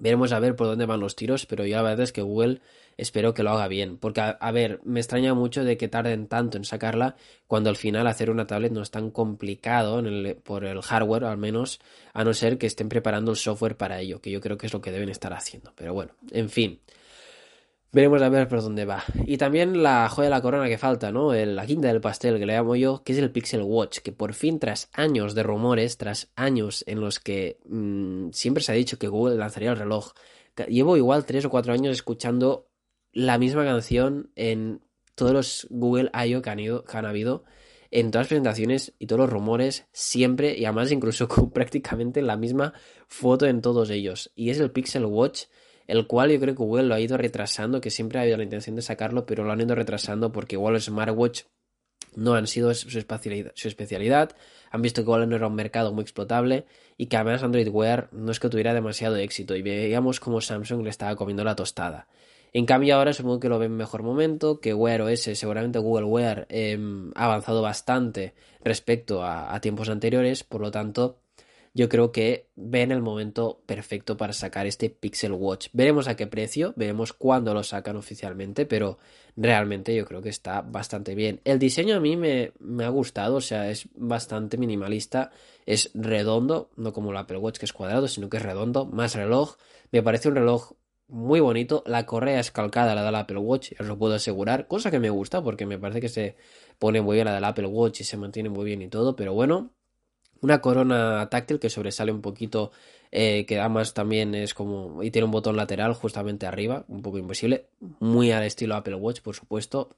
Veremos 0.00 0.32
a 0.32 0.40
ver 0.40 0.56
por 0.56 0.66
dónde 0.66 0.86
van 0.86 0.98
los 0.98 1.14
tiros, 1.14 1.46
pero 1.46 1.64
yo 1.64 1.76
la 1.76 1.82
verdad 1.82 2.00
es 2.00 2.12
que 2.12 2.22
Google 2.22 2.62
espero 2.96 3.34
que 3.34 3.42
lo 3.42 3.50
haga 3.50 3.68
bien. 3.68 3.96
Porque, 3.98 4.20
a, 4.20 4.52
ver, 4.52 4.80
me 4.84 5.00
extraña 5.00 5.34
mucho 5.34 5.64
de 5.64 5.76
que 5.76 5.88
tarden 5.88 6.26
tanto 6.26 6.56
en 6.56 6.64
sacarla 6.64 7.16
cuando 7.46 7.70
al 7.70 7.76
final 7.76 8.06
hacer 8.06 8.30
una 8.30 8.46
tablet 8.46 8.72
no 8.72 8.82
es 8.82 8.90
tan 8.90 9.10
complicado 9.10 10.02
por 10.44 10.64
el 10.64 10.82
hardware, 10.82 11.24
al 11.24 11.38
menos, 11.38 11.80
a 12.12 12.24
no 12.24 12.34
ser 12.34 12.58
que 12.58 12.66
estén 12.66 12.88
preparando 12.88 13.30
el 13.30 13.36
software 13.36 13.76
para 13.76 14.00
ello, 14.00 14.20
que 14.20 14.30
yo 14.30 14.40
creo 14.40 14.58
que 14.58 14.66
es 14.66 14.72
lo 14.72 14.80
que 14.80 14.92
deben 14.92 15.08
estar 15.08 15.32
haciendo. 15.32 15.72
Pero 15.76 15.94
bueno, 15.94 16.12
en 16.30 16.50
fin. 16.50 16.80
Veremos 17.92 18.22
a 18.22 18.28
ver 18.28 18.46
por 18.46 18.62
dónde 18.62 18.84
va. 18.84 19.02
Y 19.26 19.36
también 19.36 19.82
la 19.82 20.08
joya 20.08 20.26
de 20.26 20.30
la 20.30 20.40
corona 20.40 20.68
que 20.68 20.78
falta, 20.78 21.10
¿no? 21.10 21.32
la 21.34 21.66
quinta 21.66 21.88
del 21.88 22.00
pastel 22.00 22.38
que 22.38 22.46
le 22.46 22.52
llamo 22.52 22.76
yo, 22.76 23.02
que 23.02 23.12
es 23.12 23.18
el 23.18 23.32
Pixel 23.32 23.62
Watch, 23.62 23.98
que 23.98 24.12
por 24.12 24.32
fin 24.32 24.60
tras 24.60 24.88
años 24.92 25.34
de 25.34 25.42
rumores, 25.42 25.96
tras 25.96 26.30
años 26.36 26.84
en 26.86 27.00
los 27.00 27.18
que 27.18 27.58
mm, 27.68 28.30
siempre 28.30 28.62
se 28.62 28.70
ha 28.70 28.76
dicho 28.76 28.96
que 28.96 29.08
Google 29.08 29.34
lanzaría 29.34 29.72
el 29.72 29.76
reloj, 29.76 30.12
llevo 30.68 30.96
igual 30.96 31.24
tres 31.24 31.44
o 31.44 31.50
cuatro 31.50 31.72
años 31.72 31.92
escuchando 31.92 32.69
la 33.12 33.38
misma 33.38 33.64
canción 33.64 34.30
en 34.36 34.82
todos 35.14 35.32
los 35.32 35.66
Google 35.70 36.10
I.O. 36.14 36.42
Que 36.42 36.50
han, 36.50 36.58
que 36.58 36.96
han 36.96 37.06
habido, 37.06 37.44
en 37.90 38.10
todas 38.10 38.24
las 38.24 38.28
presentaciones 38.28 38.94
y 38.98 39.06
todos 39.06 39.20
los 39.20 39.30
rumores, 39.30 39.86
siempre, 39.92 40.56
y 40.56 40.64
además 40.64 40.92
incluso 40.92 41.28
con 41.28 41.50
prácticamente 41.50 42.22
la 42.22 42.36
misma 42.36 42.72
foto 43.06 43.46
en 43.46 43.60
todos 43.60 43.90
ellos. 43.90 44.32
Y 44.34 44.50
es 44.50 44.60
el 44.60 44.70
Pixel 44.70 45.04
Watch, 45.06 45.44
el 45.86 46.06
cual 46.06 46.30
yo 46.30 46.40
creo 46.40 46.54
que 46.54 46.62
Google 46.62 46.84
lo 46.84 46.94
ha 46.94 47.00
ido 47.00 47.16
retrasando, 47.16 47.80
que 47.80 47.90
siempre 47.90 48.18
ha 48.18 48.22
habido 48.22 48.36
la 48.36 48.44
intención 48.44 48.76
de 48.76 48.82
sacarlo, 48.82 49.26
pero 49.26 49.44
lo 49.44 49.52
han 49.52 49.60
ido 49.60 49.74
retrasando 49.74 50.30
porque 50.30 50.54
igual 50.54 50.74
los 50.74 50.84
smartwatch 50.84 51.42
no 52.14 52.34
han 52.34 52.46
sido 52.46 52.72
su 52.74 52.98
especialidad, 52.98 53.52
su 53.54 53.68
especialidad, 53.68 54.36
han 54.70 54.82
visto 54.82 55.02
que 55.02 55.06
igual 55.06 55.28
no 55.28 55.36
era 55.36 55.46
un 55.46 55.54
mercado 55.54 55.92
muy 55.92 56.02
explotable 56.02 56.66
y 56.96 57.06
que 57.06 57.16
además 57.16 57.42
Android 57.42 57.68
Wear 57.68 58.08
no 58.12 58.32
es 58.32 58.40
que 58.40 58.48
tuviera 58.48 58.74
demasiado 58.74 59.16
éxito 59.16 59.56
y 59.56 59.62
veíamos 59.62 60.20
como 60.20 60.40
Samsung 60.40 60.82
le 60.82 60.90
estaba 60.90 61.16
comiendo 61.16 61.44
la 61.44 61.56
tostada. 61.56 62.08
En 62.52 62.66
cambio 62.66 62.96
ahora 62.96 63.12
supongo 63.12 63.40
que 63.40 63.48
lo 63.48 63.58
ven 63.58 63.72
en 63.72 63.76
mejor 63.76 64.02
momento, 64.02 64.60
que 64.60 64.74
Wear 64.74 65.02
OS, 65.02 65.20
seguramente 65.20 65.78
Google 65.78 66.06
Wear 66.06 66.46
em, 66.48 67.12
ha 67.14 67.26
avanzado 67.26 67.62
bastante 67.62 68.34
respecto 68.62 69.24
a, 69.24 69.58
tiempos 69.60 69.88
anteriores, 69.88 70.42
por 70.42 70.60
lo 70.60 70.70
tanto 70.70 71.20
yo 71.72 71.88
creo 71.88 72.10
que 72.10 72.48
ven 72.56 72.90
el 72.90 73.00
momento 73.00 73.62
perfecto 73.64 74.16
para 74.16 74.32
sacar 74.32 74.66
este 74.66 74.90
Pixel 74.90 75.30
Watch. 75.30 75.68
Veremos 75.72 76.08
a 76.08 76.16
qué 76.16 76.26
precio, 76.26 76.74
veremos 76.74 77.12
cuándo 77.12 77.54
lo 77.54 77.62
sacan 77.62 77.96
oficialmente, 77.96 78.66
pero 78.66 78.98
realmente 79.36 79.94
yo 79.94 80.04
creo 80.04 80.20
que 80.20 80.30
está 80.30 80.62
bastante 80.62 81.14
bien. 81.14 81.40
El 81.44 81.60
diseño 81.60 81.94
a 81.94 82.00
mí 82.00 82.16
me, 82.16 82.52
me, 82.58 82.84
ha 82.84 82.88
gustado, 82.88 83.36
o 83.36 83.40
sea, 83.40 83.70
es 83.70 83.88
bastante 83.94 84.56
minimalista, 84.58 85.30
es 85.64 85.92
redondo, 85.94 86.70
no 86.74 86.92
como 86.92 87.12
el 87.12 87.16
Apple 87.16 87.38
Watch 87.38 87.58
que 87.58 87.66
es 87.66 87.72
cuadrado, 87.72 88.08
sino 88.08 88.28
que 88.28 88.38
es 88.38 88.42
redondo, 88.42 88.86
más 88.86 89.14
reloj. 89.14 89.56
Me 89.92 90.02
parece 90.02 90.28
un 90.28 90.34
reloj 90.34 90.72
muy 91.10 91.40
bonito. 91.40 91.82
La 91.86 92.06
correa 92.06 92.40
es 92.40 92.50
calcada 92.50 92.94
la 92.94 93.04
del 93.04 93.14
Apple 93.14 93.38
Watch, 93.38 93.72
os 93.78 93.86
lo 93.86 93.98
puedo 93.98 94.14
asegurar. 94.14 94.66
Cosa 94.68 94.90
que 94.90 94.98
me 94.98 95.10
gusta 95.10 95.42
porque 95.42 95.66
me 95.66 95.78
parece 95.78 96.00
que 96.00 96.08
se 96.08 96.36
pone 96.78 97.00
muy 97.00 97.16
bien 97.16 97.26
la 97.26 97.34
del 97.34 97.44
Apple 97.44 97.66
Watch 97.66 98.00
y 98.00 98.04
se 98.04 98.16
mantiene 98.16 98.48
muy 98.48 98.64
bien 98.64 98.82
y 98.82 98.88
todo. 98.88 99.16
Pero 99.16 99.34
bueno, 99.34 99.70
una 100.40 100.60
corona 100.60 101.28
táctil 101.30 101.58
que 101.58 101.70
sobresale 101.70 102.12
un 102.12 102.22
poquito, 102.22 102.72
eh, 103.10 103.44
que 103.46 103.60
además 103.60 103.94
también 103.94 104.34
es 104.34 104.54
como. 104.54 105.02
y 105.02 105.10
tiene 105.10 105.26
un 105.26 105.32
botón 105.32 105.56
lateral 105.56 105.94
justamente 105.94 106.46
arriba, 106.46 106.84
un 106.88 107.02
poco 107.02 107.18
invisible. 107.18 107.68
Muy 108.00 108.32
al 108.32 108.44
estilo 108.44 108.76
Apple 108.76 108.94
Watch, 108.94 109.20
por 109.20 109.34
supuesto. 109.34 109.90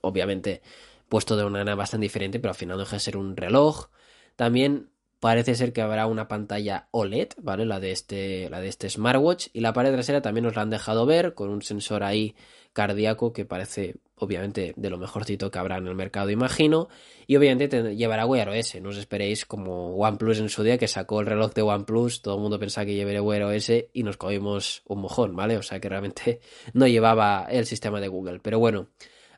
Obviamente 0.00 0.62
puesto 1.08 1.36
de 1.36 1.44
una 1.44 1.58
manera 1.58 1.74
bastante 1.74 2.04
diferente, 2.04 2.38
pero 2.38 2.50
al 2.50 2.56
final 2.56 2.78
deja 2.78 2.96
de 2.96 3.00
ser 3.00 3.16
un 3.16 3.36
reloj. 3.36 3.88
También 4.36 4.90
Parece 5.20 5.54
ser 5.54 5.72
que 5.72 5.80
habrá 5.80 6.06
una 6.06 6.28
pantalla 6.28 6.88
OLED, 6.90 7.28
¿vale? 7.38 7.64
La 7.64 7.80
de 7.80 7.90
este, 7.90 8.50
la 8.50 8.60
de 8.60 8.68
este 8.68 8.90
smartwatch. 8.90 9.48
Y 9.52 9.60
la 9.60 9.72
pared 9.72 9.92
trasera 9.92 10.20
también 10.20 10.44
nos 10.44 10.56
la 10.56 10.62
han 10.62 10.70
dejado 10.70 11.06
ver 11.06 11.34
con 11.34 11.48
un 11.48 11.62
sensor 11.62 12.02
ahí 12.02 12.34
cardíaco 12.72 13.32
que 13.32 13.46
parece 13.46 13.96
obviamente 14.16 14.74
de 14.76 14.90
lo 14.90 14.98
mejorcito 14.98 15.50
que 15.50 15.58
habrá 15.58 15.78
en 15.78 15.86
el 15.86 15.94
mercado, 15.94 16.30
imagino. 16.30 16.88
Y 17.26 17.36
obviamente 17.36 17.96
llevará 17.96 18.26
Wear 18.26 18.50
OS. 18.50 18.80
No 18.80 18.90
os 18.90 18.98
esperéis 18.98 19.46
como 19.46 19.96
OnePlus 19.96 20.40
en 20.40 20.48
su 20.48 20.62
día 20.62 20.78
que 20.78 20.88
sacó 20.88 21.20
el 21.20 21.26
reloj 21.26 21.52
de 21.54 21.62
OnePlus. 21.62 22.22
Todo 22.22 22.36
el 22.36 22.42
mundo 22.42 22.58
pensaba 22.58 22.84
que 22.84 22.94
llevaría 22.94 23.22
Wear 23.22 23.44
OS 23.44 23.70
y 23.92 24.02
nos 24.02 24.16
cogimos 24.16 24.82
un 24.86 25.00
mojón, 25.00 25.34
¿vale? 25.34 25.56
O 25.56 25.62
sea 25.62 25.80
que 25.80 25.88
realmente 25.88 26.40
no 26.74 26.86
llevaba 26.86 27.46
el 27.50 27.66
sistema 27.66 28.00
de 28.00 28.08
Google. 28.08 28.40
Pero 28.40 28.58
bueno. 28.58 28.88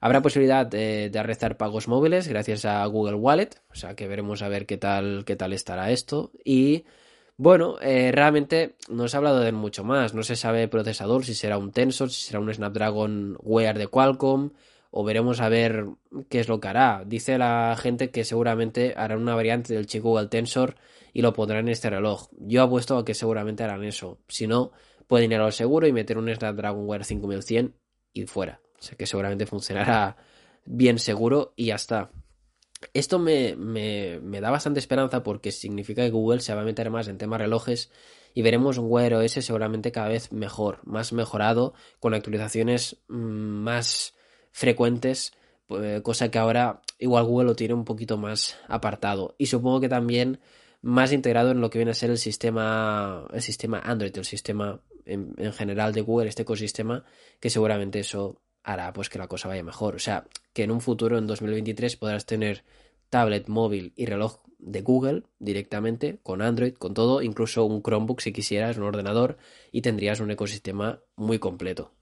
Habrá 0.01 0.23
posibilidad 0.23 0.67
de, 0.67 1.11
de 1.11 1.55
pagos 1.57 1.89
móviles 1.89 2.29
gracias 2.29 2.65
a 2.65 2.85
Google 2.87 3.17
Wallet, 3.17 3.51
o 3.71 3.75
sea 3.75 3.95
que 3.95 4.07
veremos 4.07 4.43
a 4.43 4.49
ver 4.49 4.67
qué 4.67 4.77
tal, 4.77 5.25
qué 5.25 5.37
tal 5.37 5.53
estará 5.53 5.91
esto. 5.91 6.31
Y 6.45 6.85
bueno, 7.37 7.77
eh, 7.81 8.11
realmente 8.13 8.75
no 8.89 9.07
se 9.09 9.17
ha 9.17 9.19
hablado 9.19 9.41
de 9.41 9.53
mucho 9.53 9.85
más, 9.85 10.15
no 10.15 10.23
se 10.23 10.37
sabe 10.37 10.65
el 10.65 10.69
procesador, 10.69 11.25
si 11.25 11.35
será 11.35 11.57
un 11.59 11.73
Tensor, 11.73 12.11
si 12.11 12.23
será 12.23 12.41
un 12.41 12.53
Snapdragon 12.53 13.37
Wear 13.43 13.79
de 13.79 13.87
Qualcomm, 13.87 14.51
o 14.91 15.05
veremos 15.05 15.41
a 15.41 15.49
ver 15.49 15.87
qué 16.29 16.41
es 16.41 16.49
lo 16.49 16.61
que 16.61 16.69
hará. 16.69 17.05
Dice 17.07 17.39
la 17.39 17.77
gente 17.81 18.11
que 18.11 18.25
seguramente 18.25 18.95
harán 18.97 19.21
una 19.23 19.35
variante 19.35 19.75
del 19.75 19.87
chip 19.87 20.03
Google 20.03 20.29
Tensor 20.29 20.77
y 21.13 21.23
lo 21.23 21.33
pondrán 21.33 21.61
en 21.61 21.69
este 21.69 21.91
reloj. 21.91 22.29
Yo 22.39 22.63
apuesto 22.63 22.97
a 22.99 23.05
que 23.05 23.15
seguramente 23.15 23.63
harán 23.63 23.85
eso. 23.85 24.19
Si 24.29 24.47
no, 24.47 24.73
pueden 25.07 25.31
ir 25.31 25.39
a 25.39 25.45
lo 25.45 25.53
seguro 25.53 25.87
y 25.87 25.93
meter 25.93 26.19
un 26.19 26.35
Snapdragon 26.35 26.89
Wear 26.89 27.05
5100 27.05 27.75
y 28.13 28.27
fuera. 28.27 28.61
O 28.79 28.83
sea 28.83 28.97
que 28.97 29.07
seguramente 29.07 29.47
funcionará 29.47 30.17
bien 30.65 30.99
seguro 30.99 31.53
y 31.57 31.67
ya 31.67 31.75
está. 31.75 32.11
Esto 32.95 33.19
me, 33.19 33.57
me, 33.57 34.21
me, 34.21 34.41
da 34.41 34.51
bastante 34.51 34.79
esperanza 34.79 35.23
porque 35.23 35.51
significa 35.51 36.03
que 36.03 36.11
Google 36.11 36.41
se 36.41 36.55
va 36.55 36.61
a 36.61 36.65
meter 36.65 36.91
más 36.91 37.09
en 37.09 37.19
temas 37.19 37.41
relojes 37.41 37.91
y 38.35 38.43
veremos 38.43 38.79
un 38.79 38.87
Wear 38.89 39.15
OS 39.15 39.33
seguramente 39.33 39.91
cada 39.91 40.09
vez 40.09 40.31
mejor, 40.31 40.79
más 40.85 41.13
mejorado, 41.13 41.75
con 41.99 42.15
actualizaciones 42.15 42.99
mm, 43.09 43.17
más 43.17 44.15
frecuentes, 44.53 45.33
pues, 45.67 46.03
cosa 46.03 46.31
que 46.31 46.39
ahora 46.39 46.83
igual 46.99 47.25
Google 47.25 47.47
lo 47.47 47.57
tiene 47.57 47.75
un 47.75 47.85
poquito 47.85 48.17
más 48.17 48.57
apartado. 48.69 49.35
Y 49.39 49.47
supongo 49.47 49.81
que 49.81 49.89
también 49.89 50.39
más 50.83 51.13
integrado 51.13 51.51
en 51.51 51.61
lo 51.61 51.71
que 51.71 51.79
viene 51.79 51.91
a 51.91 51.95
ser 51.95 52.11
el 52.11 52.19
sistema, 52.19 53.27
el 53.33 53.43
sistema 53.43 53.81
Android, 53.81 54.17
el 54.17 54.25
sistema 54.25 54.81
en, 55.05 55.35
en, 55.37 55.53
general 55.53 55.93
de 55.93 56.03
Google, 56.03 56.29
este 56.29 56.43
ecosistema, 56.43 57.05
que 57.41 57.51
seguramente 57.51 57.99
eso 57.99 58.41
hará 58.69 58.93
pues 58.93 59.09
que 59.09 59.19
la 59.19 59.29
cosa 59.29 59.49
vaya 59.49 59.63
mejor. 59.63 59.97
O 59.97 59.99
sea, 59.99 60.27
que 60.53 60.63
en 60.63 60.71
un 60.71 60.83
futuro, 60.83 61.17
en 61.17 61.27
2023, 61.27 61.97
podrás 61.97 62.27
tener 62.27 62.65
tablet, 63.09 63.49
móvil 63.49 63.95
y 63.97 64.05
reloj 64.05 64.41
de 64.59 64.83
Google 64.83 65.23
directamente, 65.39 66.19
con 66.23 66.43
Android, 66.43 66.75
con 66.75 66.93
todo, 66.93 67.23
incluso 67.23 67.65
un 67.65 67.83
Chromebook 67.83 68.21
si 68.21 68.33
quisieras, 68.33 68.77
un 68.77 68.83
ordenador, 68.83 69.39
y 69.73 69.81
tendrías 69.81 70.21
un 70.21 70.31
ecosistema 70.31 71.01
muy 71.17 71.39
completo. 71.39 71.93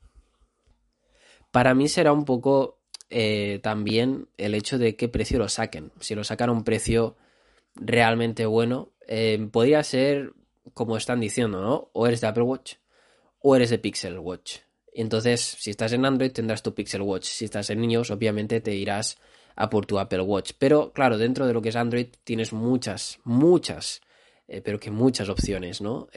Para 1.52 1.72
mí 1.74 1.88
será 1.88 2.12
un 2.12 2.24
poco 2.24 2.80
eh, 3.10 3.60
también 3.62 4.28
el 4.36 4.54
hecho 4.54 4.76
de 4.76 4.96
qué 4.96 5.08
precio 5.08 5.38
lo 5.38 5.48
saquen. 5.48 5.92
Si 6.00 6.16
lo 6.16 6.24
sacan 6.24 6.48
a 6.48 6.52
un 6.52 6.64
precio 6.64 7.16
realmente 7.76 8.44
bueno, 8.44 8.90
eh, 9.06 9.48
podría 9.52 9.84
ser 9.84 10.32
como 10.74 10.96
están 10.96 11.20
diciendo, 11.20 11.60
¿no? 11.60 11.90
O 11.92 12.08
eres 12.08 12.20
de 12.20 12.26
Apple 12.26 12.42
Watch 12.42 12.74
o 13.38 13.54
eres 13.54 13.70
de 13.70 13.78
Pixel 13.78 14.18
Watch. 14.18 14.65
Entonces, 14.96 15.40
si 15.40 15.70
estás 15.70 15.92
en 15.92 16.04
Android 16.04 16.32
tendrás 16.32 16.62
tu 16.62 16.74
Pixel 16.74 17.02
Watch. 17.02 17.24
Si 17.24 17.44
estás 17.44 17.70
en 17.70 17.80
niños, 17.80 18.10
obviamente 18.10 18.60
te 18.60 18.74
irás 18.74 19.18
a 19.54 19.68
por 19.68 19.86
tu 19.86 19.98
Apple 19.98 20.22
Watch. 20.22 20.52
Pero 20.58 20.92
claro, 20.92 21.18
dentro 21.18 21.46
de 21.46 21.52
lo 21.52 21.60
que 21.60 21.68
es 21.68 21.76
Android 21.76 22.06
tienes 22.24 22.52
muchas, 22.52 23.18
muchas, 23.24 24.00
eh, 24.48 24.62
pero 24.62 24.80
que 24.80 24.90
muchas 24.90 25.28
opciones, 25.28 25.80
¿no? 25.80 26.08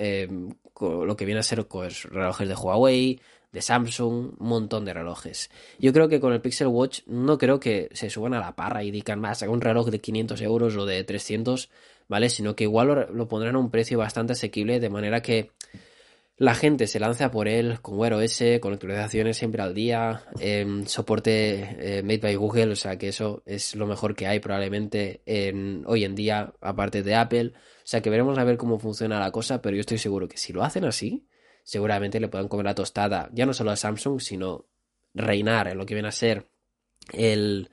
lo 0.79 1.17
que 1.17 1.25
viene 1.25 1.41
a 1.41 1.43
ser 1.43 1.67
pues, 1.67 2.03
relojes 2.03 2.47
de 2.47 2.55
Huawei, 2.55 3.19
de 3.51 3.61
Samsung, 3.61 4.33
un 4.39 4.47
montón 4.47 4.85
de 4.85 4.93
relojes. 4.93 5.49
Yo 5.79 5.91
creo 5.91 6.07
que 6.07 6.19
con 6.19 6.33
el 6.33 6.41
Pixel 6.41 6.67
Watch 6.67 7.01
no 7.07 7.37
creo 7.37 7.59
que 7.59 7.89
se 7.93 8.09
suban 8.09 8.33
a 8.33 8.39
la 8.39 8.55
parra 8.55 8.83
y 8.83 8.91
digan 8.91 9.19
más, 9.19 9.41
un 9.41 9.59
reloj 9.59 9.89
de 9.89 9.99
500 9.99 10.41
euros 10.41 10.77
o 10.77 10.85
de 10.85 11.03
300, 11.03 11.69
¿vale? 12.07 12.29
Sino 12.29 12.55
que 12.55 12.65
igual 12.65 13.09
lo, 13.11 13.27
pondrán 13.27 13.55
a 13.55 13.59
un 13.59 13.71
precio 13.71 13.97
bastante 13.97 14.33
asequible 14.33 14.79
de 14.79 14.89
manera 14.89 15.21
que 15.21 15.51
la 16.39 16.55
gente 16.55 16.87
se 16.87 17.01
lanza 17.01 17.31
por 17.31 17.49
él 17.49 17.81
con 17.81 17.97
Wear 17.97 18.13
OS, 18.13 18.41
con 18.61 18.71
actualizaciones 18.71 19.35
siempre 19.35 19.61
al 19.61 19.73
día, 19.73 20.23
em, 20.39 20.85
soporte 20.85 21.97
eh, 21.97 22.01
Made 22.01 22.19
by 22.19 22.35
Google, 22.35 22.71
o 22.71 22.75
sea 22.77 22.97
que 22.97 23.09
eso 23.09 23.43
es 23.45 23.75
lo 23.75 23.85
mejor 23.85 24.15
que 24.15 24.25
hay 24.25 24.39
probablemente 24.39 25.21
en, 25.25 25.83
hoy 25.85 26.05
en 26.05 26.15
día, 26.15 26.53
aparte 26.61 27.03
de 27.03 27.13
Apple. 27.13 27.51
O 27.55 27.83
sea 27.83 28.01
que 28.01 28.09
veremos 28.09 28.37
a 28.37 28.45
ver 28.45 28.55
cómo 28.55 28.79
funciona 28.79 29.19
la 29.19 29.31
cosa, 29.31 29.61
pero 29.61 29.75
yo 29.75 29.81
estoy 29.81 29.97
seguro 29.97 30.29
que 30.29 30.37
si 30.37 30.53
lo 30.53 30.63
hacen 30.63 30.85
así, 30.85 31.27
seguramente 31.63 32.21
le 32.21 32.29
puedan 32.29 32.47
comer 32.47 32.67
la 32.67 32.75
tostada, 32.75 33.29
ya 33.33 33.45
no 33.45 33.53
solo 33.53 33.71
a 33.71 33.75
Samsung, 33.75 34.21
sino 34.21 34.65
reinar 35.13 35.67
en 35.67 35.77
lo 35.77 35.85
que 35.85 35.93
viene 35.93 36.07
a 36.07 36.13
ser 36.13 36.47
el, 37.11 37.69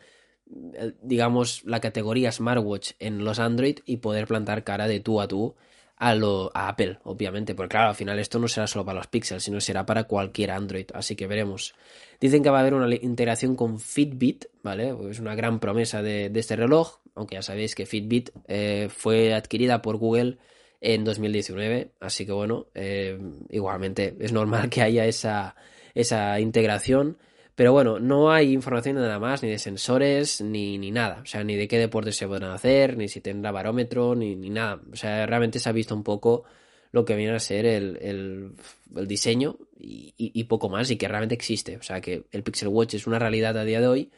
digamos, 1.03 1.63
la 1.65 1.79
categoría 1.79 2.33
smartwatch 2.33 2.95
en 2.99 3.25
los 3.25 3.39
Android 3.39 3.79
y 3.85 3.99
poder 3.99 4.27
plantar 4.27 4.65
cara 4.65 4.89
de 4.89 4.99
tú 4.99 5.21
a 5.21 5.29
tú 5.29 5.55
a, 5.97 6.15
lo, 6.15 6.51
a 6.55 6.69
Apple, 6.69 6.99
obviamente, 7.05 7.55
porque 7.55 7.71
claro, 7.71 7.89
al 7.89 7.95
final 7.95 8.19
esto 8.19 8.39
no 8.39 8.49
será 8.49 8.67
solo 8.67 8.85
para 8.85 8.99
los 8.99 9.07
Pixels, 9.07 9.43
sino 9.43 9.61
será 9.61 9.87
para 9.87 10.05
cualquier 10.05 10.51
Android, 10.51 10.87
así 10.93 11.17
que 11.17 11.27
veremos. 11.27 11.75
Dicen 12.21 12.43
que 12.43 12.51
va 12.51 12.59
a 12.59 12.61
haber 12.61 12.75
una 12.75 12.95
integración 12.95 13.57
con 13.57 13.81
Fitbit, 13.81 14.47
¿vale? 14.63 14.95
Es 15.11 15.21
una 15.21 15.35
gran 15.35 15.59
promesa 15.59 16.03
de, 16.03 16.31
este 16.35 16.57
reloj, 16.57 16.99
aunque 17.15 17.37
ya 17.37 17.43
sabéis 17.43 17.75
que 17.75 17.87
Fitbit 17.87 18.31
eh, 18.47 18.89
fue 18.91 19.35
adquirida 19.35 19.81
por 19.81 19.97
Google 19.97 20.39
en 20.81 21.05
2019. 21.05 21.93
Así 22.01 22.27
que 22.27 22.33
bueno, 22.33 22.67
eh, 22.75 23.19
igualmente 23.51 24.17
es 24.21 24.33
normal 24.33 24.69
que 24.71 24.83
haya 24.83 25.07
esa, 25.07 25.57
esa 25.95 26.39
integración. 26.41 27.17
Pero 27.57 27.73
bueno, 27.73 27.99
no 27.99 28.31
hay 28.31 28.53
información 28.53 28.97
de 28.97 29.03
nada 29.03 29.19
más, 29.19 29.43
ni 29.43 29.49
de 29.49 29.59
sensores, 29.59 30.43
ni, 30.43 30.79
ni 30.79 30.91
nada. 30.91 31.21
O 31.23 31.27
sea, 31.27 31.43
ni 31.43 31.57
de 31.57 31.67
qué 31.67 31.79
deportes 31.79 32.17
se 32.17 32.29
pueden 32.29 32.51
hacer, 32.51 32.99
ni 32.99 33.09
si 33.09 33.23
tendrá 33.23 33.51
barómetro, 33.51 34.15
ni, 34.15 34.37
ni 34.37 34.51
nada. 34.51 34.81
O 34.93 34.97
sea, 34.97 35.27
realmente 35.27 35.59
se 35.59 35.69
ha 35.69 35.73
visto 35.73 35.95
un 35.95 36.05
poco 36.05 36.45
lo 36.93 37.07
que 37.07 37.17
viene 37.17 37.35
a 37.35 37.41
ser 37.41 37.65
el, 37.65 37.99
el, 38.03 38.53
el 38.95 39.07
diseño 39.09 39.57
y, 39.79 40.15
y, 40.17 40.45
poco 40.45 40.69
más, 40.69 40.91
y 40.91 40.97
que 40.97 41.09
realmente 41.09 41.35
existe. 41.35 41.79
O 41.79 41.83
sea, 41.83 42.03
que 42.03 42.27
el 42.31 42.43
Pixel 42.43 42.69
Watch 42.69 42.95
es 42.95 43.07
una 43.07 43.19
realidad 43.19 43.57
a 43.57 43.65
día 43.65 43.81
de 43.81 43.89
hoy 43.89 44.11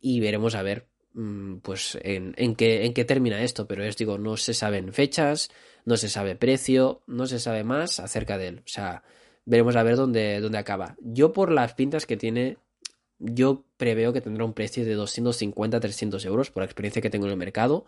y 0.00 0.18
veremos 0.18 0.56
a 0.56 0.62
ver 0.62 0.86
mm, 1.14 1.58
pues 1.58 1.96
en, 2.02 2.34
en, 2.38 2.56
qué, 2.56 2.86
en 2.86 2.92
qué 2.92 3.04
termina 3.04 3.42
esto. 3.42 3.68
Pero 3.68 3.84
es 3.84 3.96
digo, 3.96 4.18
no 4.18 4.36
se 4.36 4.52
saben 4.52 4.92
fechas, 4.92 5.50
no 5.84 5.96
se 5.96 6.08
sabe 6.08 6.34
precio, 6.34 7.02
no 7.06 7.26
se 7.26 7.38
sabe 7.38 7.62
más 7.62 8.00
acerca 8.00 8.36
de 8.36 8.48
él. 8.48 8.58
O 8.64 8.68
sea, 8.68 9.04
veremos 9.44 9.76
a 9.76 9.84
ver 9.84 9.94
dónde, 9.94 10.40
dónde 10.40 10.58
acaba. 10.58 10.96
Yo 11.00 11.32
por 11.32 11.52
las 11.52 11.74
pintas 11.74 12.04
que 12.04 12.16
tiene, 12.16 12.58
yo 13.20 13.64
preveo 13.76 14.12
que 14.12 14.20
tendrá 14.20 14.44
un 14.44 14.54
precio 14.54 14.84
de 14.84 14.96
250-300 14.96 16.24
euros 16.26 16.50
por 16.50 16.62
la 16.62 16.64
experiencia 16.64 17.00
que 17.00 17.10
tengo 17.10 17.26
en 17.26 17.32
el 17.32 17.38
mercado. 17.38 17.84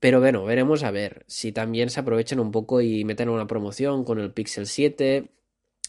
Pero 0.00 0.20
bueno, 0.20 0.44
veremos 0.44 0.84
a 0.84 0.90
ver 0.90 1.24
si 1.26 1.52
también 1.52 1.90
se 1.90 2.00
aprovechan 2.00 2.38
un 2.38 2.52
poco 2.52 2.80
y 2.80 3.04
meten 3.04 3.28
una 3.28 3.48
promoción 3.48 4.04
con 4.04 4.20
el 4.20 4.32
Pixel 4.32 4.66
7, 4.66 5.28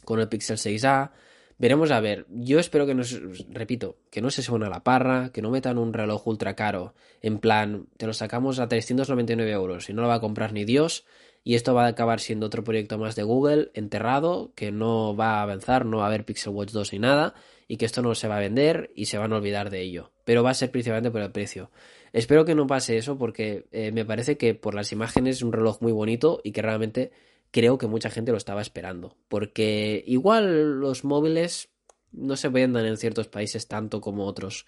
con 0.04 0.20
el 0.20 0.28
Pixel 0.28 0.58
6A. 0.58 1.12
Veremos 1.60 1.92
a 1.92 2.00
ver. 2.00 2.26
Yo 2.30 2.60
espero 2.60 2.88
que 2.88 2.96
no 2.96 3.04
repito, 3.50 3.98
que 4.10 4.22
no 4.22 4.32
se 4.32 4.42
suban 4.42 4.64
a 4.64 4.70
la 4.70 4.84
parra, 4.84 5.32
que 5.32 5.42
no 5.42 5.52
metan 5.52 5.78
un 5.78 5.94
reloj 5.94 6.26
ultra 6.26 6.56
caro. 6.56 6.96
En 7.22 7.38
plan, 7.38 7.88
te 7.98 8.08
lo 8.08 8.14
sacamos 8.14 8.60
a 8.60 8.68
399 8.68 9.52
euros 9.52 9.90
y 9.90 9.94
no 9.94 10.02
lo 10.02 10.08
va 10.08 10.16
a 10.16 10.22
comprar 10.22 10.54
ni 10.54 10.66
Dios. 10.66 11.06
Y 11.43 11.56
esto 11.56 11.73
va 11.73 11.86
a 11.86 11.89
acabar 11.89 12.19
siendo 12.19 12.45
otro 12.45 12.63
proyecto 12.63 12.97
más 12.97 13.15
de 13.15 13.23
Google, 13.23 13.71
enterrado, 13.73 14.52
que 14.56 14.71
no 14.71 15.15
va 15.15 15.39
a 15.39 15.41
avanzar, 15.41 15.86
no 15.86 15.97
va 15.97 16.04
a 16.04 16.08
haber 16.08 16.25
Pixel 16.25 16.54
Watch 16.54 16.71
2 16.71 16.93
ni 16.93 16.99
nada, 16.99 17.34
y 17.67 17.78
que 17.78 17.86
esto 17.86 18.02
no 18.02 18.13
se 18.15 18.28
va 18.28 18.38
a 18.38 18.41
vender 18.41 18.91
y 18.95 19.06
se 19.06 19.17
van 19.17 19.32
a 19.32 19.38
olvidar 19.38 19.69
de 19.69 19.82
ello. 19.82 20.12
Pero 20.25 20.43
va 20.43 20.52
a 20.52 20.56
ser 20.56 20.71
principalmente 20.71 21.12
por 21.12 21.21
el 21.21 21.32
precio. 21.32 21.71
Espero 22.12 22.45
que 22.45 22.56
no 22.56 22.67
pase 22.67 22.97
eso 22.97 23.17
porque 23.17 23.67
eh, 23.71 23.91
me 23.91 24.06
parece 24.06 24.38
que 24.38 24.56
por 24.56 24.73
las 24.73 24.91
imágenes 24.91 25.38
es 25.38 25.43
un 25.43 25.54
reloj 25.54 25.82
muy 25.82 25.91
bonito 25.91 26.41
y 26.43 26.52
que 26.52 26.62
realmente 26.62 27.12
creo 27.52 27.78
que 27.78 27.88
mucha 27.88 28.10
gente 28.10 28.32
lo 28.32 28.38
estaba 28.38 28.62
esperando. 28.62 29.15
Porque 29.28 30.04
igual 30.08 30.80
los 30.80 31.04
móviles 31.04 31.69
no 32.12 32.36
se 32.36 32.49
vendan 32.49 32.86
en 32.86 32.97
ciertos 32.97 33.28
países 33.28 33.67
tanto 33.67 34.02
como 34.02 34.25
otros. 34.25 34.65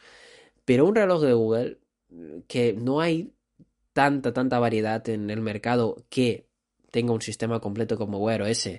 Pero 0.65 0.85
un 0.85 0.95
reloj 0.95 1.21
de 1.23 1.33
Google, 1.33 1.79
que 2.47 2.73
no 2.73 3.01
hay 3.01 3.33
tanta, 3.93 4.33
tanta 4.33 4.59
variedad 4.59 5.07
en 5.09 5.29
el 5.29 5.41
mercado 5.41 6.05
que 6.09 6.50
tenga 6.91 7.13
un 7.13 7.21
sistema 7.21 7.59
completo 7.59 7.97
como 7.97 8.19
Wear 8.19 8.43
OS, 8.43 8.69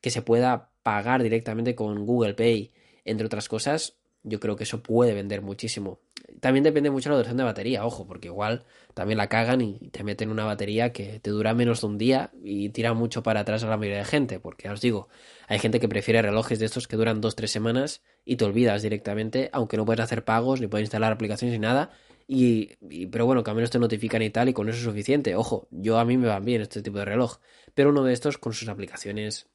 que 0.00 0.10
se 0.10 0.22
pueda 0.22 0.70
pagar 0.82 1.22
directamente 1.22 1.74
con 1.74 2.06
Google 2.06 2.34
Pay, 2.34 2.72
entre 3.04 3.26
otras 3.26 3.48
cosas, 3.48 3.98
yo 4.22 4.40
creo 4.40 4.56
que 4.56 4.64
eso 4.64 4.82
puede 4.82 5.14
vender 5.14 5.42
muchísimo. 5.42 6.00
También 6.40 6.62
depende 6.62 6.90
mucho 6.90 7.08
de 7.08 7.12
la 7.12 7.16
duración 7.16 7.38
de 7.38 7.44
batería, 7.44 7.84
ojo, 7.86 8.06
porque 8.06 8.28
igual 8.28 8.64
también 8.94 9.18
la 9.18 9.28
cagan 9.28 9.60
y 9.60 9.88
te 9.90 10.04
meten 10.04 10.30
una 10.30 10.44
batería 10.44 10.92
que 10.92 11.20
te 11.20 11.30
dura 11.30 11.54
menos 11.54 11.80
de 11.80 11.86
un 11.86 11.98
día 11.98 12.30
y 12.42 12.68
tira 12.70 12.92
mucho 12.94 13.22
para 13.22 13.40
atrás 13.40 13.64
a 13.64 13.68
la 13.68 13.76
mayoría 13.76 13.98
de 13.98 14.04
gente, 14.04 14.38
porque 14.38 14.64
ya 14.64 14.72
os 14.72 14.80
digo, 14.80 15.08
hay 15.46 15.58
gente 15.58 15.80
que 15.80 15.88
prefiere 15.88 16.20
relojes 16.20 16.58
de 16.58 16.66
estos 16.66 16.86
que 16.86 16.96
duran 16.96 17.20
dos 17.20 17.34
tres 17.34 17.50
semanas 17.50 18.02
y 18.24 18.36
te 18.36 18.44
olvidas 18.44 18.82
directamente, 18.82 19.48
aunque 19.52 19.76
no 19.76 19.84
puedes 19.84 20.00
hacer 20.00 20.24
pagos, 20.24 20.60
ni 20.60 20.66
puedes 20.66 20.84
instalar 20.84 21.12
aplicaciones 21.12 21.58
ni 21.58 21.60
nada, 21.60 21.90
y, 22.28 23.06
pero 23.06 23.24
bueno, 23.24 23.42
que 23.42 23.50
al 23.50 23.56
menos 23.56 23.70
te 23.70 23.78
notifican 23.78 24.22
y 24.22 24.30
tal, 24.30 24.50
y 24.50 24.52
con 24.52 24.68
eso 24.68 24.78
es 24.78 24.84
suficiente. 24.84 25.34
Ojo, 25.34 25.66
yo 25.70 25.98
a 25.98 26.04
mí 26.04 26.18
me 26.18 26.28
van 26.28 26.44
bien 26.44 26.60
este 26.60 26.82
tipo 26.82 26.98
de 26.98 27.06
reloj, 27.06 27.38
pero 27.74 27.88
uno 27.88 28.04
de 28.04 28.12
estos 28.12 28.36
con 28.36 28.52
sus 28.52 28.68
aplicaciones 28.68 29.48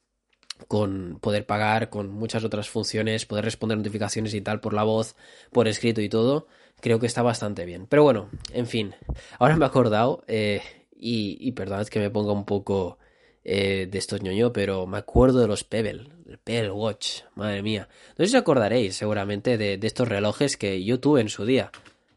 con 0.67 1.19
poder 1.19 1.45
pagar, 1.45 1.89
con 1.89 2.09
muchas 2.09 2.43
otras 2.43 2.69
funciones, 2.69 3.25
poder 3.25 3.45
responder 3.45 3.77
notificaciones 3.77 4.33
y 4.33 4.41
tal 4.41 4.59
por 4.59 4.73
la 4.73 4.83
voz, 4.83 5.15
por 5.51 5.67
escrito 5.67 6.01
y 6.01 6.09
todo, 6.09 6.47
creo 6.79 6.99
que 6.99 7.05
está 7.05 7.21
bastante 7.21 7.65
bien. 7.65 7.85
Pero 7.87 8.03
bueno, 8.03 8.29
en 8.51 8.67
fin, 8.67 8.95
ahora 9.39 9.55
me 9.55 9.65
he 9.65 9.67
acordado, 9.67 10.23
eh, 10.27 10.61
y, 10.95 11.37
y 11.39 11.51
perdonad 11.51 11.87
que 11.87 11.99
me 11.99 12.09
ponga 12.09 12.31
un 12.31 12.45
poco 12.45 12.97
eh, 13.43 13.87
de 13.89 13.97
estos 13.97 14.21
ñoño, 14.21 14.53
pero 14.53 14.87
me 14.87 14.97
acuerdo 14.97 15.39
de 15.39 15.47
los 15.47 15.63
Pebble, 15.63 16.07
el 16.27 16.37
Pebble 16.37 16.71
Watch, 16.71 17.21
madre 17.35 17.61
mía. 17.61 17.89
No 18.17 18.25
sé 18.25 18.31
si 18.31 18.35
os 18.37 18.41
acordaréis 18.41 18.95
seguramente 18.95 19.57
de, 19.57 19.77
de 19.77 19.87
estos 19.87 20.07
relojes 20.07 20.55
que 20.55 20.83
yo 20.83 20.99
tuve 20.99 21.21
en 21.21 21.29
su 21.29 21.45
día. 21.45 21.71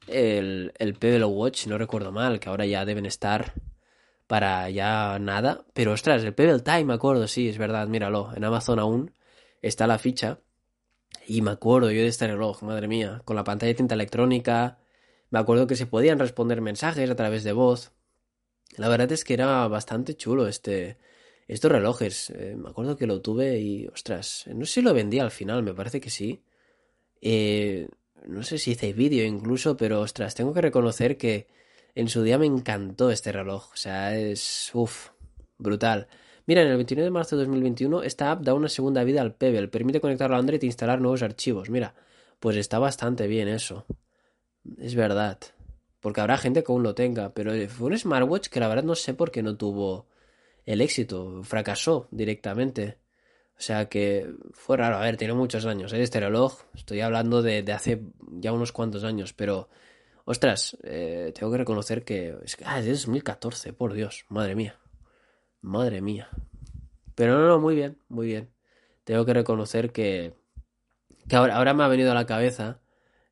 El, 0.06 0.72
el 0.78 0.94
Pebble 0.94 1.24
Watch, 1.24 1.66
no 1.66 1.78
recuerdo 1.78 2.12
mal, 2.12 2.38
que 2.40 2.48
ahora 2.48 2.66
ya 2.66 2.84
deben 2.84 3.06
estar 3.06 3.54
para 4.26 4.68
ya 4.70 5.18
nada. 5.18 5.64
Pero 5.72 5.92
ostras, 5.92 6.22
el 6.24 6.34
Pebble 6.34 6.60
Time, 6.60 6.84
me 6.84 6.94
acuerdo, 6.94 7.26
sí, 7.28 7.48
es 7.48 7.58
verdad, 7.58 7.88
míralo. 7.88 8.30
En 8.34 8.44
Amazon 8.44 8.78
aún 8.78 9.12
está 9.62 9.86
la 9.86 9.98
ficha. 9.98 10.40
Y 11.26 11.42
me 11.42 11.50
acuerdo 11.52 11.90
yo 11.90 12.02
de 12.02 12.08
este 12.08 12.26
reloj, 12.26 12.62
madre 12.62 12.88
mía, 12.88 13.22
con 13.24 13.36
la 13.36 13.44
pantalla 13.44 13.68
de 13.68 13.74
tinta 13.74 13.94
electrónica. 13.94 14.78
Me 15.30 15.38
acuerdo 15.38 15.66
que 15.66 15.76
se 15.76 15.86
podían 15.86 16.18
responder 16.18 16.60
mensajes 16.60 17.10
a 17.10 17.16
través 17.16 17.42
de 17.44 17.52
voz. 17.52 17.92
La 18.76 18.88
verdad 18.88 19.10
es 19.12 19.24
que 19.24 19.34
era 19.34 19.66
bastante 19.68 20.16
chulo 20.16 20.46
este, 20.46 20.98
estos 21.48 21.70
relojes. 21.72 22.30
Eh, 22.30 22.56
me 22.56 22.68
acuerdo 22.70 22.96
que 22.96 23.06
lo 23.06 23.20
tuve 23.22 23.58
y, 23.58 23.86
ostras, 23.88 24.44
no 24.54 24.66
sé 24.66 24.74
si 24.74 24.82
lo 24.82 24.94
vendí 24.94 25.18
al 25.18 25.30
final, 25.30 25.62
me 25.62 25.74
parece 25.74 26.00
que 26.00 26.10
sí. 26.10 26.44
Eh, 27.20 27.88
no 28.26 28.42
sé 28.42 28.58
si 28.58 28.72
hice 28.72 28.92
vídeo 28.92 29.24
incluso, 29.24 29.76
pero 29.76 30.00
ostras, 30.00 30.34
tengo 30.34 30.52
que 30.52 30.60
reconocer 30.60 31.16
que 31.16 31.46
en 31.94 32.08
su 32.08 32.22
día 32.22 32.38
me 32.38 32.46
encantó 32.46 33.10
este 33.10 33.32
reloj. 33.32 33.72
O 33.72 33.76
sea, 33.76 34.16
es. 34.16 34.70
Uff, 34.74 35.10
brutal. 35.58 36.08
Mira, 36.46 36.62
en 36.62 36.68
el 36.68 36.76
29 36.76 37.06
de 37.06 37.10
marzo 37.10 37.36
de 37.36 37.44
2021, 37.44 38.02
esta 38.02 38.30
app 38.30 38.42
da 38.42 38.54
una 38.54 38.68
segunda 38.68 39.02
vida 39.02 39.20
al 39.22 39.34
Pebble. 39.34 39.68
Permite 39.68 40.00
conectarlo 40.00 40.36
a 40.36 40.38
Android 40.38 40.62
e 40.62 40.66
instalar 40.66 41.00
nuevos 41.00 41.22
archivos. 41.22 41.70
Mira, 41.70 41.94
pues 42.38 42.56
está 42.56 42.78
bastante 42.78 43.26
bien 43.26 43.48
eso. 43.48 43.86
Es 44.78 44.94
verdad. 44.94 45.38
Porque 46.00 46.20
habrá 46.20 46.36
gente 46.36 46.62
que 46.62 46.70
aún 46.70 46.82
lo 46.82 46.94
tenga. 46.94 47.32
Pero 47.34 47.52
fue 47.68 47.88
un 47.88 47.98
smartwatch 47.98 48.48
que 48.48 48.60
la 48.60 48.68
verdad 48.68 48.84
no 48.84 48.94
sé 48.94 49.14
por 49.14 49.30
qué 49.30 49.42
no 49.42 49.56
tuvo 49.56 50.06
el 50.64 50.80
éxito. 50.80 51.42
Fracasó 51.42 52.08
directamente. 52.10 52.98
O 53.58 53.60
sea 53.60 53.88
que 53.88 54.34
fue 54.52 54.76
raro. 54.76 54.96
A 54.96 55.00
ver, 55.00 55.16
tiene 55.16 55.32
muchos 55.34 55.64
años, 55.64 55.92
¿eh? 55.92 56.02
Este 56.02 56.20
reloj. 56.20 56.60
Estoy 56.74 57.00
hablando 57.00 57.42
de, 57.42 57.62
de 57.62 57.72
hace 57.72 58.02
ya 58.32 58.52
unos 58.52 58.72
cuantos 58.72 59.04
años, 59.04 59.32
pero... 59.32 59.68
Ostras, 60.28 60.76
eh, 60.82 61.32
tengo 61.34 61.52
que 61.52 61.58
reconocer 61.58 62.04
que... 62.04 62.36
Es 62.44 62.56
que 62.56 62.64
ah, 62.66 62.80
es 62.80 62.84
de 62.84 62.90
2014, 62.92 63.72
por 63.72 63.94
Dios. 63.94 64.26
Madre 64.28 64.56
mía. 64.56 64.76
Madre 65.62 66.02
mía. 66.02 66.28
Pero 67.14 67.38
no, 67.38 67.46
no, 67.46 67.58
muy 67.60 67.76
bien, 67.76 67.96
muy 68.08 68.26
bien. 68.26 68.50
Tengo 69.04 69.24
que 69.24 69.32
reconocer 69.32 69.92
que... 69.92 70.34
Que 71.28 71.36
ahora, 71.36 71.56
ahora 71.56 71.74
me 71.74 71.84
ha 71.84 71.88
venido 71.88 72.10
a 72.10 72.14
la 72.14 72.26
cabeza... 72.26 72.80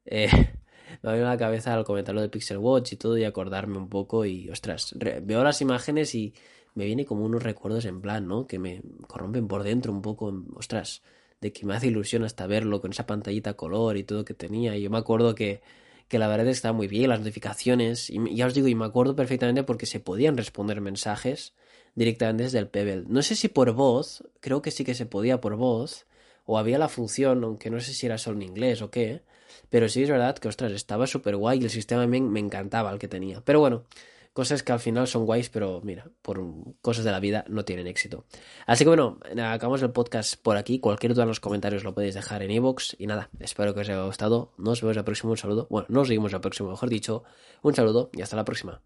Eh, 0.06 0.30
me 1.02 1.10
ha 1.10 1.12
venido 1.12 1.28
a 1.28 1.32
la 1.32 1.38
cabeza 1.38 1.74
al 1.74 1.84
comentar 1.84 2.14
lo 2.14 2.22
de 2.22 2.28
Pixel 2.28 2.58
Watch 2.58 2.92
y 2.92 2.96
todo 2.96 3.18
y 3.18 3.24
acordarme 3.24 3.76
un 3.76 3.88
poco 3.88 4.24
y, 4.24 4.48
ostras, 4.48 4.94
veo 4.96 5.44
las 5.44 5.60
imágenes 5.60 6.14
y 6.14 6.32
me 6.74 6.86
viene 6.86 7.04
como 7.04 7.24
unos 7.24 7.42
recuerdos 7.42 7.84
en 7.84 8.00
plan, 8.00 8.26
¿no? 8.26 8.46
Que 8.46 8.58
me 8.58 8.82
corrompen 9.06 9.48
por 9.48 9.62
dentro 9.62 9.92
un 9.92 10.02
poco, 10.02 10.44
ostras, 10.54 11.02
de 11.40 11.52
que 11.52 11.66
me 11.66 11.74
hace 11.74 11.88
ilusión 11.88 12.24
hasta 12.24 12.46
verlo 12.46 12.80
con 12.80 12.92
esa 12.92 13.06
pantallita 13.06 13.54
color 13.54 13.96
y 13.96 14.04
todo 14.04 14.24
que 14.24 14.34
tenía. 14.34 14.76
Y 14.76 14.82
yo 14.82 14.90
me 14.90 14.98
acuerdo 14.98 15.34
que, 15.34 15.62
que 16.08 16.18
la 16.18 16.28
verdad 16.28 16.48
estaba 16.48 16.72
muy 16.72 16.88
bien, 16.88 17.10
las 17.10 17.20
notificaciones, 17.20 18.10
y 18.10 18.34
ya 18.34 18.46
os 18.46 18.54
digo, 18.54 18.68
y 18.68 18.74
me 18.74 18.84
acuerdo 18.84 19.16
perfectamente 19.16 19.62
porque 19.62 19.86
se 19.86 20.00
podían 20.00 20.36
responder 20.36 20.80
mensajes 20.80 21.54
directamente 21.94 22.44
desde 22.44 22.58
el 22.58 22.68
Pebble. 22.68 23.04
No 23.08 23.22
sé 23.22 23.36
si 23.36 23.48
por 23.48 23.72
voz, 23.72 24.24
creo 24.40 24.62
que 24.62 24.70
sí 24.70 24.84
que 24.84 24.94
se 24.94 25.06
podía 25.06 25.40
por 25.40 25.56
voz, 25.56 26.06
o 26.46 26.58
había 26.58 26.78
la 26.78 26.88
función, 26.88 27.44
aunque 27.44 27.70
no 27.70 27.80
sé 27.80 27.94
si 27.94 28.06
era 28.06 28.18
solo 28.18 28.36
en 28.36 28.42
inglés 28.42 28.82
o 28.82 28.90
qué, 28.90 29.22
pero 29.70 29.88
sí 29.88 30.02
es 30.02 30.10
verdad 30.10 30.36
que, 30.36 30.48
ostras, 30.48 30.72
estaba 30.72 31.06
súper 31.06 31.36
guay 31.36 31.60
y 31.60 31.64
el 31.64 31.70
sistema 31.70 32.06
me, 32.06 32.20
me 32.20 32.40
encantaba 32.40 32.90
el 32.92 32.98
que 32.98 33.08
tenía. 33.08 33.40
Pero 33.44 33.60
bueno, 33.60 33.84
cosas 34.34 34.62
que 34.62 34.72
al 34.72 34.80
final 34.80 35.06
son 35.06 35.24
guays, 35.24 35.48
pero 35.48 35.80
mira, 35.82 36.10
por 36.20 36.42
cosas 36.82 37.04
de 37.04 37.12
la 37.12 37.20
vida 37.20 37.46
no 37.48 37.64
tienen 37.64 37.86
éxito. 37.86 38.26
Así 38.66 38.84
que 38.84 38.88
bueno, 38.88 39.18
acabamos 39.38 39.80
el 39.80 39.92
podcast 39.92 40.34
por 40.36 40.58
aquí. 40.58 40.80
Cualquier 40.80 41.14
duda 41.14 41.22
en 41.22 41.28
los 41.28 41.40
comentarios 41.40 41.84
lo 41.84 41.94
podéis 41.94 42.14
dejar 42.14 42.42
en 42.42 42.50
iVoox. 42.50 42.96
y 42.98 43.06
nada, 43.06 43.30
espero 43.40 43.72
que 43.72 43.80
os 43.80 43.88
haya 43.88 44.04
gustado. 44.04 44.52
Nos 44.58 44.82
vemos 44.82 44.96
el 44.96 45.04
próximo. 45.04 45.30
Un 45.30 45.38
saludo. 45.38 45.66
Bueno, 45.70 45.86
nos 45.88 46.08
seguimos 46.08 46.32
el 46.34 46.40
próximo, 46.40 46.70
mejor 46.70 46.90
dicho. 46.90 47.22
Un 47.62 47.74
saludo 47.74 48.10
y 48.12 48.20
hasta 48.20 48.36
la 48.36 48.44
próxima. 48.44 48.82